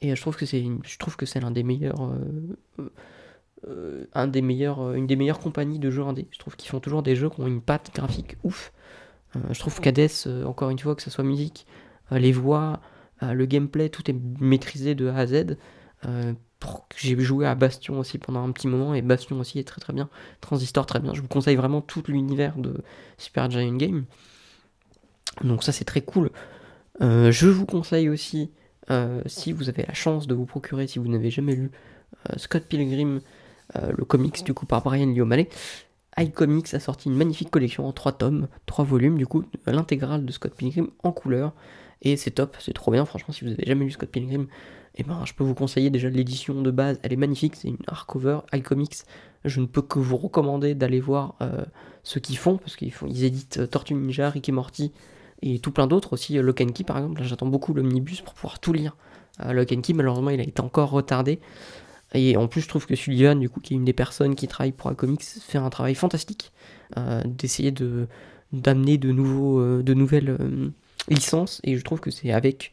Et 0.00 0.14
je 0.14 0.20
trouve 0.20 0.36
que 0.36 0.46
c'est 0.46 0.64
je 0.82 0.98
trouve 0.98 1.16
que 1.16 1.26
c'est 1.26 1.40
l'un 1.40 1.50
des 1.50 1.62
meilleurs 1.62 2.10
un 4.12 4.26
des 4.26 4.42
meilleurs 4.42 4.92
une 4.92 5.06
des 5.06 5.16
meilleures 5.16 5.38
compagnies 5.38 5.78
de 5.78 5.90
jeux 5.90 6.02
indés. 6.02 6.26
Je 6.30 6.38
trouve 6.38 6.56
qu'ils 6.56 6.68
font 6.68 6.80
toujours 6.80 7.02
des 7.02 7.16
jeux 7.16 7.30
qui 7.30 7.40
ont 7.40 7.46
une 7.46 7.62
patte 7.62 7.90
graphique 7.94 8.36
ouf. 8.42 8.72
je 9.50 9.58
trouve 9.58 9.80
qu'Hades 9.80 10.10
encore 10.44 10.68
une 10.70 10.78
fois 10.78 10.94
que 10.94 11.02
ce 11.02 11.10
soit 11.10 11.24
musique, 11.24 11.66
les 12.10 12.32
voix, 12.32 12.80
le 13.32 13.46
gameplay, 13.46 13.88
tout 13.88 14.10
est 14.10 14.16
maîtrisé 14.40 14.94
de 14.94 15.08
A 15.08 15.16
à 15.16 15.26
Z. 15.26 15.56
Euh, 16.06 16.32
j'ai 16.96 17.18
joué 17.20 17.46
à 17.46 17.54
Bastion 17.54 17.98
aussi 17.98 18.18
pendant 18.18 18.42
un 18.42 18.50
petit 18.50 18.68
moment 18.68 18.94
et 18.94 19.02
Bastion 19.02 19.38
aussi 19.38 19.58
est 19.58 19.64
très 19.64 19.80
très 19.80 19.92
bien. 19.92 20.08
Transistor 20.40 20.86
très 20.86 20.98
bien. 21.00 21.14
Je 21.14 21.20
vous 21.20 21.28
conseille 21.28 21.56
vraiment 21.56 21.80
tout 21.80 22.02
l'univers 22.08 22.56
de 22.56 22.82
Super 23.18 23.50
Giant 23.50 23.74
Game. 23.74 24.04
Donc 25.42 25.62
ça 25.62 25.72
c'est 25.72 25.84
très 25.84 26.00
cool. 26.00 26.30
Euh, 27.02 27.30
je 27.30 27.48
vous 27.48 27.66
conseille 27.66 28.08
aussi, 28.08 28.50
si 29.26 29.52
vous 29.52 29.68
avez 29.68 29.84
la 29.86 29.94
chance 29.94 30.26
de 30.26 30.34
vous 30.34 30.46
procurer, 30.46 30.86
si 30.86 30.98
vous 30.98 31.08
n'avez 31.08 31.30
jamais 31.30 31.54
lu 31.54 31.70
Scott 32.36 32.64
Pilgrim, 32.64 33.20
le 33.74 34.04
comics 34.04 34.44
du 34.44 34.54
coup 34.54 34.66
par 34.66 34.82
Brian 34.82 35.06
Lee 35.06 35.20
O'Malley, 35.20 35.48
iComics 36.18 36.74
a 36.74 36.80
sorti 36.80 37.08
une 37.08 37.16
magnifique 37.16 37.50
collection 37.50 37.86
en 37.86 37.92
3 37.92 38.12
tomes, 38.12 38.48
3 38.66 38.84
volumes 38.84 39.18
du 39.18 39.26
coup, 39.26 39.44
l'intégrale 39.66 40.24
de 40.24 40.32
Scott 40.32 40.54
Pilgrim 40.54 40.88
en 41.02 41.12
couleur. 41.12 41.52
Et 42.04 42.16
c'est 42.16 42.30
top, 42.30 42.56
c'est 42.60 42.74
trop 42.74 42.90
bien. 42.92 43.04
Franchement, 43.04 43.32
si 43.32 43.44
vous 43.44 43.50
avez 43.50 43.64
jamais 43.66 43.84
lu 43.84 43.90
Scott 43.90 44.10
Pilgrim, 44.10 44.46
eh 44.96 45.02
ben, 45.02 45.22
je 45.24 45.32
peux 45.32 45.42
vous 45.42 45.54
conseiller 45.54 45.90
déjà 45.90 46.08
l'édition 46.08 46.60
de 46.62 46.70
base. 46.70 47.00
Elle 47.02 47.12
est 47.12 47.16
magnifique, 47.16 47.56
c'est 47.56 47.68
une 47.68 47.78
hardcover, 47.86 48.40
iComics. 48.52 48.98
Je 49.44 49.60
ne 49.60 49.66
peux 49.66 49.82
que 49.82 49.98
vous 49.98 50.16
recommander 50.16 50.74
d'aller 50.74 51.00
voir 51.00 51.34
euh, 51.42 51.64
ce 52.02 52.18
qu'ils 52.18 52.38
font, 52.38 52.58
parce 52.58 52.76
qu'ils 52.76 52.92
font, 52.92 53.06
éditent 53.06 53.58
euh, 53.58 53.66
Tortue 53.66 53.94
Ninja, 53.94 54.30
Rick 54.30 54.48
et 54.48 54.52
Morty, 54.52 54.92
et 55.42 55.58
tout 55.58 55.72
plein 55.72 55.86
d'autres 55.86 56.12
aussi. 56.12 56.38
Euh, 56.38 56.42
Lock 56.42 56.60
and 56.60 56.68
Key, 56.68 56.84
par 56.84 56.98
exemple. 56.98 57.22
J'attends 57.24 57.46
beaucoup 57.46 57.74
l'omnibus 57.74 58.20
pour 58.20 58.34
pouvoir 58.34 58.60
tout 58.60 58.72
lire. 58.72 58.96
Lock 59.44 59.72
and 59.72 59.80
Key, 59.80 59.94
malheureusement, 59.94 60.30
il 60.30 60.38
a 60.38 60.44
été 60.44 60.60
encore 60.60 60.90
retardé. 60.90 61.40
Et 62.12 62.36
en 62.36 62.46
plus, 62.46 62.60
je 62.60 62.68
trouve 62.68 62.86
que 62.86 62.94
Sullivan, 62.94 63.40
du 63.40 63.48
coup, 63.50 63.58
qui 63.58 63.74
est 63.74 63.76
une 63.76 63.84
des 63.84 63.92
personnes 63.92 64.36
qui 64.36 64.46
travaille 64.46 64.70
pour 64.70 64.92
iComics, 64.92 65.22
fait 65.22 65.58
un 65.58 65.70
travail 65.70 65.96
fantastique 65.96 66.52
d'essayer 67.24 67.72
de 67.72 68.06
d'amener 68.52 68.96
de 68.96 69.10
de 69.82 69.94
nouvelles 69.94 70.36
licence, 71.08 71.60
et 71.64 71.76
je 71.76 71.82
trouve 71.82 72.00
que 72.00 72.10
c'est 72.10 72.32
avec 72.32 72.72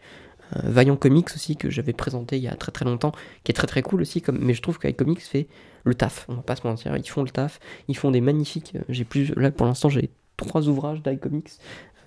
euh, 0.56 0.60
Vaillant 0.63 0.98
Comics 0.98 1.30
aussi, 1.36 1.56
que 1.56 1.70
j'avais 1.70 1.94
présenté 1.94 2.38
il 2.38 2.44
y 2.44 2.48
a 2.48 2.56
très 2.56 2.72
très 2.72 2.86
longtemps, 2.86 3.12
qui 3.44 3.52
est 3.52 3.56
très 3.56 3.67
très 3.67 3.82
cool 3.82 4.02
aussi, 4.02 4.24
mais 4.32 4.54
je 4.54 4.62
trouve 4.62 4.80
qu'iComics 4.80 5.22
fait 5.22 5.48
le 5.84 5.96
taf, 5.96 6.26
on 6.30 6.36
va 6.36 6.41
pas 6.41 6.56
se 6.56 6.67
mentir, 6.67 6.96
ils 6.96 7.10
font 7.10 7.24
le 7.24 7.30
taf, 7.30 7.60
ils 7.88 7.98
font 7.98 8.12
des 8.12 8.22
magnifiques, 8.22 8.74
euh, 8.76 8.82
j'ai 8.89 9.06
plus, 9.06 9.34
là 9.36 9.52
pour 9.52 9.65
l'instant 9.65 9.89
j'ai 9.89 10.10
trois 10.38 10.67
ouvrages 10.67 11.02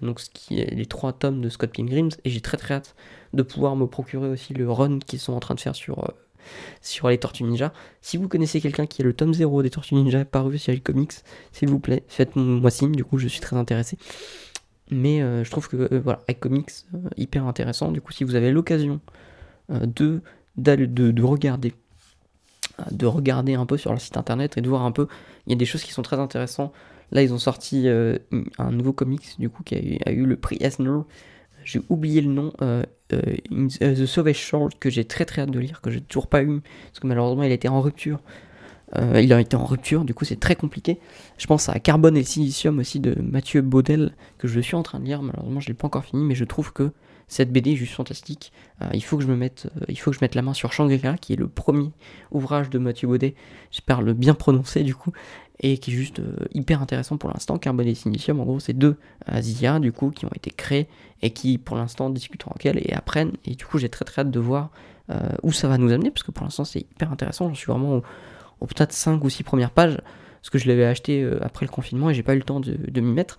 donc 0.02 0.20
ce 0.20 0.28
qui 0.30 0.60
est 0.60 0.74
les 0.74 0.86
trois 0.86 1.12
tomes 1.12 1.40
de 1.40 1.48
Scott 1.48 1.70
Pilgrim, 1.70 2.08
et 2.24 2.30
j'ai 2.30 2.40
très 2.40 2.56
très 2.56 2.74
hâte 2.74 2.94
de 3.32 3.42
pouvoir 3.42 3.76
me 3.76 3.86
procurer 3.86 4.28
aussi 4.28 4.54
le 4.54 4.70
run 4.70 4.98
qu'ils 4.98 5.18
sont 5.18 5.32
en 5.32 5.40
train 5.40 5.54
de 5.54 5.60
faire 5.60 5.74
sur, 5.74 6.00
euh, 6.00 6.08
sur 6.80 7.08
les 7.08 7.18
Tortues 7.18 7.44
Ninja. 7.44 7.72
Si 8.00 8.16
vous 8.16 8.28
connaissez 8.28 8.60
quelqu'un 8.60 8.86
qui 8.86 9.02
est 9.02 9.04
le 9.04 9.14
tome 9.14 9.34
0 9.34 9.62
des 9.62 9.70
Tortues 9.70 9.94
Ninja 9.94 10.24
paru 10.24 10.58
sur 10.58 10.72
iComics, 10.72 11.12
s'il 11.52 11.68
vous 11.68 11.80
plaît, 11.80 12.04
faites-moi 12.08 12.70
signe, 12.70 12.92
du 12.92 13.04
coup 13.04 13.18
je 13.18 13.28
suis 13.28 13.40
très 13.40 13.56
intéressé. 13.56 13.96
Mais 14.90 15.22
euh, 15.22 15.44
je 15.44 15.50
trouve 15.50 15.68
que 15.68 15.76
euh, 15.76 16.00
voilà, 16.02 16.20
iComics, 16.28 16.70
euh, 16.94 16.98
hyper 17.16 17.46
intéressant. 17.46 17.90
Du 17.90 18.00
coup, 18.00 18.12
si 18.12 18.24
vous 18.24 18.34
avez 18.34 18.50
l'occasion 18.50 19.00
de, 19.70 20.20
de, 20.56 21.22
regarder, 21.22 21.72
de 22.90 23.06
regarder 23.06 23.54
un 23.54 23.64
peu 23.64 23.78
sur 23.78 23.90
leur 23.90 24.00
site 24.00 24.16
internet 24.16 24.58
et 24.58 24.60
de 24.60 24.68
voir 24.68 24.82
un 24.82 24.92
peu, 24.92 25.08
il 25.46 25.52
y 25.52 25.54
a 25.54 25.58
des 25.58 25.64
choses 25.64 25.82
qui 25.82 25.92
sont 25.92 26.02
très 26.02 26.18
intéressantes. 26.18 26.72
Là, 27.12 27.22
ils 27.22 27.32
ont 27.32 27.38
sorti 27.38 27.88
un 27.88 28.70
nouveau 28.70 28.92
comics 28.92 29.38
du 29.38 29.48
coup 29.48 29.62
qui 29.62 29.98
a 30.04 30.10
eu, 30.10 30.26
le 30.26 30.36
prix 30.36 30.58
Eisner. 30.60 31.00
J'ai 31.64 31.80
oublié 31.88 32.20
le 32.20 32.30
nom, 32.30 32.52
The 33.08 34.06
Savage 34.06 34.36
Short, 34.36 34.78
que 34.78 34.90
j'ai 34.90 35.06
très 35.06 35.24
très 35.24 35.42
hâte 35.42 35.50
de 35.50 35.60
lire, 35.60 35.80
que 35.80 35.90
j'ai 35.90 36.02
toujours 36.02 36.26
pas 36.26 36.42
eu, 36.42 36.60
parce 36.88 37.00
que 37.00 37.06
malheureusement 37.06 37.42
il 37.42 37.52
été 37.52 37.68
en 37.68 37.80
rupture 37.80 38.20
euh, 38.96 39.20
il 39.20 39.32
a 39.32 39.40
été 39.40 39.56
en 39.56 39.64
rupture, 39.64 40.04
du 40.04 40.14
coup 40.14 40.24
c'est 40.24 40.38
très 40.38 40.56
compliqué. 40.56 40.98
Je 41.38 41.46
pense 41.46 41.68
à 41.68 41.78
Carbone 41.78 42.16
et 42.16 42.20
le 42.20 42.26
Silicium 42.26 42.78
aussi 42.78 43.00
de 43.00 43.20
Mathieu 43.20 43.60
Baudel, 43.60 44.14
que 44.38 44.48
je 44.48 44.60
suis 44.60 44.76
en 44.76 44.82
train 44.82 45.00
de 45.00 45.04
lire, 45.04 45.22
malheureusement 45.22 45.60
je 45.60 45.66
ne 45.66 45.72
l'ai 45.72 45.74
pas 45.74 45.86
encore 45.86 46.04
fini, 46.04 46.24
mais 46.24 46.34
je 46.34 46.44
trouve 46.44 46.72
que 46.72 46.92
cette 47.26 47.50
BD 47.52 47.72
est 47.72 47.76
juste 47.76 47.94
fantastique. 47.94 48.52
Euh, 48.82 48.88
il, 48.92 49.02
faut 49.02 49.16
que 49.16 49.22
je 49.22 49.28
me 49.28 49.36
mette, 49.36 49.68
euh, 49.76 49.84
il 49.88 49.98
faut 49.98 50.10
que 50.10 50.16
je 50.16 50.20
mette 50.22 50.34
la 50.34 50.42
main 50.42 50.52
sur 50.52 50.72
Shangri-La, 50.72 51.16
qui 51.16 51.32
est 51.32 51.36
le 51.36 51.48
premier 51.48 51.90
ouvrage 52.30 52.70
de 52.70 52.78
Mathieu 52.78 53.08
Baudet, 53.08 53.34
j'espère 53.70 54.02
le 54.02 54.12
bien 54.12 54.34
prononcer 54.34 54.82
du 54.82 54.94
coup, 54.94 55.12
et 55.60 55.78
qui 55.78 55.92
est 55.92 55.94
juste 55.94 56.20
hyper 56.52 56.82
intéressant 56.82 57.16
pour 57.16 57.30
l'instant. 57.30 57.58
Carbone 57.58 57.86
et 57.86 57.94
Silicium, 57.94 58.40
en 58.40 58.44
gros, 58.44 58.60
c'est 58.60 58.72
deux 58.72 58.96
Zia 59.38 59.78
du 59.78 59.92
coup 59.92 60.10
qui 60.10 60.26
ont 60.26 60.32
été 60.34 60.50
créés 60.50 60.88
et 61.22 61.30
qui 61.30 61.58
pour 61.58 61.76
l'instant 61.76 62.10
discutent 62.10 62.46
entre 62.48 62.66
elles 62.66 62.82
et 62.84 62.92
apprennent. 62.92 63.32
Et 63.44 63.54
du 63.54 63.64
coup, 63.64 63.78
j'ai 63.78 63.88
très 63.88 64.04
très 64.04 64.22
hâte 64.22 64.32
de 64.32 64.40
voir 64.40 64.70
où 65.44 65.52
ça 65.52 65.68
va 65.68 65.78
nous 65.78 65.92
amener, 65.92 66.10
parce 66.10 66.24
que 66.24 66.32
pour 66.32 66.44
l'instant 66.44 66.64
c'est 66.64 66.80
hyper 66.80 67.12
intéressant. 67.12 67.48
J'en 67.48 67.54
suis 67.54 67.70
vraiment 67.70 68.02
peut-être 68.66 68.92
5 68.92 69.22
ou 69.24 69.30
6 69.30 69.42
premières 69.42 69.70
pages, 69.70 69.98
parce 70.44 70.50
que 70.50 70.58
je 70.58 70.68
l'avais 70.68 70.84
acheté 70.84 71.22
euh, 71.22 71.38
après 71.42 71.64
le 71.64 71.70
confinement 71.70 72.10
et 72.10 72.14
j'ai 72.14 72.22
pas 72.22 72.34
eu 72.34 72.38
le 72.38 72.44
temps 72.44 72.60
de, 72.60 73.00
m'y 73.00 73.12
mettre. 73.12 73.38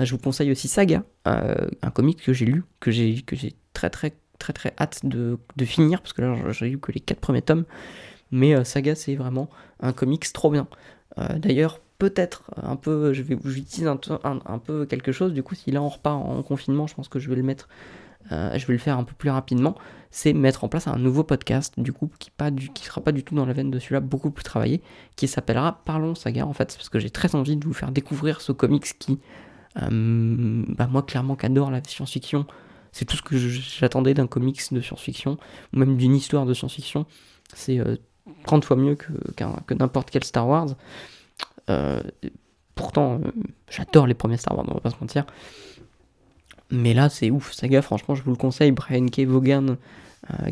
Euh, 0.00 0.06
je 0.06 0.12
vous 0.12 0.18
conseille 0.18 0.50
aussi 0.50 0.68
Saga, 0.68 1.02
euh, 1.26 1.68
un 1.82 1.90
comic 1.90 2.22
que 2.22 2.32
j'ai 2.32 2.46
lu, 2.46 2.64
que 2.80 2.90
j'ai 2.90 3.22
très 3.74 3.90
très 3.90 4.14
très 4.38 4.54
très 4.54 4.74
hâte 4.78 5.04
de, 5.04 5.38
finir, 5.64 6.00
parce 6.00 6.14
que 6.14 6.22
là 6.22 6.34
j'ai 6.52 6.70
lu 6.70 6.78
que 6.78 6.92
les 6.92 7.00
4 7.00 7.20
premiers 7.20 7.42
tomes. 7.42 7.64
Mais 8.30 8.64
Saga 8.64 8.94
c'est 8.94 9.16
vraiment 9.16 9.50
un 9.80 9.92
comics 9.92 10.32
trop 10.32 10.50
bien. 10.50 10.66
D'ailleurs, 11.36 11.80
peut-être 11.98 12.50
un 12.56 12.76
peu, 12.76 13.12
je 13.12 13.22
vais 13.22 13.38
j'utilise 13.44 13.86
un, 13.86 14.58
peu 14.58 14.86
quelque 14.86 15.12
chose, 15.12 15.32
du 15.32 15.42
coup 15.42 15.54
si 15.54 15.70
là 15.70 15.82
on 15.82 15.88
repart 15.88 16.16
en 16.16 16.42
confinement, 16.42 16.86
je 16.86 16.94
pense 16.94 17.08
que 17.08 17.18
je 17.18 17.28
vais 17.28 17.36
le 17.36 17.42
mettre 17.42 17.68
je 18.30 18.66
vais 18.66 18.72
le 18.72 18.78
faire 18.78 18.98
un 18.98 19.04
peu 19.04 19.14
plus 19.14 19.30
rapidement, 19.30 19.76
c'est 20.16 20.32
mettre 20.32 20.64
en 20.64 20.68
place 20.68 20.88
un 20.88 20.96
nouveau 20.96 21.24
podcast, 21.24 21.74
du 21.76 21.92
coup, 21.92 22.10
qui 22.18 22.30
ne 22.40 22.50
qui 22.68 22.86
sera 22.86 23.02
pas 23.02 23.12
du 23.12 23.22
tout 23.22 23.34
dans 23.34 23.44
la 23.44 23.52
veine 23.52 23.70
de 23.70 23.78
celui-là, 23.78 24.00
beaucoup 24.00 24.30
plus 24.30 24.44
travaillé, 24.44 24.80
qui 25.14 25.28
s'appellera 25.28 25.82
Parlons 25.84 26.14
Saga, 26.14 26.46
en 26.46 26.54
fait, 26.54 26.74
parce 26.74 26.88
que 26.88 26.98
j'ai 26.98 27.10
très 27.10 27.34
envie 27.34 27.54
de 27.54 27.66
vous 27.66 27.74
faire 27.74 27.92
découvrir 27.92 28.40
ce 28.40 28.52
comics 28.52 28.98
qui, 28.98 29.18
euh, 29.82 30.64
bah, 30.68 30.86
moi, 30.86 31.02
clairement, 31.02 31.36
qu'adore 31.36 31.70
la 31.70 31.84
science-fiction. 31.84 32.46
C'est 32.92 33.04
tout 33.04 33.18
ce 33.18 33.20
que 33.20 33.36
j'attendais 33.36 34.14
d'un 34.14 34.26
comics 34.26 34.72
de 34.72 34.80
science-fiction, 34.80 35.36
ou 35.74 35.78
même 35.78 35.98
d'une 35.98 36.14
histoire 36.14 36.46
de 36.46 36.54
science-fiction. 36.54 37.04
C'est 37.52 37.78
30 38.44 38.64
euh, 38.64 38.66
fois 38.66 38.76
mieux 38.78 38.94
que, 38.94 39.12
que 39.66 39.74
n'importe 39.74 40.10
quel 40.10 40.24
Star 40.24 40.48
Wars. 40.48 40.68
pourtant, 42.74 43.20
j'adore 43.68 44.06
les 44.06 44.14
premiers 44.14 44.38
Star 44.38 44.56
Wars, 44.56 44.64
on 44.66 44.72
va 44.72 44.80
pas 44.80 44.90
se 44.90 44.96
mentir. 44.98 45.26
Mais 46.70 46.94
là, 46.94 47.08
c'est 47.08 47.30
ouf, 47.30 47.52
Saga, 47.52 47.82
franchement, 47.82 48.14
je 48.14 48.22
vous 48.22 48.30
le 48.30 48.36
conseille. 48.36 48.72
Brian 48.72 49.06
K. 49.06 49.20
Vaughan, 49.20 49.68
euh, 49.68 49.76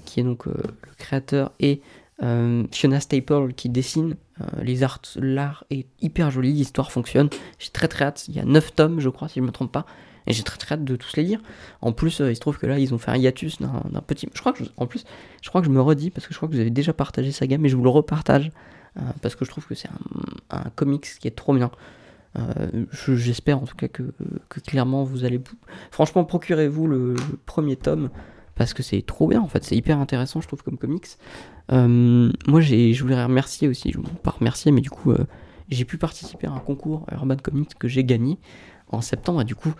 qui 0.04 0.20
est 0.20 0.22
donc 0.22 0.46
euh, 0.46 0.54
le 0.54 0.94
créateur, 0.96 1.52
et 1.60 1.80
euh, 2.22 2.64
Fiona 2.70 3.00
Staple 3.00 3.52
qui 3.54 3.68
dessine. 3.68 4.16
les 4.62 4.82
arts, 4.82 5.00
l'art 5.16 5.64
est 5.70 5.86
hyper 6.00 6.30
joli, 6.30 6.52
l'histoire 6.52 6.92
fonctionne. 6.92 7.28
J'ai 7.58 7.70
très 7.70 7.88
très 7.88 8.04
hâte. 8.04 8.26
Il 8.28 8.34
y 8.34 8.40
a 8.40 8.44
9 8.44 8.74
tomes, 8.74 9.00
je 9.00 9.08
crois, 9.08 9.28
si 9.28 9.36
je 9.36 9.40
ne 9.40 9.46
me 9.46 9.52
trompe 9.52 9.72
pas. 9.72 9.86
Et 10.26 10.32
j'ai 10.32 10.42
très 10.42 10.56
très 10.56 10.74
hâte 10.74 10.84
de 10.84 10.96
tous 10.96 11.16
les 11.16 11.22
lire. 11.22 11.40
En 11.82 11.92
plus, 11.92 12.20
il 12.20 12.34
se 12.34 12.40
trouve 12.40 12.58
que 12.58 12.66
là, 12.66 12.78
ils 12.78 12.94
ont 12.94 12.98
fait 12.98 13.10
un 13.10 13.16
hiatus 13.16 13.60
d'un 13.60 14.00
petit. 14.00 14.28
Je 14.32 14.40
crois 14.40 14.52
que, 14.52 14.64
je 14.64 15.70
me 15.70 15.80
redis, 15.80 16.10
parce 16.10 16.26
que 16.26 16.32
je 16.32 16.38
crois 16.38 16.48
que 16.48 16.54
vous 16.54 16.60
avez 16.60 16.70
déjà 16.70 16.94
partagé 16.94 17.30
Saga, 17.30 17.58
mais 17.58 17.68
je 17.68 17.76
vous 17.76 17.84
le 17.84 17.90
repartage. 17.90 18.50
parce 19.20 19.36
que 19.36 19.44
je 19.44 19.50
trouve 19.50 19.66
que 19.66 19.74
c'est 19.74 19.90
un, 20.50 20.70
comics 20.76 21.06
qui 21.20 21.28
est 21.28 21.36
trop 21.36 21.54
bien. 21.54 21.70
Euh, 22.36 22.86
j'espère 23.08 23.62
en 23.62 23.66
tout 23.66 23.76
cas 23.76 23.88
que, 23.88 24.02
clairement 24.64 25.04
vous 25.04 25.24
allez. 25.24 25.40
Franchement, 25.90 26.24
procurez-vous 26.24 26.86
le, 26.86 27.14
premier 27.46 27.76
tome 27.76 28.10
parce 28.54 28.74
que 28.74 28.82
c'est 28.82 29.02
trop 29.02 29.28
bien 29.28 29.40
en 29.40 29.48
fait, 29.48 29.64
c'est 29.64 29.76
hyper 29.76 29.98
intéressant 29.98 30.40
je 30.40 30.46
trouve 30.46 30.62
comme 30.62 30.78
comics. 30.78 31.06
Euh, 31.72 32.30
moi 32.46 32.60
je 32.60 33.02
voulais 33.02 33.22
remercier 33.22 33.68
aussi, 33.68 33.92
je 33.92 33.98
ne 33.98 34.04
pas 34.04 34.30
remercier, 34.30 34.72
mais 34.72 34.80
du 34.80 34.90
coup 34.90 35.12
euh, 35.12 35.26
j'ai 35.68 35.84
pu 35.84 35.96
participer 35.98 36.46
à 36.46 36.52
un 36.52 36.58
concours 36.58 37.06
Urban 37.12 37.36
Comics 37.36 37.74
que 37.78 37.88
j'ai 37.88 38.04
gagné 38.04 38.38
en 38.88 39.00
septembre. 39.00 39.40
Et 39.40 39.44
du 39.44 39.54
coup, 39.54 39.72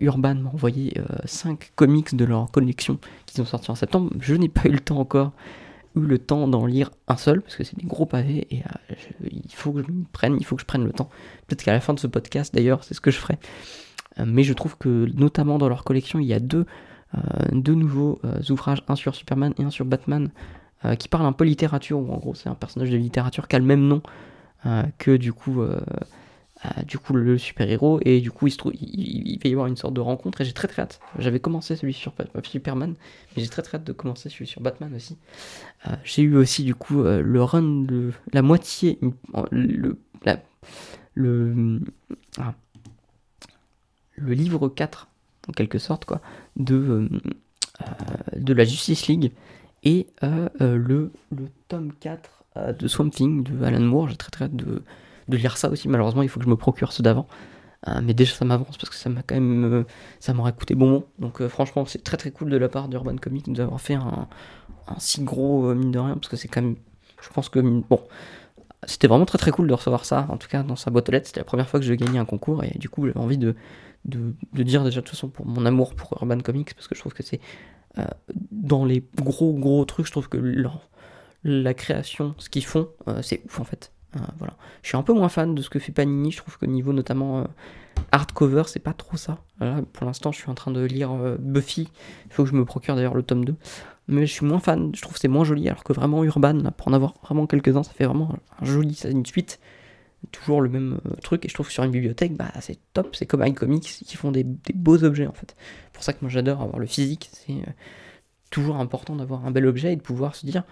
Urban 0.00 0.34
m'a 0.34 0.48
envoyé 0.48 0.94
5 1.26 1.72
comics 1.76 2.16
de 2.16 2.24
leur 2.24 2.50
collection 2.50 2.98
qui 3.26 3.34
sont 3.34 3.44
sortis 3.44 3.70
en 3.70 3.74
septembre. 3.74 4.10
Je 4.18 4.34
n'ai 4.34 4.48
pas 4.48 4.66
eu 4.66 4.72
le 4.72 4.80
temps 4.80 4.98
encore 4.98 5.32
eu 5.94 6.06
le 6.06 6.18
temps 6.18 6.46
d'en 6.46 6.66
lire 6.66 6.90
un 7.08 7.16
seul 7.16 7.42
parce 7.42 7.56
que 7.56 7.64
c'est 7.64 7.78
des 7.78 7.86
gros 7.86 8.06
pavés 8.06 8.46
et 8.50 8.62
il 9.30 9.52
faut 9.52 9.72
que 9.72 9.82
je 9.82 9.90
me 9.90 10.04
prenne, 10.12 10.36
il 10.38 10.44
faut 10.44 10.56
que 10.56 10.62
je 10.62 10.66
prenne 10.66 10.84
le 10.84 10.92
temps. 10.92 11.08
Peut-être 11.46 11.62
qu'à 11.62 11.72
la 11.72 11.80
fin 11.80 11.94
de 11.94 11.98
ce 11.98 12.06
podcast 12.06 12.54
d'ailleurs, 12.54 12.84
c'est 12.84 12.94
ce 12.94 13.00
que 13.00 13.10
je 13.10 13.18
ferai. 13.18 13.38
mais 14.24 14.42
je 14.42 14.52
trouve 14.52 14.76
que 14.78 15.06
notamment 15.14 15.58
dans 15.58 15.68
leur 15.68 15.84
collection, 15.84 16.18
il 16.18 16.26
y 16.26 16.34
a 16.34 16.40
deux 16.40 16.60
euh, 16.60 16.64
deux 17.52 17.74
nouveaux 17.74 18.20
euh, 18.24 18.40
ouvrages, 18.50 18.82
un 18.88 18.96
sur 18.96 19.14
Superman 19.14 19.54
et 19.58 19.62
un 19.62 19.70
sur 19.70 19.84
Batman, 19.84 20.30
euh, 20.84 20.94
qui 20.94 21.08
parlent 21.08 21.26
un 21.26 21.32
peu 21.32 21.44
littérature, 21.44 21.98
où 21.98 22.12
en 22.12 22.18
gros 22.18 22.34
c'est 22.34 22.48
un 22.48 22.54
personnage 22.54 22.90
de 22.90 22.96
littérature 22.96 23.48
qui 23.48 23.56
a 23.56 23.58
le 23.58 23.64
même 23.64 23.86
nom 23.86 24.02
que 24.98 25.16
du 25.16 25.32
coup 25.32 25.62
du 26.88 26.98
coup 26.98 27.14
le 27.14 27.38
super-héros 27.38 28.00
et 28.04 28.20
du 28.20 28.32
coup 28.32 28.48
il, 28.48 28.50
se 28.50 28.56
trouve, 28.56 28.72
il, 28.74 29.38
va 29.40 29.48
y 29.48 29.52
avoir 29.52 29.68
une 29.68 29.76
sorte 29.76 29.94
de 29.94 30.00
rencontre 30.00 30.40
et 30.40 30.44
j'ai 30.44 30.52
très 30.52 30.66
très 30.66 30.82
hâte. 30.82 30.98
J'avais 31.20 31.38
commencé 31.38 31.76
celui 31.76 31.92
sur 31.92 32.12
Superman, 32.42 32.96
mais 33.36 33.44
j'ai 33.44 33.48
très 33.48 33.62
très 33.62 33.76
hâte 33.76 33.84
de 33.84 33.92
commencer 33.92 34.28
celui 34.28 34.48
sur 34.48 34.60
Batman 34.60 34.92
aussi. 34.96 35.18
j'ai 36.02 36.22
eu 36.22 36.34
aussi 36.34 36.64
du 36.64 36.74
coup 36.74 37.04
le 37.04 37.42
run 37.44 37.86
la 38.32 38.42
moitié, 38.42 38.98
le, 39.52 39.96
le, 41.14 41.80
ah, 42.38 42.54
le 44.16 44.32
livre 44.32 44.68
4 44.68 45.08
en 45.48 45.52
quelque 45.52 45.78
sorte, 45.78 46.04
quoi, 46.04 46.20
de, 46.56 46.76
euh, 46.76 47.08
euh, 47.82 47.84
de 48.36 48.52
la 48.52 48.64
Justice 48.64 49.06
League 49.06 49.32
et 49.84 50.08
euh, 50.22 50.48
le, 50.60 51.12
le 51.30 51.48
tome 51.68 51.92
4 52.00 52.30
de 52.78 52.88
Swamp 52.88 53.10
Thing 53.10 53.42
de 53.42 53.64
Alan 53.64 53.80
Moore. 53.80 54.08
J'ai 54.08 54.16
très 54.16 54.30
très 54.30 54.44
hâte 54.46 54.56
de, 54.56 54.82
de, 55.28 55.36
lire 55.36 55.56
ça 55.58 55.68
aussi. 55.68 55.88
Malheureusement, 55.88 56.22
il 56.22 56.28
faut 56.28 56.40
que 56.40 56.46
je 56.46 56.50
me 56.50 56.56
procure 56.56 56.92
ceux 56.92 57.02
d'avant. 57.02 57.26
mais 58.02 58.14
déjà, 58.14 58.34
ça 58.34 58.46
m'avance 58.46 58.78
parce 58.78 58.88
que 58.88 58.96
ça 58.96 59.10
m'a 59.10 59.22
quand 59.22 59.34
même. 59.34 59.84
ça 60.20 60.32
m'aurait 60.32 60.54
coûté 60.54 60.74
bon 60.74 61.04
Donc, 61.18 61.46
franchement, 61.48 61.84
c'est 61.84 62.02
très 62.02 62.16
très 62.16 62.30
cool 62.30 62.48
de 62.48 62.56
la 62.56 62.70
part 62.70 62.88
d'Urban 62.88 63.16
Comics 63.16 63.52
d'avoir 63.52 63.78
fait 63.78 63.94
un, 63.94 64.26
un, 64.88 64.98
si 64.98 65.22
gros 65.22 65.74
mine 65.74 65.90
de 65.90 65.98
rien 65.98 66.14
parce 66.14 66.28
que 66.28 66.36
c'est 66.36 66.48
quand 66.48 66.62
même. 66.62 66.76
Je 67.20 67.28
pense 67.28 67.50
que. 67.50 67.60
Bon. 67.60 68.00
C'était 68.84 69.08
vraiment 69.08 69.26
très 69.26 69.38
très 69.38 69.50
cool 69.50 69.66
de 69.66 69.74
recevoir 69.74 70.04
ça, 70.04 70.26
en 70.28 70.36
tout 70.36 70.48
cas 70.48 70.62
dans 70.62 70.76
sa 70.76 70.90
boîte 70.90 71.08
aux 71.08 71.12
lettres. 71.12 71.26
C'était 71.26 71.40
la 71.40 71.44
première 71.44 71.68
fois 71.68 71.80
que 71.80 71.86
je 71.86 71.94
gagnais 71.94 72.18
un 72.18 72.24
concours 72.24 72.62
et 72.62 72.76
du 72.78 72.88
coup 72.88 73.06
j'avais 73.06 73.18
envie 73.18 73.38
de, 73.38 73.54
de, 74.04 74.62
dire 74.62 74.84
déjà 74.84 75.00
de 75.00 75.06
toute 75.06 75.14
façon 75.14 75.28
pour 75.28 75.46
mon 75.46 75.66
amour 75.66 75.94
pour 75.94 76.16
Urban 76.20 76.38
Comics, 76.40 76.74
parce 76.74 76.88
que 76.88 76.94
je 76.94 77.00
trouve 77.00 77.14
que 77.14 77.22
c'est 77.22 77.40
euh, 77.98 78.04
dans 78.52 78.84
les 78.84 79.04
gros 79.16 79.54
gros 79.54 79.84
trucs, 79.84 80.06
je 80.06 80.10
trouve 80.10 80.28
que 80.28 80.38
la 81.44 81.74
création, 81.74 82.34
ce 82.38 82.48
qu'ils 82.48 82.64
font, 82.64 82.88
euh, 83.08 83.22
c'est 83.22 83.42
ouf 83.46 83.60
en 83.60 83.64
fait. 83.64 83.92
Euh, 84.16 84.20
voilà. 84.38 84.56
Je 84.82 84.88
suis 84.88 84.96
un 84.96 85.02
peu 85.02 85.12
moins 85.12 85.28
fan 85.28 85.54
de 85.54 85.62
ce 85.62 85.70
que 85.70 85.78
fait 85.78 85.92
Panini, 85.92 86.30
je 86.30 86.38
trouve 86.38 86.58
qu'au 86.58 86.66
niveau 86.66 86.92
notamment 86.92 87.46
hardcover, 88.12 88.64
c'est 88.66 88.80
pas 88.80 88.92
trop 88.92 89.16
ça. 89.16 89.38
pour 89.92 90.06
l'instant, 90.06 90.32
je 90.32 90.38
suis 90.38 90.50
en 90.50 90.54
train 90.54 90.70
de 90.70 90.84
lire 90.84 91.10
Buffy, 91.38 91.88
il 92.26 92.32
faut 92.32 92.44
que 92.44 92.50
je 92.50 92.54
me 92.54 92.64
procure 92.64 92.94
d'ailleurs 92.94 93.14
le 93.14 93.22
tome 93.22 93.44
2. 93.44 93.54
Mais 94.08 94.26
je 94.26 94.32
suis 94.32 94.46
moins 94.46 94.60
fan, 94.60 94.92
je 94.94 95.02
trouve 95.02 95.14
que 95.14 95.20
c'est 95.20 95.28
moins 95.28 95.44
joli, 95.44 95.68
alors 95.68 95.82
que 95.82 95.92
vraiment 95.92 96.22
Urban, 96.22 96.62
pour 96.76 96.88
en 96.88 96.92
avoir 96.92 97.14
vraiment 97.22 97.46
quelques-uns, 97.46 97.82
ça 97.82 97.92
fait 97.92 98.04
vraiment 98.04 98.36
un 98.60 98.64
joli, 98.64 98.94
ça 98.94 99.08
une 99.08 99.26
suite 99.26 99.58
toujours 100.32 100.60
le 100.60 100.68
même 100.68 100.98
euh, 101.06 101.16
truc. 101.22 101.44
Et 101.44 101.48
je 101.48 101.54
trouve 101.54 101.66
que 101.66 101.72
sur 101.72 101.84
une 101.84 101.90
bibliothèque, 101.90 102.34
bah, 102.36 102.50
c'est 102.60 102.78
top. 102.92 103.14
C'est 103.16 103.26
comme 103.26 103.44
iComics 103.44 104.02
qui 104.04 104.16
font 104.16 104.32
des, 104.32 104.44
beaux 104.44 105.02
objets 105.04 105.26
en 105.26 105.32
fait. 105.32 105.56
C'est 105.58 105.92
pour 105.92 106.02
ça 106.02 106.12
que 106.12 106.18
moi 106.22 106.30
j'adore 106.30 106.62
avoir 106.62 106.78
le 106.78 106.86
physique. 106.86 107.30
C'est 107.32 107.52
euh, 107.52 107.72
toujours 108.50 108.76
important 108.76 109.16
d'avoir 109.16 109.44
un 109.46 109.50
bel 109.50 109.66
objet 109.66 109.92
et 109.92 109.96
de 109.96 110.02
pouvoir 110.02 110.34
se 110.34 110.46
dire 110.46 110.64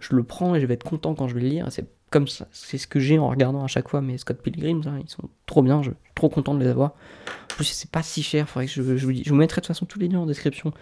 je 0.00 0.16
le 0.16 0.24
prends 0.24 0.54
et 0.54 0.60
je 0.60 0.66
vais 0.66 0.74
être 0.74 0.84
content 0.84 1.14
quand 1.14 1.28
je 1.28 1.34
vais 1.34 1.40
le 1.40 1.48
lire. 1.48 1.66
C'est 1.70 1.86
comme 2.10 2.28
ça, 2.28 2.46
c'est 2.52 2.76
ce 2.76 2.86
que 2.86 3.00
j'ai 3.00 3.18
en 3.18 3.28
regardant 3.28 3.64
à 3.64 3.68
chaque 3.68 3.88
fois 3.88 4.02
mes 4.02 4.18
Scott 4.18 4.42
Pilgrims. 4.42 4.82
Hein. 4.86 5.00
ils 5.02 5.08
sont 5.08 5.30
trop 5.46 5.62
bien, 5.62 5.82
je 5.82 5.90
suis 5.90 5.98
trop 6.14 6.28
content 6.28 6.54
de 6.54 6.60
les 6.60 6.68
avoir. 6.68 6.90
En 6.90 7.54
plus, 7.54 7.64
c'est 7.64 7.90
pas 7.90 8.02
si 8.02 8.22
cher. 8.22 8.46
Je 8.66 8.82
vous 8.82 9.34
mettrai 9.34 9.60
de 9.60 9.64
toute 9.64 9.68
façon 9.68 9.86
tous 9.86 9.98
les 9.98 10.08
liens 10.08 10.20
en 10.20 10.26
description 10.26 10.72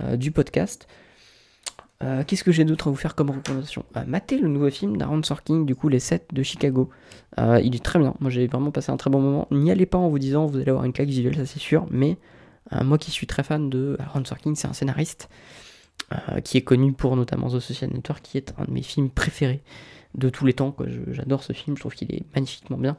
euh, 0.00 0.16
du 0.16 0.30
podcast. 0.30 0.86
Euh, 2.02 2.24
qu'est-ce 2.26 2.44
que 2.44 2.52
j'ai 2.52 2.64
d'autre 2.64 2.88
à 2.88 2.90
vous 2.90 2.96
faire 2.96 3.14
comme 3.14 3.30
recommandation? 3.30 3.84
Euh, 3.96 4.04
Matez 4.06 4.38
le 4.38 4.48
nouveau 4.48 4.70
film 4.70 4.96
d'Aaron 4.96 5.22
Sorkin, 5.22 5.60
du 5.60 5.74
coup 5.74 5.88
les 5.88 5.98
7 5.98 6.28
de 6.32 6.42
Chicago. 6.42 6.88
Euh, 7.38 7.60
il 7.62 7.74
est 7.76 7.84
très 7.84 7.98
bien, 7.98 8.14
moi 8.20 8.30
j'ai 8.30 8.46
vraiment 8.46 8.70
passé 8.70 8.90
un 8.90 8.96
très 8.96 9.10
bon 9.10 9.20
moment. 9.20 9.46
N'y 9.50 9.70
allez 9.70 9.86
pas 9.86 9.98
en 9.98 10.08
vous 10.08 10.18
disant 10.18 10.46
vous 10.46 10.56
allez 10.56 10.70
avoir 10.70 10.84
une 10.84 10.94
claque 10.94 11.08
visuelle, 11.08 11.36
ça 11.36 11.44
c'est 11.44 11.58
sûr, 11.58 11.86
mais 11.90 12.16
moi 12.82 12.98
qui 12.98 13.10
suis 13.10 13.26
très 13.26 13.42
fan 13.42 13.68
de 13.68 13.96
Aaron 13.98 14.24
Sorkin, 14.24 14.54
c'est 14.54 14.68
un 14.68 14.72
scénariste 14.72 15.28
qui 16.44 16.56
est 16.56 16.62
connu 16.62 16.92
pour 16.92 17.16
notamment 17.16 17.48
The 17.48 17.58
Social 17.58 17.90
Network, 17.92 18.22
qui 18.22 18.38
est 18.38 18.54
un 18.58 18.64
de 18.64 18.70
mes 18.70 18.82
films 18.82 19.10
préférés 19.10 19.60
de 20.14 20.28
tous 20.28 20.46
les 20.46 20.52
temps. 20.52 20.76
J'adore 21.10 21.42
ce 21.42 21.52
film, 21.52 21.76
je 21.76 21.80
trouve 21.80 21.94
qu'il 21.94 22.14
est 22.14 22.22
magnifiquement 22.34 22.78
bien. 22.78 22.96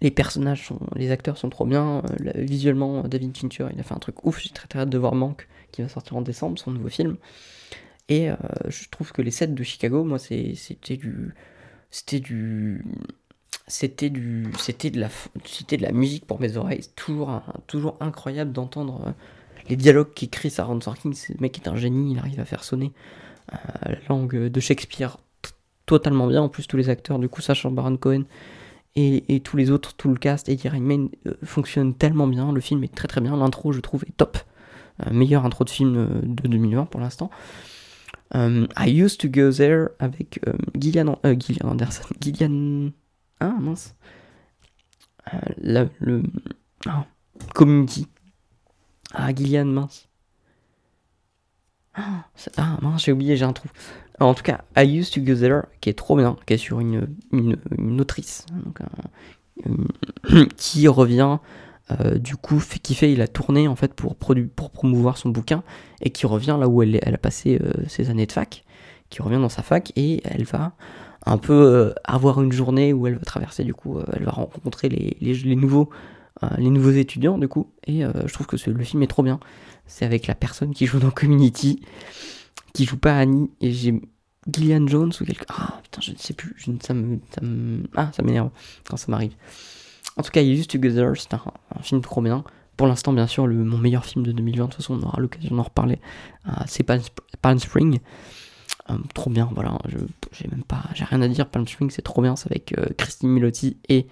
Les 0.00 0.10
personnages, 0.10 0.66
sont, 0.66 0.78
les 0.94 1.10
acteurs 1.10 1.36
sont 1.36 1.50
trop 1.50 1.66
bien. 1.66 2.02
visuellement, 2.36 3.02
David 3.02 3.36
Fincher, 3.36 3.66
il 3.74 3.80
a 3.80 3.82
fait 3.82 3.94
un 3.94 3.98
truc 3.98 4.24
ouf. 4.24 4.40
J'ai 4.40 4.50
très 4.50 4.66
très 4.66 4.80
hâte 4.80 4.90
de 4.90 4.98
voir 4.98 5.14
Manque, 5.14 5.46
qui 5.70 5.82
va 5.82 5.88
sortir 5.88 6.16
en 6.16 6.22
décembre, 6.22 6.58
son 6.58 6.70
nouveau 6.70 6.88
film. 6.88 7.16
Et 8.08 8.30
euh, 8.30 8.36
je 8.68 8.88
trouve 8.90 9.12
que 9.12 9.22
les 9.22 9.30
sets 9.30 9.48
de 9.48 9.62
Chicago, 9.62 10.04
moi, 10.04 10.18
c'était 10.18 10.96
du. 10.96 11.34
C'était 11.90 12.20
du. 12.20 12.84
C'était 13.66 14.08
du. 14.08 14.50
C'était 14.58 14.90
de, 14.90 14.98
la, 14.98 15.08
c'était 15.44 15.76
de 15.76 15.82
la 15.82 15.92
musique 15.92 16.26
pour 16.26 16.40
mes 16.40 16.56
oreilles. 16.56 16.82
C'est 16.82 16.96
toujours, 16.96 17.42
toujours 17.66 17.96
incroyable 18.00 18.52
d'entendre 18.52 19.02
euh, 19.06 19.10
les 19.68 19.76
dialogues 19.76 20.12
qu'écrit 20.14 20.50
Sarah 20.50 20.78
Sorkin. 20.80 21.12
Ce 21.12 21.32
mec 21.38 21.58
est 21.58 21.68
un 21.68 21.76
génie, 21.76 22.12
il 22.12 22.18
arrive 22.18 22.40
à 22.40 22.46
faire 22.46 22.64
sonner 22.64 22.92
euh, 23.52 23.56
la 23.84 23.98
langue 24.08 24.46
de 24.46 24.60
Shakespeare 24.60 25.18
totalement 25.84 26.26
bien. 26.26 26.42
En 26.42 26.48
plus, 26.48 26.66
tous 26.66 26.78
les 26.78 26.88
acteurs, 26.88 27.18
du 27.18 27.28
coup, 27.28 27.42
sachant 27.42 27.70
Baron 27.70 27.98
Cohen 27.98 28.24
et, 28.96 29.34
et, 29.34 29.40
tous 29.40 29.58
les 29.58 29.70
autres, 29.70 29.94
tout 29.94 30.08
le 30.08 30.16
cast, 30.16 30.48
Eddie 30.48 30.68
Redmayne 30.68 31.10
fonctionne 31.44 31.94
tellement 31.94 32.26
bien. 32.26 32.52
Le 32.52 32.60
film 32.60 32.82
est 32.84 32.94
très 32.94 33.06
très 33.06 33.20
bien. 33.20 33.36
L'intro, 33.36 33.72
je 33.72 33.80
trouve, 33.80 34.02
est 34.04 34.16
top. 34.16 34.38
meilleure 35.10 35.44
intro 35.44 35.64
de 35.64 35.70
film 35.70 36.22
de 36.22 36.48
2020 36.48 36.86
pour 36.86 37.00
l'instant. 37.00 37.30
Euh, 38.34 38.66
I 38.76 38.88
used 38.88 39.20
to 39.20 39.28
go 39.28 39.50
there 39.50 39.88
avec 39.98 40.40
euh, 40.46 40.52
Gillian, 40.78 41.18
euh, 41.24 41.34
Gillian, 41.38 41.70
Anderson. 41.70 42.04
Gillian. 42.20 42.90
Ah 43.40 43.54
mince. 43.58 43.94
le. 45.58 46.22
Ah, 46.86 47.06
community. 47.54 48.06
Ah, 49.14 49.34
Gillian, 49.34 49.66
mince. 49.66 50.08
Ah, 51.94 52.24
ah 52.56 52.78
mince, 52.82 53.04
j'ai 53.04 53.12
oublié, 53.12 53.36
j'ai 53.36 53.44
un 53.44 53.52
trou. 53.52 53.68
en 54.20 54.34
tout 54.34 54.42
cas, 54.42 54.62
I 54.76 54.84
used 54.84 55.14
to 55.14 55.20
go 55.20 55.34
there, 55.34 55.62
qui 55.80 55.88
est 55.88 55.98
trop 55.98 56.16
bien, 56.16 56.36
qui 56.46 56.54
est 56.54 56.58
sur 56.58 56.80
une, 56.80 57.08
une, 57.32 57.56
une 57.76 58.00
autrice. 58.00 58.44
Donc, 58.52 58.80
qui 60.56 60.86
revient 60.86 61.38
euh, 61.90 62.18
du 62.18 62.36
coup, 62.36 62.62
qui 62.82 62.94
fait 62.94 63.12
il 63.12 63.20
a 63.22 63.28
tourné 63.28 63.66
en 63.66 63.76
fait 63.76 63.94
pour, 63.94 64.14
pour 64.16 64.70
promouvoir 64.70 65.16
son 65.16 65.30
bouquin 65.30 65.62
et 66.02 66.10
qui 66.10 66.26
revient 66.26 66.56
là 66.58 66.68
où 66.68 66.82
elle, 66.82 66.98
elle 67.02 67.14
a 67.14 67.18
passé 67.18 67.58
euh, 67.62 67.72
ses 67.86 68.10
années 68.10 68.26
de 68.26 68.32
fac, 68.32 68.64
qui 69.08 69.22
revient 69.22 69.38
dans 69.38 69.48
sa 69.48 69.62
fac 69.62 69.92
et 69.96 70.20
elle 70.24 70.44
va 70.44 70.72
un 71.24 71.38
peu 71.38 71.54
euh, 71.54 71.92
avoir 72.04 72.42
une 72.42 72.52
journée 72.52 72.92
où 72.92 73.06
elle 73.06 73.14
va 73.14 73.24
traverser 73.24 73.64
du 73.64 73.74
coup, 73.74 73.98
elle 74.12 74.24
va 74.24 74.32
rencontrer 74.32 74.88
les, 74.88 75.16
les, 75.20 75.56
nouveaux 75.56 75.90
les 76.56 76.70
nouveaux 76.70 76.92
étudiants 76.92 77.36
du 77.36 77.48
coup 77.48 77.72
et 77.84 78.02
je 78.02 78.32
trouve 78.32 78.46
que 78.46 78.56
le 78.70 78.84
film 78.84 79.02
est 79.02 79.08
trop 79.08 79.22
bien. 79.22 79.40
C'est 79.86 80.04
avec 80.04 80.26
la 80.26 80.34
personne 80.34 80.72
qui 80.72 80.86
joue 80.86 81.00
dans 81.00 81.10
Community, 81.10 81.82
qui 82.74 82.84
joue 82.84 82.98
pas 82.98 83.16
Annie 83.16 83.50
et 83.60 83.72
j'ai 83.72 84.00
Gillian 84.52 84.86
Jones 84.86 85.12
ou 85.20 85.24
quelque 85.24 85.44
ah 85.48 85.80
putain 85.82 86.00
je 86.00 86.12
ne 86.12 86.16
sais 86.16 86.34
plus, 86.34 86.54
ça 86.80 86.94
me... 86.94 87.18
ah 87.96 88.10
ça 88.12 88.22
m'énerve 88.22 88.50
quand 88.88 88.96
ça 88.96 89.06
m'arrive. 89.10 89.34
En 90.18 90.22
tout 90.22 90.30
cas, 90.32 90.42
Used 90.42 90.66
Together, 90.66 91.12
c'est 91.16 91.32
un, 91.32 91.40
film 91.80 92.00
trop 92.00 92.20
bien. 92.20 92.42
Pour 92.76 92.88
l'instant, 92.88 93.12
bien 93.12 93.28
sûr, 93.28 93.46
mon 93.46 93.78
meilleur 93.78 94.04
film 94.04 94.24
de 94.24 94.32
2020, 94.32 94.64
de 94.64 94.66
toute 94.66 94.76
façon, 94.76 94.98
on 95.00 95.06
aura 95.06 95.20
l'occasion 95.20 95.54
d'en 95.54 95.62
reparler. 95.62 96.00
Euh, 96.48 96.50
c'est 96.66 96.82
Palm, 96.82 97.58
Spring. 97.60 98.00
Euh, 98.90 98.96
trop 99.14 99.30
bien, 99.30 99.48
voilà. 99.54 99.78
J'ai 100.32 100.48
même 100.48 100.64
pas, 100.64 100.82
j'ai 100.94 101.04
rien 101.04 101.22
à 101.22 101.28
dire. 101.28 101.48
Palm 101.48 101.66
Spring, 101.68 101.90
c'est 101.90 102.02
trop 102.02 102.20
bien. 102.20 102.34
C'est 102.34 102.50
avec 102.50 102.76
euh, 102.76 102.86
Christine 102.96 103.28
Milotti 103.30 103.76
et 103.88 104.08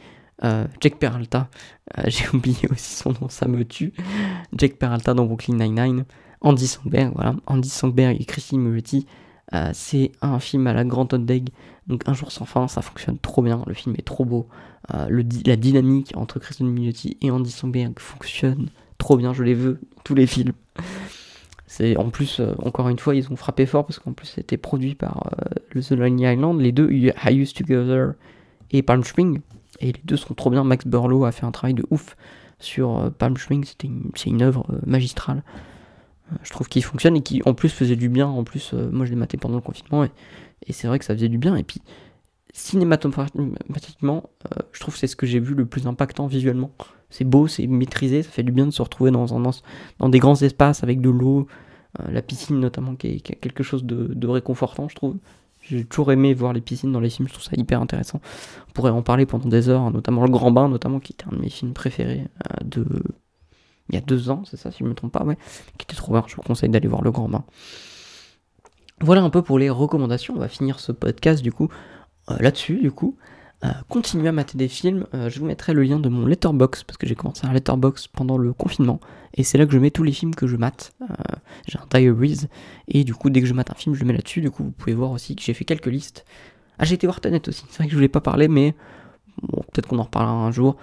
Jack 0.81 0.99
Peralta. 1.01 1.49
j'ai 2.07 2.29
oublié 2.33 2.69
aussi 2.71 2.95
son 2.95 3.13
nom, 3.21 3.29
ça 3.29 3.49
me 3.49 3.65
tue. 3.65 3.93
Jack 4.57 4.77
Peralta 4.77 5.13
dans 5.13 5.27
Brooklyn 5.27 5.57
Nine-Nine. 5.57 6.05
Andy 6.41 6.69
Songberg, 6.69 7.13
voilà. 7.17 7.35
Andy 7.47 7.69
Songberg 7.69 8.21
et 8.21 8.25
Christine 8.25 8.61
Milotti. 8.61 9.07
c'est 9.73 10.13
un 10.23 10.39
film 10.39 10.69
à 10.69 10.73
la 10.73 10.85
grande 10.85 11.13
hot 11.15 11.19
donc 11.87 12.03
Un 12.07 12.15
jour 12.15 12.33
sans 12.33 12.45
fin, 12.45 12.69
ça 12.69 12.83
fonctionne 12.83 13.19
trop 13.19 13.43
bien, 13.43 13.63
le 13.67 13.75
film 13.75 13.95
est 13.97 14.07
trop 14.07 14.25
beau, 14.25 14.49
euh, 14.95 15.23
la 15.45 15.57
dynamique 15.57 16.13
entre 16.17 16.39
Christian 16.39 16.67
Mignotti 16.67 17.17
et 17.21 17.31
Andy 17.31 17.51
Samberg 17.51 17.99
fonctionne 17.99 18.69
trop 18.99 19.17
bien, 19.17 19.33
je 19.33 19.43
les 19.43 19.55
veux, 19.55 19.81
tous 20.05 20.15
les 20.15 20.27
films. 20.27 20.53
C'est 21.67 21.97
en 21.97 22.11
plus, 22.11 22.41
euh, 22.41 22.55
encore 22.63 22.89
une 22.89 22.99
fois, 22.99 23.15
ils 23.15 23.31
ont 23.31 23.37
frappé 23.37 23.67
fort 23.67 23.85
parce 23.85 23.99
qu'en 23.99 24.13
plus 24.13 24.27
c'était 24.27 24.57
produit 24.57 24.95
par 24.95 25.31
euh, 25.75 25.81
The 25.81 25.93
Lonely 25.93 26.25
Island, 26.25 26.61
les 26.61 26.73
deux, 26.73 26.91
I 26.91 27.13
Used 27.31 27.57
Together 27.57 28.15
et 28.73 28.83
Palm 28.83 29.05
Spring, 29.05 29.41
et 29.81 29.93
les 29.93 30.03
deux 30.05 30.17
sont 30.17 30.35
trop 30.35 30.51
bien. 30.51 30.65
Max 30.65 30.87
Burlow 30.87 31.25
a 31.25 31.33
fait 31.33 31.47
un 31.47 31.53
travail 31.53 31.75
de 31.75 31.85
ouf 31.91 32.17
sur 32.59 33.13
Palm 33.19 33.37
Spring, 33.37 33.65
c'est 34.15 34.31
une 34.31 34.43
œuvre 34.43 34.67
magistrale. 34.87 35.43
je 36.43 36.51
trouve 36.51 36.69
qu'il 36.69 36.83
fonctionne 36.83 37.17
et 37.17 37.21
qui 37.21 37.43
en 37.45 37.53
plus 37.53 37.69
faisait 37.69 37.97
du 37.97 38.09
bien. 38.09 38.27
En 38.27 38.45
plus, 38.45 38.73
moi 38.73 39.05
je 39.05 39.11
l'ai 39.11 39.17
maté 39.17 39.37
pendant 39.37 39.57
le 39.57 39.61
confinement 39.61 40.05
et 40.05 40.11
et 40.65 40.73
c'est 40.73 40.89
vrai 40.89 40.99
que 40.99 41.05
ça 41.05 41.15
faisait 41.15 41.29
du 41.29 41.39
bien. 41.39 41.57
Et 41.57 41.63
puis, 41.63 41.81
cinématographiquement, 42.53 44.31
euh, 44.47 44.63
je 44.73 44.81
trouve 44.81 44.95
que 44.95 45.01
c'est 45.01 45.07
ce 45.07 45.17
que 45.17 45.27
j'ai 45.27 45.41
vu 45.41 45.55
le 45.55 45.67
plus 45.67 45.87
impactant 45.87 46.27
visuellement. 46.27 46.73
C'est 47.11 47.25
beau, 47.25 47.47
c'est 47.47 47.67
maîtrisé, 47.67 48.23
ça 48.23 48.31
fait 48.31 48.43
du 48.43 48.53
bien 48.53 48.67
de 48.67 48.71
se 48.71 48.83
retrouver 48.83 49.11
dans, 49.11 50.09
des 50.09 50.19
grands 50.19 50.41
espaces 50.43 50.83
avec 50.83 51.01
de 51.01 51.11
l'eau, 51.11 51.47
euh, 52.01 52.11
la 52.11 52.23
piscine 52.23 52.59
notamment 52.59 52.97
qui 52.97 53.09
est, 53.09 53.21
quelque 53.21 53.63
chose 53.63 53.85
de, 53.85 54.27
réconfortant, 54.27 54.89
je 54.89 54.97
trouve. 54.97 55.17
J'ai 55.63 55.85
toujours 55.85 56.13
aimé 56.13 56.33
voir 56.33 56.53
les 56.53 56.61
piscines 56.61 56.93
dans 56.93 57.01
les 57.01 57.11
films, 57.11 57.27
je 57.27 57.33
trouve 57.33 57.45
ça 57.45 57.51
hyper 57.57 57.81
intéressant. 57.81 58.21
On 58.69 58.73
pourrait 58.73 58.93
en 58.93 59.03
parler 59.03 59.27
pendant 59.27 59.49
des 59.49 59.69
heures, 59.69 59.91
notamment 59.91 60.25
Le 60.25 60.31
Grand 60.31 60.53
Bain, 60.53 60.69
notamment 60.69 61.01
qui 61.01 61.13
était 61.13 61.25
un 61.27 61.37
de 61.37 61.41
mes 61.41 61.51
films 61.51 61.73
préférés 61.73 62.25
euh, 62.45 62.65
de 62.65 62.87
il 63.89 63.95
y 63.95 63.99
a 63.99 64.01
deux 64.01 64.31
ans, 64.31 64.43
c'est 64.45 64.57
ça 64.57 64.71
si 64.71 64.79
je 64.79 64.85
ne 64.85 64.89
me 64.89 64.95
trompe 64.95 65.13
pas, 65.13 65.25
ouais, 65.25 65.37
qui 65.79 65.85
était 65.85 65.95
trop 65.95 66.13
bien. 66.13 66.25
Je 66.27 66.35
vous 66.35 66.43
conseille 66.43 66.69
d'aller 66.69 66.89
voir 66.89 67.03
Le 67.03 67.13
Grand 67.13 67.29
Bain. 67.29 67.45
Voilà 69.03 69.23
un 69.23 69.31
peu 69.31 69.43
pour 69.43 69.59
les 69.59 69.69
recommandations. 69.69 70.35
On 70.35 70.39
va 70.39 70.49
finir 70.49 70.81
ce 70.81 70.91
podcast 70.91 71.43
du 71.43 71.53
coup 71.53 71.69
euh, 72.31 72.37
là-dessus, 72.41 72.79
du 72.79 72.91
coup. 72.91 73.17
Euh, 73.65 73.69
continuez 73.89 74.29
à 74.29 74.33
mater 74.33 74.57
des 74.57 74.69
films. 74.69 75.07
Euh, 75.13 75.29
je 75.29 75.39
vous 75.39 75.45
mettrai 75.45 75.75
le 75.75 75.83
lien 75.83 75.99
de 75.99 76.09
mon 76.09 76.25
letterbox 76.27 76.83
parce 76.83 76.97
que 76.97 77.07
j'ai 77.07 77.15
commencé 77.15 77.47
un 77.47 77.53
letterbox 77.53 78.07
pendant 78.09 78.39
le 78.39 78.55
confinement 78.55 79.01
et 79.35 79.45
c'est 79.45 79.59
là 79.59 79.67
que 79.67 79.73
je 79.73 79.79
mets 79.79 79.91
tous 79.91 80.03
les 80.03 80.13
films 80.13 80.35
que 80.35 80.47
je 80.47 80.57
mate. 80.57 80.95
j'ai 81.67 81.79
un 81.79 81.87
diaries 81.91 82.49
et 82.89 83.05
du 83.05 83.15
coup 83.15 83.29
dès 83.29 83.41
que 83.41 83.47
je 83.47 83.53
mate 83.53 83.71
un 83.71 83.75
film, 83.75 83.95
je 83.95 84.01
le 84.01 84.07
mets 84.07 84.15
là-dessus. 84.15 84.41
Du 84.41 84.51
coup, 84.51 84.65
vous 84.65 84.71
pouvez 84.71 84.95
voir 84.95 85.11
aussi 85.11 85.37
que 85.37 85.43
j'ai 85.43 85.53
fait 85.53 85.67
quelques 85.67 85.87
listes. 85.87 86.25
Ah, 86.79 86.85
j'ai 86.85 86.95
été 86.95 87.07
voir 87.07 87.21
Tenet 87.21 87.47
aussi. 87.49 87.65
C'est 87.69 87.79
vrai 87.79 87.87
que 87.87 87.91
je 87.91 87.97
voulais 87.97 88.09
pas 88.09 88.23
parler, 88.23 88.49
mais 88.49 88.75
bon, 89.43 89.63
peut-être 89.73 89.89
qu'on 89.89 89.99
en 89.99 90.05
reparlera 90.05 90.35
un 90.35 90.51
jour. 90.51 90.77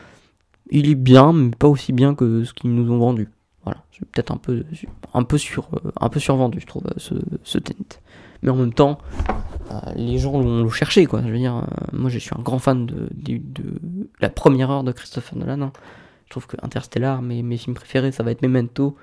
Il 0.69 0.87
est 0.87 0.95
bien, 0.95 1.33
mais 1.33 1.51
pas 1.51 1.67
aussi 1.67 1.93
bien 1.93 2.13
que 2.13 2.43
ce 2.43 2.53
qu'ils 2.53 2.73
nous 2.73 2.91
ont 2.91 2.99
vendu. 2.99 3.29
Voilà, 3.63 3.83
c'est 3.91 4.05
peut-être 4.05 4.31
un 4.31 4.37
peu, 4.37 4.65
un 5.13 5.23
peu 5.23 5.37
sur, 5.37 5.69
un 5.99 6.09
peu 6.09 6.19
survendu, 6.19 6.59
je 6.59 6.65
trouve, 6.65 6.83
ce, 6.97 7.13
ce 7.43 7.57
mais 8.43 8.49
en 8.49 8.55
même 8.55 8.73
temps, 8.73 8.99
euh, 9.71 9.79
les 9.95 10.19
gens 10.19 10.39
l'ont 10.39 10.69
cherché, 10.69 11.05
quoi. 11.05 11.21
Je 11.25 11.31
veux 11.31 11.37
dire, 11.37 11.55
euh, 11.55 11.85
moi 11.93 12.09
je 12.09 12.19
suis 12.19 12.31
un 12.37 12.41
grand 12.41 12.59
fan 12.59 12.85
de, 12.85 13.09
la 14.19 14.29
première 14.29 14.69
heure 14.69 14.83
de 14.83 14.91
Christopher 14.91 15.37
Nolan. 15.37 15.61
Hein. 15.61 15.73
Je 16.25 16.31
trouve 16.31 16.47
que 16.47 16.57
Interstellar, 16.61 17.21
mes, 17.21 17.41
mes 17.41 17.57
films 17.57 17.75
préférés, 17.75 18.11
ça 18.11 18.23
va 18.23 18.31
être 18.31 18.41
Memento, 18.41 18.95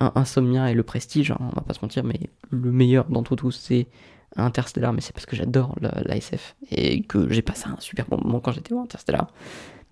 Insomnia 0.00 0.70
et 0.70 0.74
Le 0.74 0.82
Prestige, 0.82 1.30
hein, 1.30 1.38
on 1.40 1.54
va 1.54 1.62
pas 1.62 1.74
se 1.74 1.80
mentir, 1.82 2.04
mais 2.04 2.18
le 2.50 2.72
meilleur 2.72 3.04
d'entre 3.06 3.36
tous, 3.36 3.52
c'est 3.52 3.86
Interstellar, 4.36 4.92
mais 4.92 5.00
c'est 5.00 5.12
parce 5.12 5.26
que 5.26 5.36
j'adore 5.36 5.76
la, 5.80 6.16
SF 6.16 6.56
et 6.70 7.02
que 7.02 7.32
j'ai 7.32 7.42
passé 7.42 7.66
un 7.68 7.78
super 7.78 8.06
bon 8.06 8.18
moment 8.22 8.40
quand 8.40 8.52
j'étais 8.52 8.74
voir 8.74 8.84
Interstellar. 8.84 9.28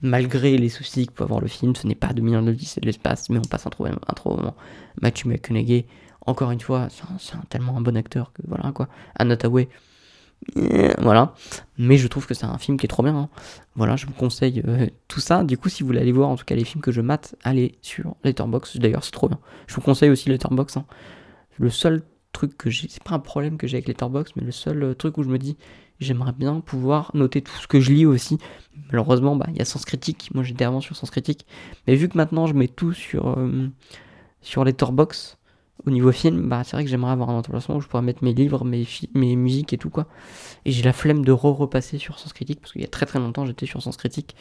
Malgré 0.00 0.58
les 0.58 0.68
soucis 0.68 1.06
que 1.06 1.12
peut 1.12 1.22
avoir 1.22 1.40
le 1.40 1.46
film, 1.46 1.76
ce 1.76 1.86
n'est 1.86 1.94
pas 1.94 2.12
2010, 2.12 2.66
c'est 2.66 2.80
de 2.80 2.86
l'espace, 2.86 3.30
mais 3.30 3.38
on 3.38 3.42
passe 3.42 3.66
un 3.66 3.70
trop, 3.70 3.86
un 3.86 4.14
trop 4.16 4.36
moment. 4.36 4.56
Matthew 5.00 5.26
McConaughey, 5.26 5.86
encore 6.26 6.50
une 6.50 6.60
fois, 6.60 6.88
c'est 7.18 7.36
tellement 7.48 7.76
un 7.76 7.80
bon 7.80 7.96
acteur 7.96 8.32
que 8.32 8.42
voilà 8.46 8.72
quoi. 8.72 8.88
Anna 9.16 9.36
euh, 10.56 10.92
voilà. 10.98 11.34
Mais 11.78 11.96
je 11.96 12.08
trouve 12.08 12.26
que 12.26 12.34
c'est 12.34 12.46
un 12.46 12.58
film 12.58 12.76
qui 12.76 12.86
est 12.86 12.88
trop 12.88 13.02
bien. 13.02 13.16
Hein. 13.16 13.28
Voilà, 13.74 13.96
je 13.96 14.06
vous 14.06 14.12
conseille 14.12 14.62
euh, 14.66 14.86
tout 15.08 15.20
ça. 15.20 15.44
Du 15.44 15.56
coup, 15.56 15.68
si 15.68 15.82
vous 15.82 15.88
voulez 15.88 16.00
aller 16.00 16.12
voir 16.12 16.28
en 16.28 16.36
tout 16.36 16.44
cas 16.44 16.54
les 16.54 16.64
films 16.64 16.82
que 16.82 16.92
je 16.92 17.00
mate, 17.00 17.36
allez 17.42 17.76
sur 17.82 18.16
Letterboxd. 18.24 18.78
D'ailleurs, 18.78 19.04
c'est 19.04 19.12
trop 19.12 19.28
bien. 19.28 19.38
Je 19.66 19.74
vous 19.74 19.80
conseille 19.80 20.10
aussi 20.10 20.28
Letterboxd. 20.28 20.78
Hein. 20.78 20.84
Le 21.58 21.70
seul 21.70 22.02
truc 22.32 22.56
que 22.56 22.70
j'ai, 22.70 22.88
c'est 22.88 23.02
pas 23.02 23.14
un 23.14 23.18
problème 23.18 23.56
que 23.56 23.66
j'ai 23.66 23.76
avec 23.76 23.88
Letterboxd, 23.88 24.32
mais 24.36 24.44
le 24.44 24.52
seul 24.52 24.82
euh, 24.82 24.94
truc 24.94 25.18
où 25.18 25.22
je 25.22 25.28
me 25.28 25.38
dis, 25.38 25.56
j'aimerais 26.00 26.32
bien 26.32 26.60
pouvoir 26.60 27.10
noter 27.14 27.42
tout 27.42 27.52
ce 27.60 27.68
que 27.68 27.80
je 27.80 27.92
lis 27.92 28.06
aussi. 28.06 28.38
Malheureusement, 28.90 29.36
bah, 29.36 29.46
il 29.50 29.56
y 29.56 29.62
a 29.62 29.64
Sens 29.64 29.84
Critique. 29.84 30.30
Moi, 30.34 30.42
j'étais 30.42 30.64
avant 30.64 30.80
sur 30.80 30.96
Sens 30.96 31.10
Critique. 31.10 31.46
Mais 31.86 31.94
vu 31.94 32.08
que 32.08 32.16
maintenant 32.16 32.46
je 32.46 32.54
mets 32.54 32.68
tout 32.68 32.92
sur, 32.92 33.38
sur 34.40 34.64
Letterboxd, 34.64 35.36
au 35.86 35.90
niveau 35.90 36.12
film, 36.12 36.48
bah, 36.48 36.62
c'est 36.64 36.76
vrai 36.76 36.84
que 36.84 36.90
j'aimerais 36.90 37.12
avoir 37.12 37.30
un 37.30 37.38
emplacement 37.38 37.76
où 37.76 37.80
je 37.80 37.88
pourrais 37.88 38.02
mettre 38.02 38.22
mes 38.22 38.32
livres, 38.32 38.64
mes, 38.64 38.86
mes 39.14 39.36
musiques 39.36 39.72
et 39.72 39.78
tout 39.78 39.90
quoi. 39.90 40.06
Et 40.64 40.72
j'ai 40.72 40.82
la 40.82 40.92
flemme 40.92 41.24
de 41.24 41.32
re-repasser 41.32 41.98
sur 41.98 42.18
Sens 42.18 42.32
Critique, 42.32 42.60
parce 42.60 42.72
qu'il 42.72 42.82
y 42.82 42.84
a 42.84 42.88
très 42.88 43.06
très 43.06 43.18
longtemps 43.18 43.46
j'étais 43.46 43.66
sur 43.66 43.82
Sens 43.82 43.96
Critique, 43.96 44.36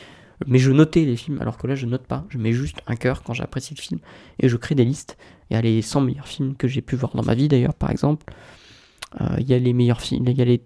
mais 0.48 0.60
je 0.60 0.72
notais 0.72 1.06
les 1.06 1.16
films, 1.16 1.42
alors 1.42 1.58
que 1.58 1.68
là 1.68 1.76
je 1.76 1.86
note 1.86 2.06
pas, 2.06 2.26
je 2.30 2.38
mets 2.38 2.54
juste 2.54 2.82
un 2.88 2.96
cœur 2.96 3.24
quand 3.24 3.34
j'apprécie 3.34 3.74
le 3.76 3.82
film, 3.82 4.00
et 4.40 4.50
je 4.50 4.58
crée 4.58 4.76
des 4.76 4.86
listes. 4.86 5.18
Il 5.50 5.56
y 5.56 5.58
a 5.58 5.62
les 5.62 5.82
100 5.82 6.02
meilleurs 6.02 6.28
films 6.28 6.56
que 6.56 6.68
j'ai 6.68 6.82
pu 6.82 6.96
voir 6.96 7.16
dans 7.16 7.24
ma 7.24 7.34
vie 7.34 7.48
d'ailleurs, 7.48 7.74
par 7.74 7.92
exemple. 7.92 8.26
Euh, 9.20 9.36
il 9.40 9.50
y 9.50 9.54
a 9.54 9.60
les 9.60 9.74
meilleurs 9.74 10.00
films, 10.00 10.26
il 10.28 10.38
y 10.38 10.42
a 10.42 10.46
les 10.46 10.62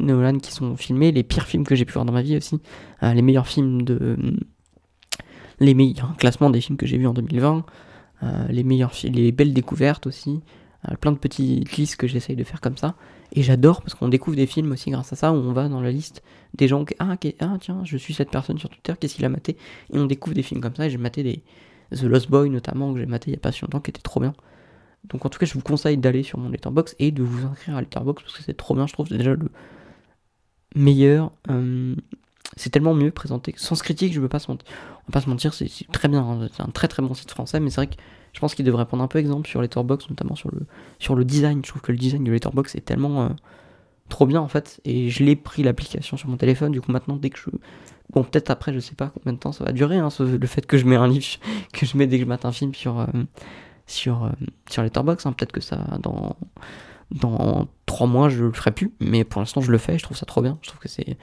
Nolan 0.00 0.38
qui 0.38 0.52
sont 0.52 0.76
filmés, 0.76 1.12
les 1.12 1.22
pires 1.22 1.46
films 1.46 1.64
que 1.64 1.74
j'ai 1.74 1.84
pu 1.84 1.92
voir 1.92 2.06
dans 2.06 2.14
ma 2.14 2.22
vie 2.22 2.36
aussi, 2.36 2.60
euh, 3.02 3.12
les 3.12 3.20
meilleurs 3.20 3.46
films 3.46 3.82
de... 3.82 4.16
les 5.60 5.74
meilleurs 5.74 6.16
classements 6.16 6.48
des 6.48 6.62
films 6.62 6.78
que 6.78 6.86
j'ai 6.86 6.96
vus 6.96 7.06
en 7.06 7.12
2020. 7.12 7.66
Euh, 8.24 8.46
les 8.48 8.64
meilleurs 8.64 8.92
les 9.04 9.32
belles 9.32 9.52
découvertes 9.52 10.06
aussi, 10.06 10.40
euh, 10.88 10.94
plein 10.96 11.12
de 11.12 11.18
petites 11.18 11.76
listes 11.76 11.96
que 11.96 12.06
j'essaye 12.06 12.36
de 12.36 12.44
faire 12.44 12.60
comme 12.60 12.76
ça. 12.76 12.94
Et 13.32 13.42
j'adore 13.42 13.82
parce 13.82 13.94
qu'on 13.94 14.08
découvre 14.08 14.36
des 14.36 14.46
films 14.46 14.72
aussi 14.72 14.90
grâce 14.90 15.12
à 15.12 15.16
ça, 15.16 15.32
où 15.32 15.36
on 15.36 15.52
va 15.52 15.68
dans 15.68 15.80
la 15.80 15.90
liste 15.90 16.22
des 16.54 16.68
gens 16.68 16.84
qui, 16.84 16.94
ah, 17.00 17.16
ah 17.40 17.56
tiens, 17.60 17.82
je 17.84 17.96
suis 17.96 18.14
cette 18.14 18.30
personne 18.30 18.58
sur 18.58 18.70
Twitter, 18.70 18.94
qu'est-ce 18.98 19.16
qu'il 19.16 19.24
a 19.24 19.28
maté? 19.28 19.56
Et 19.92 19.98
on 19.98 20.06
découvre 20.06 20.34
des 20.34 20.42
films 20.42 20.60
comme 20.60 20.74
ça, 20.74 20.86
et 20.86 20.90
j'ai 20.90 20.98
maté 20.98 21.22
des 21.22 21.42
The 21.90 22.04
Lost 22.04 22.30
Boy 22.30 22.48
notamment, 22.50 22.92
que 22.94 23.00
j'ai 23.00 23.06
maté 23.06 23.30
il 23.30 23.34
y 23.34 23.36
a 23.36 23.40
pas 23.40 23.52
si 23.52 23.62
longtemps, 23.62 23.80
qui 23.80 23.90
était 23.90 24.00
trop 24.00 24.20
bien. 24.20 24.34
Donc 25.04 25.26
en 25.26 25.28
tout 25.28 25.38
cas, 25.38 25.46
je 25.46 25.54
vous 25.54 25.60
conseille 25.60 25.98
d'aller 25.98 26.22
sur 26.22 26.38
mon 26.38 26.48
Letterbox 26.48 26.96
et 26.98 27.10
de 27.10 27.22
vous 27.22 27.46
inscrire 27.46 27.76
à 27.76 27.80
Letterbox 27.80 28.22
parce 28.22 28.36
que 28.36 28.42
c'est 28.42 28.56
trop 28.56 28.74
bien, 28.74 28.86
je 28.86 28.92
trouve, 28.92 29.08
c'est 29.08 29.18
déjà 29.18 29.34
le 29.34 29.50
meilleur. 30.74 31.32
Euh, 31.50 31.94
c'est 32.56 32.70
tellement 32.70 32.94
mieux 32.94 33.10
présenté. 33.10 33.54
Sans 33.56 33.80
critique, 33.80 34.12
je 34.12 34.20
veux 34.20 34.28
pas 34.28 34.38
se 34.38 34.48
mentir. 35.28 35.54
C'est 35.54 35.68
très 35.92 36.08
bien. 36.08 36.22
Hein. 36.22 36.48
C'est 36.52 36.62
un 36.62 36.70
très 36.72 36.88
très 36.88 37.02
bon 37.02 37.14
site 37.14 37.30
français, 37.30 37.60
mais 37.60 37.70
c'est 37.70 37.76
vrai 37.76 37.86
que 37.88 37.96
je 38.32 38.40
pense 38.40 38.54
qu'il 38.54 38.64
devrait 38.64 38.86
prendre 38.86 39.02
un 39.02 39.08
peu 39.08 39.18
exemple 39.18 39.48
sur 39.48 39.62
Letterboxd, 39.62 40.10
notamment 40.10 40.34
sur 40.34 40.50
le, 40.50 40.66
sur 40.98 41.14
le 41.14 41.24
design. 41.24 41.60
Je 41.64 41.70
trouve 41.70 41.82
que 41.82 41.92
le 41.92 41.98
design 41.98 42.24
de 42.24 42.32
Letterboxd 42.32 42.76
est 42.76 42.84
tellement 42.84 43.24
euh, 43.24 43.28
trop 44.08 44.26
bien 44.26 44.40
en 44.40 44.48
fait. 44.48 44.80
Et 44.84 45.10
je 45.10 45.24
l'ai 45.24 45.36
pris 45.36 45.62
l'application 45.62 46.16
sur 46.16 46.28
mon 46.28 46.36
téléphone. 46.36 46.72
Du 46.72 46.80
coup, 46.80 46.92
maintenant, 46.92 47.16
dès 47.16 47.30
que 47.30 47.38
je. 47.38 47.50
Bon, 48.10 48.22
peut-être 48.22 48.50
après, 48.50 48.72
je 48.72 48.80
sais 48.80 48.94
pas 48.94 49.10
combien 49.14 49.32
de 49.32 49.38
temps 49.38 49.52
ça 49.52 49.64
va 49.64 49.72
durer, 49.72 49.96
hein, 49.96 50.08
le 50.20 50.46
fait 50.46 50.66
que 50.66 50.76
je 50.76 50.84
mets 50.84 50.96
un 50.96 51.08
livre, 51.08 51.24
que 51.72 51.86
je 51.86 51.96
mets 51.96 52.06
dès 52.06 52.18
que 52.18 52.24
je 52.24 52.28
mate 52.28 52.44
un 52.44 52.52
film 52.52 52.74
sur, 52.74 53.00
euh, 53.00 53.06
sur, 53.86 54.24
euh, 54.24 54.30
sur 54.68 54.82
Letterboxd. 54.82 55.26
Hein. 55.26 55.32
Peut-être 55.32 55.52
que 55.52 55.60
ça, 55.60 55.98
dans, 56.02 56.36
dans 57.10 57.66
3 57.86 58.06
mois, 58.06 58.28
je 58.28 58.44
le 58.44 58.52
ferai 58.52 58.72
plus. 58.72 58.92
Mais 59.00 59.24
pour 59.24 59.40
l'instant, 59.40 59.60
je 59.60 59.72
le 59.72 59.78
fais. 59.78 59.98
Je 59.98 60.02
trouve 60.02 60.16
ça 60.16 60.26
trop 60.26 60.42
bien. 60.42 60.58
Je 60.62 60.68
trouve 60.68 60.80
que 60.80 60.88
c'est 60.88 61.16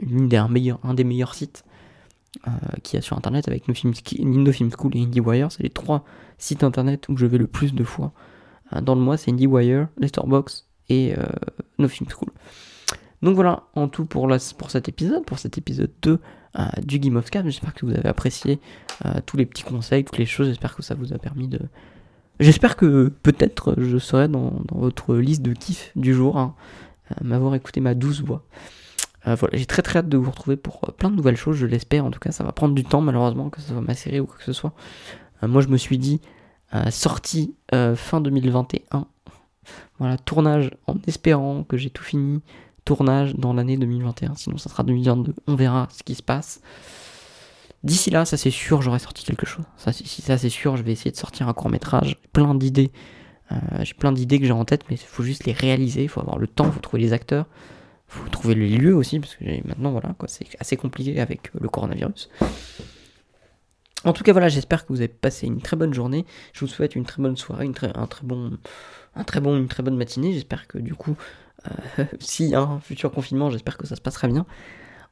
des, 0.00 0.36
un 0.36 0.94
des 0.94 1.04
meilleurs 1.04 1.34
sites 1.34 1.64
euh, 2.46 2.50
qu'il 2.82 2.96
y 2.96 2.98
a 2.98 3.02
sur 3.02 3.16
internet 3.16 3.48
avec 3.48 3.66
No 3.68 3.74
Film, 3.74 4.70
School 4.70 4.96
et 4.96 5.00
IndieWire. 5.00 5.50
C'est 5.50 5.62
les 5.62 5.70
trois 5.70 6.04
sites 6.36 6.62
internet 6.62 7.08
où 7.08 7.16
je 7.16 7.26
vais 7.26 7.38
le 7.38 7.46
plus 7.46 7.74
de 7.74 7.82
fois 7.82 8.12
euh, 8.74 8.80
dans 8.80 8.94
le 8.94 9.00
mois. 9.00 9.16
C'est 9.16 9.30
IndieWire, 9.30 9.88
Letterboxd 9.98 10.66
et 10.88 11.14
euh, 11.16 11.24
No 11.78 11.88
Film 11.88 12.08
School. 12.10 12.28
Donc 13.22 13.34
voilà, 13.34 13.64
en 13.74 13.88
tout 13.88 14.04
pour, 14.04 14.28
la, 14.28 14.38
pour 14.56 14.70
cet 14.70 14.88
épisode, 14.88 15.24
pour 15.24 15.38
cet 15.38 15.58
épisode 15.58 15.90
2 16.02 16.20
du 16.82 16.98
Game 16.98 17.16
of 17.16 17.30
Cast. 17.30 17.46
J'espère 17.46 17.74
que 17.74 17.84
vous 17.84 17.92
avez 17.92 18.08
apprécié 18.08 18.60
tous 19.26 19.36
les 19.36 19.46
petits 19.46 19.64
conseils, 19.64 20.04
toutes 20.04 20.18
les 20.18 20.26
choses. 20.26 20.48
J'espère 20.48 20.76
que 20.76 20.82
ça 20.82 20.94
vous 20.94 21.12
a 21.12 21.18
permis 21.18 21.48
de. 21.48 21.60
J'espère 22.40 22.76
que 22.76 23.12
peut-être 23.22 23.74
je 23.78 23.98
serai 23.98 24.28
dans, 24.28 24.62
votre 24.70 25.16
liste 25.16 25.42
de 25.42 25.52
kiff 25.52 25.90
du 25.96 26.14
jour, 26.14 26.38
hein, 26.38 26.54
m'avoir 27.22 27.54
écouté 27.56 27.80
ma 27.80 27.94
douce 27.94 28.22
voix. 28.22 28.44
Euh, 29.28 29.34
voilà, 29.34 29.56
j'ai 29.56 29.66
très 29.66 29.82
très 29.82 29.98
hâte 29.98 30.08
de 30.08 30.16
vous 30.16 30.30
retrouver 30.30 30.56
pour 30.56 30.80
euh, 30.88 30.92
plein 30.92 31.10
de 31.10 31.16
nouvelles 31.16 31.36
choses, 31.36 31.56
je 31.56 31.66
l'espère. 31.66 32.04
En 32.04 32.10
tout 32.10 32.20
cas, 32.20 32.32
ça 32.32 32.44
va 32.44 32.52
prendre 32.52 32.74
du 32.74 32.84
temps, 32.84 33.00
malheureusement, 33.00 33.50
que 33.50 33.60
ce 33.60 33.68
soit 33.68 33.80
ma 33.80 33.94
série 33.94 34.20
ou 34.20 34.26
quoi 34.26 34.36
que 34.36 34.44
ce 34.44 34.52
soit. 34.52 34.72
Euh, 35.42 35.48
moi, 35.48 35.60
je 35.60 35.68
me 35.68 35.76
suis 35.76 35.98
dit, 35.98 36.20
sortie 36.90 37.54
fin 37.70 38.20
2021. 38.20 39.06
Voilà, 39.98 40.18
tournage 40.18 40.70
en 40.86 40.96
espérant 41.06 41.64
que 41.64 41.78
j'ai 41.78 41.88
tout 41.90 42.02
fini. 42.02 42.42
Tournage 42.84 43.34
dans 43.34 43.52
l'année 43.52 43.76
2021, 43.76 44.34
sinon 44.34 44.56
ça 44.58 44.70
sera 44.70 44.82
2022. 44.82 45.34
On 45.46 45.54
verra 45.54 45.88
ce 45.90 46.02
qui 46.02 46.14
se 46.14 46.22
passe. 46.22 46.60
D'ici 47.84 48.10
là, 48.10 48.24
ça 48.24 48.36
c'est 48.36 48.50
sûr, 48.50 48.82
j'aurai 48.82 48.98
sorti 48.98 49.24
quelque 49.24 49.46
chose. 49.46 49.64
Ça, 49.76 49.92
si 49.92 50.22
ça 50.22 50.36
c'est 50.36 50.48
sûr, 50.50 50.76
je 50.76 50.82
vais 50.82 50.92
essayer 50.92 51.10
de 51.10 51.16
sortir 51.16 51.48
un 51.48 51.54
court 51.54 51.70
métrage. 51.70 52.16
Plein 52.32 52.54
d'idées. 52.54 52.90
j'ai 53.80 53.94
plein 53.94 54.12
d'idées 54.12 54.38
que 54.38 54.46
j'ai 54.46 54.52
en 54.52 54.64
tête, 54.66 54.84
mais 54.90 54.96
il 54.96 55.06
faut 55.06 55.22
juste 55.22 55.44
les 55.44 55.52
réaliser. 55.52 56.02
Il 56.02 56.08
faut 56.08 56.20
avoir 56.20 56.38
le 56.38 56.46
temps, 56.46 56.66
il 56.66 56.72
faut 56.72 56.80
trouver 56.80 57.02
les 57.02 57.14
acteurs 57.14 57.46
faut 58.08 58.28
trouver 58.28 58.54
les 58.54 58.76
lieux 58.76 58.94
aussi, 58.94 59.20
parce 59.20 59.36
que 59.36 59.44
maintenant, 59.66 59.92
voilà, 59.92 60.14
quoi, 60.18 60.28
c'est 60.28 60.46
assez 60.58 60.76
compliqué 60.76 61.20
avec 61.20 61.50
le 61.58 61.68
coronavirus. 61.68 62.30
En 64.04 64.12
tout 64.12 64.22
cas, 64.22 64.32
voilà, 64.32 64.48
j'espère 64.48 64.86
que 64.86 64.92
vous 64.92 65.00
avez 65.00 65.08
passé 65.08 65.46
une 65.46 65.60
très 65.60 65.76
bonne 65.76 65.92
journée. 65.92 66.24
Je 66.52 66.60
vous 66.60 66.68
souhaite 66.68 66.94
une 66.94 67.04
très 67.04 67.20
bonne 67.20 67.36
soirée, 67.36 67.64
une 67.64 67.74
très, 67.74 67.94
un 67.96 68.06
très 68.06 68.24
bon, 68.24 68.52
un 69.16 69.24
très 69.24 69.40
bon, 69.40 69.56
une 69.56 69.68
très 69.68 69.82
bonne 69.82 69.96
matinée. 69.96 70.32
J'espère 70.32 70.68
que 70.68 70.78
du 70.78 70.94
coup, 70.94 71.16
euh, 71.98 72.04
s'il 72.20 72.46
y 72.46 72.54
a 72.54 72.60
un 72.60 72.80
futur 72.80 73.10
confinement, 73.10 73.50
j'espère 73.50 73.76
que 73.76 73.86
ça 73.86 73.96
se 73.96 74.00
passera 74.00 74.28
bien. 74.28 74.46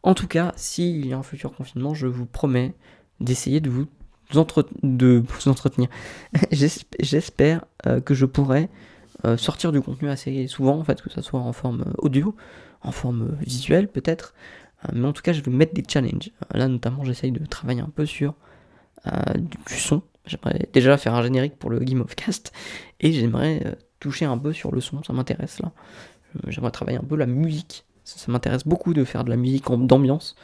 En 0.03 0.14
tout 0.14 0.28
cas, 0.28 0.53
s'il 0.57 1.07
y 1.07 1.12
a 1.12 1.18
un 1.18 1.22
futur 1.22 1.53
confinement, 1.53 1.94
je 1.94 2.07
vous 2.07 2.26
promets 2.26 2.74
d'essayer 3.18 3.61
de 3.61 3.70
vous, 3.70 3.86
de 4.82 5.24
vous 5.26 5.49
entretenir. 5.49 5.88
j'espère 7.01 7.64
euh, 7.86 8.01
que 8.01 8.14
je 8.14 8.24
pourrai 8.24 8.68
euh, 9.24 9.36
sortir 9.36 9.72
du 9.72 9.80
contenu 9.80 10.09
assez 10.09 10.47
souvent, 10.47 10.78
en 10.78 10.84
fait, 10.84 11.03
que 11.03 11.11
ça 11.11 11.22
soit 11.22 11.40
en 11.40 11.53
forme 11.53 11.92
audio 11.99 12.36
en 12.82 12.92
forme 12.92 13.36
visuelle 13.40 13.88
peut-être. 13.88 14.34
Euh, 14.84 14.92
mais 14.94 15.06
en 15.06 15.12
tout 15.12 15.22
cas, 15.22 15.32
je 15.32 15.40
vais 15.40 15.50
mettre 15.50 15.74
des 15.74 15.84
challenges. 15.86 16.30
Euh, 16.54 16.58
là, 16.58 16.68
notamment, 16.68 17.04
j'essaye 17.04 17.32
de 17.32 17.44
travailler 17.44 17.80
un 17.80 17.90
peu 17.94 18.06
sur 18.06 18.34
euh, 19.06 19.10
du 19.34 19.78
son. 19.78 20.02
J'aimerais 20.26 20.68
déjà 20.72 20.96
faire 20.96 21.14
un 21.14 21.22
générique 21.22 21.56
pour 21.56 21.70
le 21.70 21.78
Game 21.78 22.00
of 22.00 22.14
Cast 22.14 22.52
et 23.00 23.12
j'aimerais 23.12 23.76
toucher 24.00 24.24
un 24.24 24.38
peu 24.38 24.52
sur 24.52 24.72
le 24.72 24.80
son, 24.80 25.02
ça 25.02 25.12
m'intéresse 25.12 25.60
là. 25.60 25.72
J'aimerais 26.48 26.72
travailler 26.72 26.98
un 26.98 27.04
peu 27.04 27.16
la 27.16 27.26
musique 27.26 27.84
Ça, 28.04 28.30
m'intéresse 28.30 28.66
beaucoup 28.66 28.92
de 28.92 29.04
faire 29.04 29.24
de 29.24 29.30
la 29.30 29.36
musique 29.36 29.64
d'ambiance. 29.70 30.36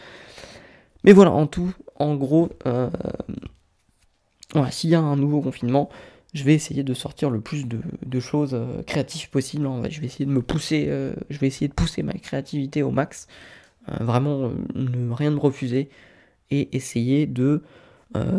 Mais 1.04 1.12
voilà, 1.12 1.32
en 1.32 1.46
tout, 1.46 1.72
en 1.96 2.14
gros, 2.14 2.48
euh, 2.66 2.90
s'il 4.70 4.90
y 4.90 4.94
a 4.94 5.00
un 5.00 5.16
nouveau 5.16 5.40
confinement, 5.40 5.88
je 6.32 6.44
vais 6.44 6.54
essayer 6.54 6.82
de 6.82 6.94
sortir 6.94 7.30
le 7.30 7.40
plus 7.40 7.66
de, 7.66 8.20
choses 8.20 8.54
euh, 8.54 8.82
créatives 8.82 9.28
possible. 9.28 9.68
Je 9.90 10.00
vais 10.00 10.06
essayer 10.06 10.24
de 10.24 10.30
me 10.30 10.42
pousser, 10.42 10.86
euh, 10.88 11.14
je 11.30 11.38
vais 11.38 11.46
essayer 11.46 11.68
de 11.68 11.74
pousser 11.74 12.02
ma 12.02 12.14
créativité 12.14 12.82
au 12.82 12.90
max. 12.90 13.26
vraiment, 14.00 14.52
ne 14.74 15.12
rien 15.12 15.30
me 15.30 15.40
refuser 15.40 15.90
et 16.50 16.76
essayer 16.76 17.26
de 17.26 17.62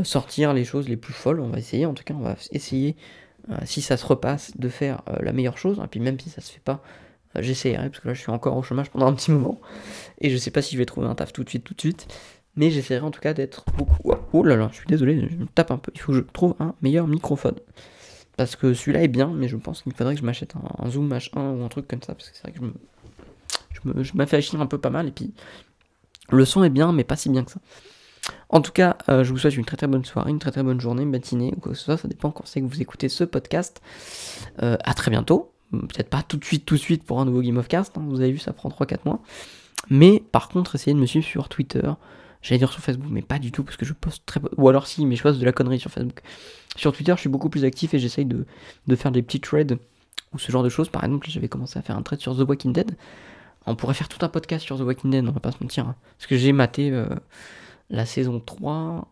sortir 0.03 0.53
les 0.53 0.65
choses 0.65 0.87
les 0.87 0.97
plus 0.97 1.13
folles. 1.13 1.39
On 1.39 1.49
va 1.49 1.57
essayer, 1.57 1.85
en 1.85 1.93
tout 1.93 2.03
cas, 2.03 2.13
on 2.13 2.21
va 2.21 2.35
essayer, 2.51 2.95
si 3.65 3.81
ça 3.81 3.97
se 3.97 4.05
repasse, 4.05 4.55
de 4.57 4.69
faire 4.69 5.01
la 5.21 5.33
meilleure 5.33 5.57
chose. 5.57 5.81
Et 5.83 5.87
puis 5.87 5.99
même 5.99 6.19
si 6.19 6.29
ça 6.29 6.39
se 6.41 6.51
fait 6.51 6.61
pas, 6.63 6.83
j'essaierai, 7.35 7.89
parce 7.89 7.99
que 7.99 8.07
là 8.07 8.13
je 8.13 8.21
suis 8.21 8.31
encore 8.31 8.55
au 8.55 8.63
chômage 8.63 8.89
pendant 8.89 9.07
un 9.07 9.13
petit 9.13 9.31
moment. 9.31 9.59
Et 10.21 10.29
je 10.29 10.37
sais 10.37 10.51
pas 10.51 10.61
si 10.61 10.73
je 10.73 10.77
vais 10.77 10.85
trouver 10.85 11.07
un 11.07 11.15
taf 11.15 11.33
tout 11.33 11.43
de 11.43 11.49
suite, 11.49 11.63
tout 11.63 11.73
de 11.73 11.81
suite. 11.81 12.07
Mais 12.55 12.69
j'essaierai 12.69 13.03
en 13.03 13.11
tout 13.11 13.21
cas 13.21 13.33
d'être 13.33 13.65
beaucoup. 13.77 14.11
Oh 14.31 14.43
là 14.43 14.55
là, 14.55 14.69
je 14.71 14.77
suis 14.77 14.87
désolé, 14.87 15.27
je 15.29 15.35
me 15.35 15.45
tape 15.47 15.71
un 15.71 15.77
peu. 15.77 15.91
Il 15.95 16.01
faut 16.01 16.11
que 16.11 16.19
je 16.19 16.23
trouve 16.23 16.55
un 16.59 16.75
meilleur 16.81 17.07
microphone. 17.07 17.55
Parce 18.37 18.55
que 18.55 18.73
celui-là 18.73 19.03
est 19.03 19.07
bien, 19.07 19.31
mais 19.33 19.47
je 19.47 19.57
pense 19.57 19.81
qu'il 19.81 19.93
faudrait 19.93 20.15
que 20.15 20.21
je 20.21 20.25
m'achète 20.25 20.53
un, 20.55 20.89
Zoom 20.89 21.09
H1 21.09 21.57
ou 21.57 21.63
un 21.63 21.67
truc 21.67 21.87
comme 21.87 22.01
ça. 22.01 22.15
Parce 22.15 22.29
que 22.29 22.35
c'est 22.35 22.43
vrai 22.43 22.51
que 22.51 22.59
je 22.59 22.63
me. 22.63 22.73
M'affiche 24.15 24.53
un 24.53 24.65
peu 24.65 24.77
pas 24.77 24.89
mal. 24.89 25.07
Et 25.07 25.11
puis. 25.11 25.33
Le 26.29 26.45
son 26.45 26.63
est 26.63 26.69
bien, 26.69 26.93
mais 26.93 27.03
pas 27.03 27.15
si 27.15 27.29
bien 27.29 27.43
que 27.43 27.51
ça. 27.51 27.59
En 28.49 28.61
tout 28.61 28.71
cas, 28.71 28.97
euh, 29.09 29.23
je 29.23 29.31
vous 29.31 29.37
souhaite 29.37 29.57
une 29.57 29.65
très 29.65 29.75
très 29.75 29.87
bonne 29.87 30.05
soirée, 30.05 30.31
une 30.31 30.39
très 30.39 30.51
très 30.51 30.63
bonne 30.63 30.79
journée, 30.79 31.03
matinée, 31.05 31.53
ou 31.55 31.59
quoi 31.59 31.73
que 31.73 31.77
ce 31.77 31.83
soit. 31.83 31.97
Ça 31.97 32.07
dépend 32.07 32.31
quand 32.31 32.45
c'est 32.45 32.61
que 32.61 32.65
vous 32.65 32.81
écoutez 32.81 33.09
ce 33.09 33.23
podcast. 33.23 33.81
Euh, 34.61 34.77
à 34.83 34.93
très 34.93 35.11
bientôt. 35.11 35.51
Peut-être 35.71 36.09
pas 36.09 36.23
tout 36.23 36.37
de 36.37 36.45
suite, 36.45 36.65
tout 36.65 36.75
de 36.75 36.79
suite 36.79 37.03
pour 37.03 37.19
un 37.19 37.25
nouveau 37.25 37.41
Game 37.41 37.57
of 37.57 37.67
Cast. 37.67 37.97
Hein. 37.97 38.05
Vous 38.07 38.21
avez 38.21 38.31
vu, 38.31 38.37
ça 38.37 38.53
prend 38.53 38.69
3-4 38.69 38.99
mois. 39.05 39.21
Mais 39.89 40.23
par 40.31 40.49
contre, 40.49 40.75
essayez 40.75 40.93
de 40.93 40.99
me 40.99 41.05
suivre 41.05 41.25
sur 41.25 41.49
Twitter. 41.49 41.89
J'allais 42.43 42.59
dire 42.59 42.71
sur 42.71 42.81
Facebook, 42.81 43.07
mais 43.09 43.21
pas 43.21 43.39
du 43.39 43.53
tout, 43.53 43.63
parce 43.63 43.77
que 43.77 43.85
je 43.85 43.93
poste 43.93 44.25
très. 44.25 44.41
Ou 44.57 44.67
alors 44.67 44.85
si, 44.85 45.05
mais 45.05 45.15
je 45.15 45.23
poste 45.23 45.39
de 45.39 45.45
la 45.45 45.53
connerie 45.53 45.79
sur 45.79 45.89
Facebook. 45.89 46.21
Sur 46.75 46.91
Twitter, 46.91 47.13
je 47.15 47.21
suis 47.21 47.29
beaucoup 47.29 47.49
plus 47.49 47.63
actif 47.63 47.93
et 47.93 47.99
j'essaye 47.99 48.25
de, 48.25 48.45
faire 48.95 49.11
des 49.11 49.23
petits 49.23 49.39
threads 49.39 49.77
ou 50.33 50.39
ce 50.39 50.51
genre 50.51 50.61
de 50.61 50.69
choses. 50.69 50.89
Par 50.89 51.05
exemple, 51.05 51.27
j'avais 51.29 51.47
commencé 51.47 51.79
à 51.79 51.81
faire 51.81 51.95
un 51.95 52.01
thread 52.01 52.19
sur 52.19 52.35
The 52.35 52.47
Walking 52.47 52.73
Dead. 52.73 52.97
On 53.65 53.77
pourrait 53.77 53.93
faire 53.93 54.09
tout 54.09 54.23
un 54.25 54.29
podcast 54.29 54.65
sur 54.65 54.77
The 54.77 54.81
Walking 54.81 55.09
Dead, 55.09 55.25
on 55.25 55.31
va 55.31 55.39
pas 55.39 55.53
se 55.53 55.57
mentir. 55.61 55.87
Hein. 55.87 55.95
Parce 56.17 56.27
que 56.27 56.35
j'ai 56.35 56.51
maté 56.51 56.91
euh, 56.91 57.07
la 57.89 58.05
saison 58.05 58.41
3, 58.41 59.07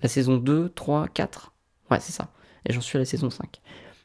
la 0.00 0.08
saison 0.08 0.36
2, 0.36 0.68
3, 0.68 1.08
4. 1.08 1.52
Ouais, 1.90 1.98
c'est 1.98 2.12
ça. 2.12 2.28
Et 2.68 2.72
j'en 2.72 2.80
suis 2.80 2.98
à 2.98 3.00
la 3.00 3.04
saison 3.04 3.30
5. 3.30 3.60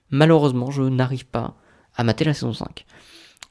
Malheureusement, 0.10 0.72
je 0.72 0.82
n'arrive 0.82 1.28
pas 1.28 1.56
à 1.96 2.04
mater 2.04 2.26
la 2.26 2.34
saison 2.34 2.54
5. 2.54 2.84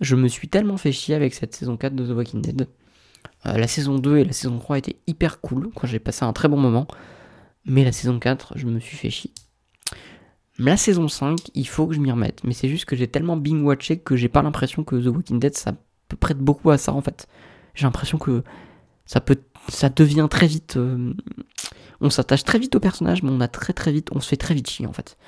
Je 0.00 0.16
me 0.16 0.26
suis 0.26 0.48
tellement 0.48 0.76
fait 0.76 0.90
chier 0.90 1.14
avec 1.14 1.34
cette 1.34 1.54
saison 1.54 1.76
4 1.76 1.94
de 1.94 2.04
The 2.04 2.16
Walking 2.16 2.42
Dead 2.42 2.66
euh, 3.46 3.56
la 3.56 3.68
saison 3.68 3.98
2 3.98 4.18
et 4.18 4.24
la 4.24 4.32
saison 4.32 4.58
3 4.58 4.78
étaient 4.78 4.96
hyper 5.06 5.40
cool, 5.40 5.70
quand 5.74 5.86
j'ai 5.86 5.98
passé 5.98 6.24
un 6.24 6.32
très 6.32 6.48
bon 6.48 6.56
moment. 6.56 6.86
Mais 7.64 7.84
la 7.84 7.92
saison 7.92 8.18
4, 8.18 8.54
je 8.56 8.66
me 8.66 8.78
suis 8.78 8.96
fait 8.96 9.10
chier. 9.10 9.32
La 10.58 10.76
saison 10.76 11.08
5, 11.08 11.38
il 11.54 11.68
faut 11.68 11.86
que 11.86 11.94
je 11.94 12.00
m'y 12.00 12.10
remette. 12.10 12.42
Mais 12.44 12.54
c'est 12.54 12.68
juste 12.68 12.86
que 12.86 12.96
j'ai 12.96 13.08
tellement 13.08 13.36
bing-watché 13.36 13.98
que 13.98 14.16
j'ai 14.16 14.28
pas 14.28 14.42
l'impression 14.42 14.84
que 14.84 14.96
The 14.96 15.08
Walking 15.08 15.38
Dead, 15.38 15.56
ça 15.56 15.72
peut 16.08 16.16
prête 16.16 16.38
beaucoup 16.38 16.70
à 16.70 16.78
ça 16.78 16.92
en 16.92 17.02
fait. 17.02 17.26
J'ai 17.74 17.84
l'impression 17.84 18.18
que 18.18 18.42
ça 19.04 19.20
peut, 19.20 19.36
ça 19.68 19.88
devient 19.88 20.28
très 20.30 20.46
vite. 20.46 20.76
Euh, 20.76 21.12
on 22.00 22.10
s'attache 22.10 22.44
très 22.44 22.58
vite 22.58 22.74
au 22.74 22.80
personnage, 22.80 23.22
mais 23.22 23.30
on 23.30 23.40
a 23.40 23.48
très 23.48 23.72
très 23.72 23.92
vite, 23.92 24.08
on 24.12 24.20
se 24.20 24.28
fait 24.28 24.36
très 24.36 24.54
vite 24.54 24.70
chier 24.70 24.86
en 24.86 24.92
fait. 24.92 25.18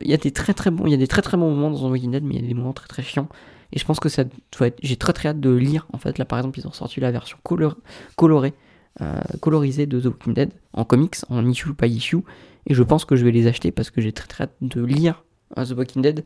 Il 0.00 0.10
y 0.10 0.14
a 0.14 0.16
des 0.16 0.30
très 0.30 0.54
très 0.54 0.70
bons, 0.70 0.86
il 0.86 0.90
y 0.92 0.94
a 0.94 0.98
des 0.98 1.08
très 1.08 1.22
très 1.22 1.36
bons 1.36 1.50
moments 1.50 1.70
dans 1.70 1.78
The 1.78 1.90
Walking 1.90 2.12
Dead, 2.12 2.22
mais 2.22 2.36
il 2.36 2.40
y 2.42 2.44
a 2.44 2.48
des 2.48 2.54
moments 2.54 2.72
très 2.72 2.86
très 2.86 3.02
chiants. 3.02 3.28
Et 3.72 3.78
je 3.78 3.84
pense 3.84 4.00
que 4.00 4.08
ça 4.08 4.24
doit 4.24 4.68
être. 4.68 4.78
J'ai 4.82 4.96
très 4.96 5.12
très 5.12 5.30
hâte 5.30 5.40
de 5.40 5.50
lire. 5.50 5.86
En 5.92 5.98
fait, 5.98 6.18
là 6.18 6.24
par 6.24 6.38
exemple, 6.38 6.58
ils 6.58 6.66
ont 6.66 6.72
sorti 6.72 7.00
la 7.00 7.10
version 7.10 7.38
colorée, 7.42 8.54
euh, 9.00 9.20
colorisée 9.40 9.86
de 9.86 10.00
The 10.00 10.06
Walking 10.06 10.34
Dead 10.34 10.52
en 10.72 10.84
comics, 10.84 11.16
en 11.28 11.46
issue 11.46 11.74
pas 11.74 11.86
issue. 11.86 12.18
Et 12.66 12.74
je 12.74 12.82
pense 12.82 13.04
que 13.04 13.16
je 13.16 13.24
vais 13.24 13.32
les 13.32 13.46
acheter 13.46 13.70
parce 13.72 13.90
que 13.90 14.00
j'ai 14.00 14.12
très 14.12 14.26
très 14.26 14.44
hâte 14.44 14.56
de 14.60 14.82
lire 14.82 15.24
euh, 15.58 15.64
The 15.64 15.72
Walking 15.72 16.02
Dead, 16.02 16.24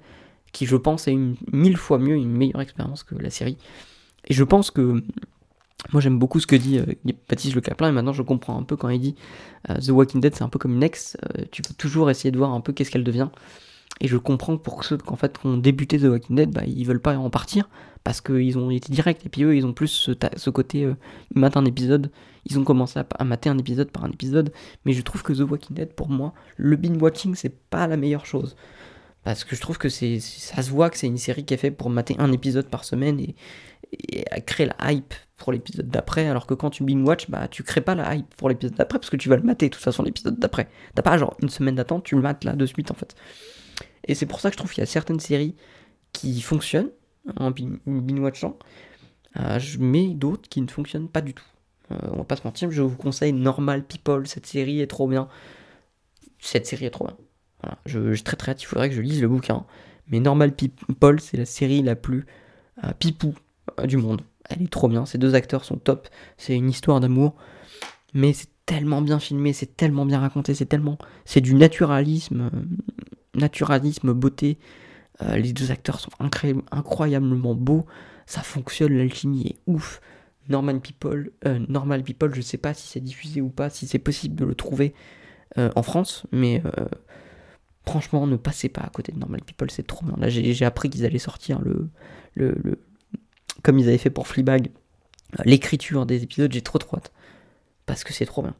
qui 0.52 0.66
je 0.66 0.76
pense 0.76 1.08
est 1.08 1.12
une 1.12 1.36
mille 1.52 1.76
fois 1.76 1.98
mieux, 1.98 2.14
une 2.14 2.30
meilleure 2.30 2.60
expérience 2.60 3.02
que 3.02 3.14
la 3.14 3.30
série. 3.30 3.56
Et 4.26 4.34
je 4.34 4.44
pense 4.44 4.70
que. 4.70 5.02
Moi 5.92 6.02
j'aime 6.02 6.18
beaucoup 6.18 6.40
ce 6.40 6.46
que 6.46 6.56
dit 6.56 6.78
euh, 6.78 6.84
Baptiste 7.30 7.54
Le 7.54 7.62
Caplin 7.62 7.88
et 7.88 7.92
maintenant 7.92 8.12
je 8.12 8.20
comprends 8.20 8.58
un 8.58 8.64
peu 8.64 8.76
quand 8.76 8.90
il 8.90 9.00
dit 9.00 9.14
The 9.66 9.88
Walking 9.88 10.20
Dead 10.20 10.34
c'est 10.34 10.44
un 10.44 10.50
peu 10.50 10.58
comme 10.58 10.74
une 10.74 10.82
ex, 10.82 11.16
tu 11.52 11.62
peux 11.62 11.72
toujours 11.72 12.10
essayer 12.10 12.30
de 12.30 12.36
voir 12.36 12.52
un 12.52 12.60
peu 12.60 12.74
qu'est-ce 12.74 12.90
qu'elle 12.90 13.02
devient. 13.02 13.28
Et 14.00 14.08
je 14.08 14.16
comprends 14.16 14.56
pour 14.56 14.84
ceux 14.84 14.96
qu'en 14.96 15.16
fait, 15.16 15.38
qui 15.38 15.46
ont 15.46 15.58
débuté 15.58 15.98
The 15.98 16.04
Walking 16.04 16.36
Dead, 16.36 16.50
bah, 16.50 16.62
ils 16.66 16.84
veulent 16.86 17.00
pas 17.00 17.16
en 17.16 17.30
partir 17.30 17.68
parce 18.02 18.20
qu'ils 18.20 18.56
ont 18.56 18.70
été 18.70 18.92
directs. 18.92 19.26
Et 19.26 19.28
puis 19.28 19.42
eux, 19.42 19.56
ils 19.56 19.66
ont 19.66 19.74
plus 19.74 19.88
ce, 19.88 20.50
côté, 20.50 20.84
euh, 20.84 20.94
un 21.36 21.64
épisode, 21.66 22.10
ils 22.46 22.58
ont 22.58 22.64
commencé 22.64 22.98
à, 22.98 23.24
mater 23.24 23.50
un 23.50 23.58
épisode 23.58 23.90
par 23.90 24.04
un 24.04 24.10
épisode. 24.10 24.52
Mais 24.84 24.92
je 24.92 25.02
trouve 25.02 25.22
que 25.22 25.32
The 25.32 25.40
Walking 25.40 25.76
Dead, 25.76 25.92
pour 25.92 26.08
moi, 26.08 26.32
le 26.56 26.76
binge-watching, 26.76 27.34
c'est 27.34 27.54
pas 27.68 27.86
la 27.86 27.96
meilleure 27.96 28.24
chose. 28.24 28.56
Parce 29.22 29.44
que 29.44 29.54
je 29.54 29.60
trouve 29.60 29.76
que 29.76 29.90
c'est, 29.90 30.18
ça 30.18 30.62
se 30.62 30.70
voit 30.70 30.88
que 30.88 30.96
c'est 30.96 31.06
une 31.06 31.18
série 31.18 31.44
qui 31.44 31.52
est 31.52 31.58
faite 31.58 31.76
pour 31.76 31.90
mater 31.90 32.16
un 32.18 32.32
épisode 32.32 32.68
par 32.68 32.84
semaine 32.84 33.20
et, 33.20 33.34
et 33.92 34.24
créer 34.46 34.66
la 34.66 34.92
hype 34.92 35.12
pour 35.36 35.52
l'épisode 35.52 35.88
d'après, 35.88 36.26
alors 36.26 36.46
que 36.46 36.54
quand 36.54 36.70
tu 36.70 36.84
binge-watch, 36.84 37.28
bah 37.28 37.48
tu 37.48 37.62
crées 37.62 37.80
pas 37.80 37.94
la 37.94 38.14
hype 38.14 38.34
pour 38.36 38.48
l'épisode 38.48 38.76
d'après 38.76 38.98
parce 38.98 39.10
que 39.10 39.16
tu 39.16 39.28
vas 39.28 39.36
le 39.36 39.42
mater 39.42 39.68
de 39.68 39.74
toute 39.74 39.82
façon 39.82 40.02
l'épisode 40.02 40.38
d'après. 40.38 40.68
T'as 40.94 41.02
pas 41.02 41.18
genre 41.18 41.36
une 41.42 41.48
semaine 41.48 41.74
d'attente, 41.74 42.04
tu 42.04 42.14
le 42.14 42.22
mates 42.22 42.44
là 42.44 42.54
de 42.54 42.66
suite 42.66 42.90
en 42.90 42.94
fait. 42.94 43.14
Et 44.04 44.14
c'est 44.14 44.26
pour 44.26 44.40
ça 44.40 44.50
que 44.50 44.54
je 44.54 44.58
trouve 44.58 44.72
qu'il 44.72 44.80
y 44.80 44.82
a 44.82 44.86
certaines 44.86 45.20
séries 45.20 45.54
qui 46.12 46.40
fonctionnent 46.40 46.90
en 47.36 47.50
binge-watchant, 47.50 48.58
euh, 49.38 49.58
mais 49.78 50.08
d'autres 50.08 50.48
qui 50.48 50.60
ne 50.60 50.68
fonctionnent 50.68 51.08
pas 51.08 51.20
du 51.20 51.34
tout. 51.34 51.44
Euh, 51.92 51.96
on 52.12 52.18
va 52.18 52.24
pas 52.24 52.36
se 52.36 52.42
mentir, 52.44 52.70
je 52.70 52.82
vous 52.82 52.96
conseille 52.96 53.32
Normal 53.32 53.84
People, 53.84 54.26
cette 54.26 54.46
série 54.46 54.80
est 54.80 54.86
trop 54.86 55.08
bien. 55.08 55.28
Cette 56.38 56.66
série 56.66 56.86
est 56.86 56.90
trop 56.90 57.06
bien. 57.06 57.16
Je, 57.84 58.14
je 58.14 58.24
très 58.24 58.36
très 58.36 58.52
il 58.52 58.64
faudrait 58.64 58.88
que 58.88 58.94
je 58.94 59.02
lise 59.02 59.20
le 59.20 59.28
bouquin. 59.28 59.66
Mais 60.08 60.18
Normal 60.18 60.54
People, 60.54 61.20
c'est 61.20 61.36
la 61.36 61.44
série 61.44 61.82
la 61.82 61.94
plus 61.94 62.26
euh, 62.84 62.92
pipou 62.98 63.34
du 63.84 63.96
monde. 63.96 64.22
Elle 64.48 64.62
est 64.62 64.70
trop 64.70 64.88
bien, 64.88 65.06
ces 65.06 65.18
deux 65.18 65.34
acteurs 65.34 65.64
sont 65.64 65.76
top, 65.76 66.08
c'est 66.36 66.56
une 66.56 66.70
histoire 66.70 66.98
d'amour, 66.98 67.36
mais 68.14 68.32
c'est 68.32 68.48
tellement 68.66 69.02
bien 69.02 69.20
filmé, 69.20 69.52
c'est 69.52 69.76
tellement 69.76 70.06
bien 70.06 70.18
raconté, 70.18 70.54
c'est 70.54 70.66
tellement... 70.66 70.98
C'est 71.24 71.40
du 71.40 71.54
naturalisme 71.54 72.50
naturalisme, 73.34 74.12
beauté. 74.12 74.58
Euh, 75.22 75.36
les 75.36 75.52
deux 75.52 75.70
acteurs 75.70 76.00
sont 76.00 76.10
incroyablement 76.70 77.54
beaux. 77.54 77.86
Ça 78.26 78.42
fonctionne, 78.42 78.96
l'alchimie 78.96 79.46
est 79.46 79.56
ouf. 79.66 80.00
Normal 80.48 80.80
People, 80.80 81.30
euh, 81.46 81.58
Normal 81.68 82.02
People, 82.02 82.34
je 82.34 82.40
sais 82.40 82.58
pas 82.58 82.74
si 82.74 82.88
c'est 82.88 83.00
diffusé 83.00 83.40
ou 83.40 83.50
pas, 83.50 83.70
si 83.70 83.86
c'est 83.86 83.98
possible 83.98 84.34
de 84.34 84.44
le 84.44 84.54
trouver 84.54 84.94
euh, 85.58 85.70
en 85.76 85.82
France, 85.82 86.26
mais 86.32 86.62
franchement, 87.86 88.26
ne 88.26 88.36
passez 88.36 88.68
pas 88.68 88.80
à 88.80 88.88
côté 88.88 89.12
de 89.12 89.18
Normal 89.18 89.42
People, 89.42 89.70
c'est 89.70 89.86
trop 89.86 90.04
bien. 90.04 90.16
Là, 90.18 90.28
j'ai 90.28 90.64
appris 90.64 90.90
qu'ils 90.90 91.04
allaient 91.04 91.18
sortir 91.18 91.60
le, 91.60 91.88
le, 92.34 92.80
comme 93.62 93.78
ils 93.78 93.88
avaient 93.88 93.98
fait 93.98 94.10
pour 94.10 94.26
Fleabag, 94.26 94.70
l'écriture 95.44 96.06
des 96.06 96.22
épisodes, 96.22 96.52
j'ai 96.52 96.62
trop 96.62 96.78
trop 96.78 96.96
hâte. 96.96 97.12
Parce 97.86 98.04
que 98.04 98.12
c'est 98.12 98.26
trop 98.26 98.42
bien. 98.42 98.54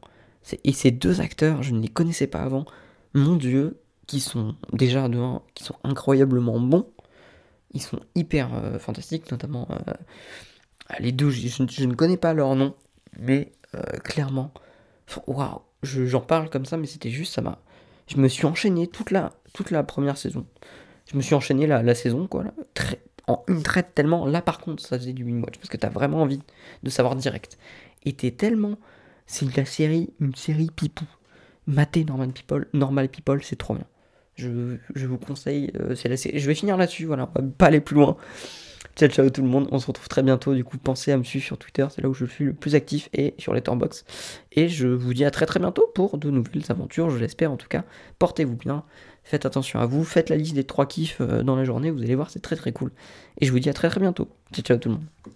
Et 0.63 0.73
ces 0.73 0.91
deux 0.91 1.21
acteurs, 1.21 1.63
je 1.63 1.73
ne 1.73 1.81
les 1.81 1.87
connaissais 1.87 2.27
pas 2.27 2.41
avant. 2.41 2.65
Mon 3.13 3.35
dieu, 3.35 3.80
qui 4.11 4.19
sont 4.19 4.55
déjà 4.73 5.07
de 5.07 5.17
qui 5.55 5.63
sont 5.63 5.77
incroyablement 5.85 6.59
bons. 6.59 6.85
Ils 7.73 7.81
sont 7.81 8.01
hyper 8.13 8.53
euh, 8.53 8.77
fantastiques, 8.77 9.31
notamment 9.31 9.69
euh, 9.71 9.93
les 10.99 11.13
deux. 11.13 11.29
Je, 11.29 11.85
ne 11.85 11.93
connais 11.93 12.17
pas 12.17 12.33
leur 12.33 12.53
nom, 12.55 12.75
mais 13.17 13.53
euh, 13.73 13.81
clairement, 14.03 14.51
waouh, 15.27 15.61
j'en 15.83 16.19
parle 16.19 16.49
comme 16.49 16.65
ça, 16.65 16.75
mais 16.75 16.87
c'était 16.87 17.09
juste 17.09 17.33
ça 17.33 17.41
m'a. 17.41 17.59
Je 18.07 18.17
me 18.17 18.27
suis 18.27 18.45
enchaîné 18.45 18.87
toute 18.87 19.11
la 19.11 19.31
toute 19.53 19.71
la 19.71 19.81
première 19.83 20.17
saison. 20.17 20.45
Je 21.09 21.15
me 21.15 21.21
suis 21.21 21.33
enchaîné 21.33 21.65
la, 21.65 21.95
saison 21.95 22.27
quoi, 22.27 22.43
très, 22.73 23.01
en 23.27 23.43
une 23.47 23.63
traite 23.63 23.95
tellement. 23.95 24.25
Là 24.25 24.41
par 24.41 24.59
contre, 24.59 24.83
ça 24.83 24.99
faisait 24.99 25.13
du 25.13 25.23
win 25.23 25.41
watch 25.41 25.55
parce 25.55 25.69
que 25.69 25.77
t'as 25.77 25.89
vraiment 25.89 26.21
envie 26.21 26.41
de 26.83 26.89
savoir 26.89 27.15
direct. 27.15 27.57
Et 28.03 28.11
t'es 28.11 28.31
tellement, 28.31 28.77
c'est 29.25 29.55
la 29.55 29.63
série, 29.63 30.09
une 30.19 30.35
série 30.35 30.69
pipou. 30.69 31.05
Maté 31.67 32.03
Normal 32.03 32.33
People, 32.33 32.67
Normal 32.73 33.07
People, 33.07 33.41
c'est 33.43 33.55
trop 33.55 33.75
bien. 33.75 33.85
Je, 34.35 34.77
vous 34.95 35.17
conseille, 35.17 35.71
euh, 35.79 35.95
c'est 35.95 36.37
je 36.37 36.47
vais 36.47 36.55
finir 36.55 36.77
là-dessus, 36.77 37.05
voilà, 37.05 37.27
pas 37.57 37.67
aller 37.67 37.81
plus 37.81 37.95
loin. 37.95 38.17
Ciao 38.95 39.07
ciao 39.07 39.29
tout 39.29 39.41
le 39.41 39.47
monde, 39.47 39.67
on 39.71 39.79
se 39.79 39.87
retrouve 39.87 40.07
très 40.07 40.23
bientôt, 40.23 40.53
du 40.53 40.63
coup 40.63 40.77
pensez 40.77 41.11
à 41.11 41.17
me 41.17 41.23
suivre 41.23 41.45
sur 41.45 41.57
Twitter, 41.57 41.85
c'est 41.89 42.01
là 42.01 42.09
où 42.09 42.13
je 42.13 42.25
suis 42.25 42.45
le 42.45 42.53
plus 42.53 42.75
actif, 42.75 43.09
et 43.13 43.35
sur 43.37 43.53
les 43.53 43.59
Letterboxd. 43.59 44.05
Et 44.51 44.67
je 44.67 44.87
vous 44.87 45.13
dis 45.13 45.23
à 45.23 45.31
très 45.31 45.45
très 45.45 45.59
bientôt 45.59 45.89
pour 45.93 46.17
de 46.17 46.29
nouvelles 46.29 46.63
aventures, 46.69 47.09
je 47.09 47.17
l'espère 47.17 47.51
en 47.51 47.57
tout 47.57 47.67
cas. 47.67 47.85
Portez-vous 48.19 48.57
bien, 48.57 48.83
faites 49.23 49.45
attention 49.45 49.79
à 49.79 49.85
vous, 49.85 50.03
faites 50.03 50.29
la 50.29 50.35
liste 50.35 50.55
des 50.55 50.65
trois 50.65 50.87
kiffs 50.87 51.21
euh, 51.21 51.43
dans 51.43 51.55
la 51.55 51.63
journée, 51.63 51.91
vous 51.91 52.01
allez 52.01 52.15
voir 52.15 52.29
c'est 52.29 52.41
très 52.41 52.55
très 52.55 52.71
cool. 52.71 52.91
Et 53.39 53.45
je 53.45 53.51
vous 53.51 53.59
dis 53.59 53.69
à 53.69 53.73
très 53.73 53.89
très 53.89 53.99
bientôt. 53.99 54.27
Ciao 54.51 54.63
ciao 54.63 54.77
tout 54.77 54.89
le 54.89 54.95
monde. 54.95 55.35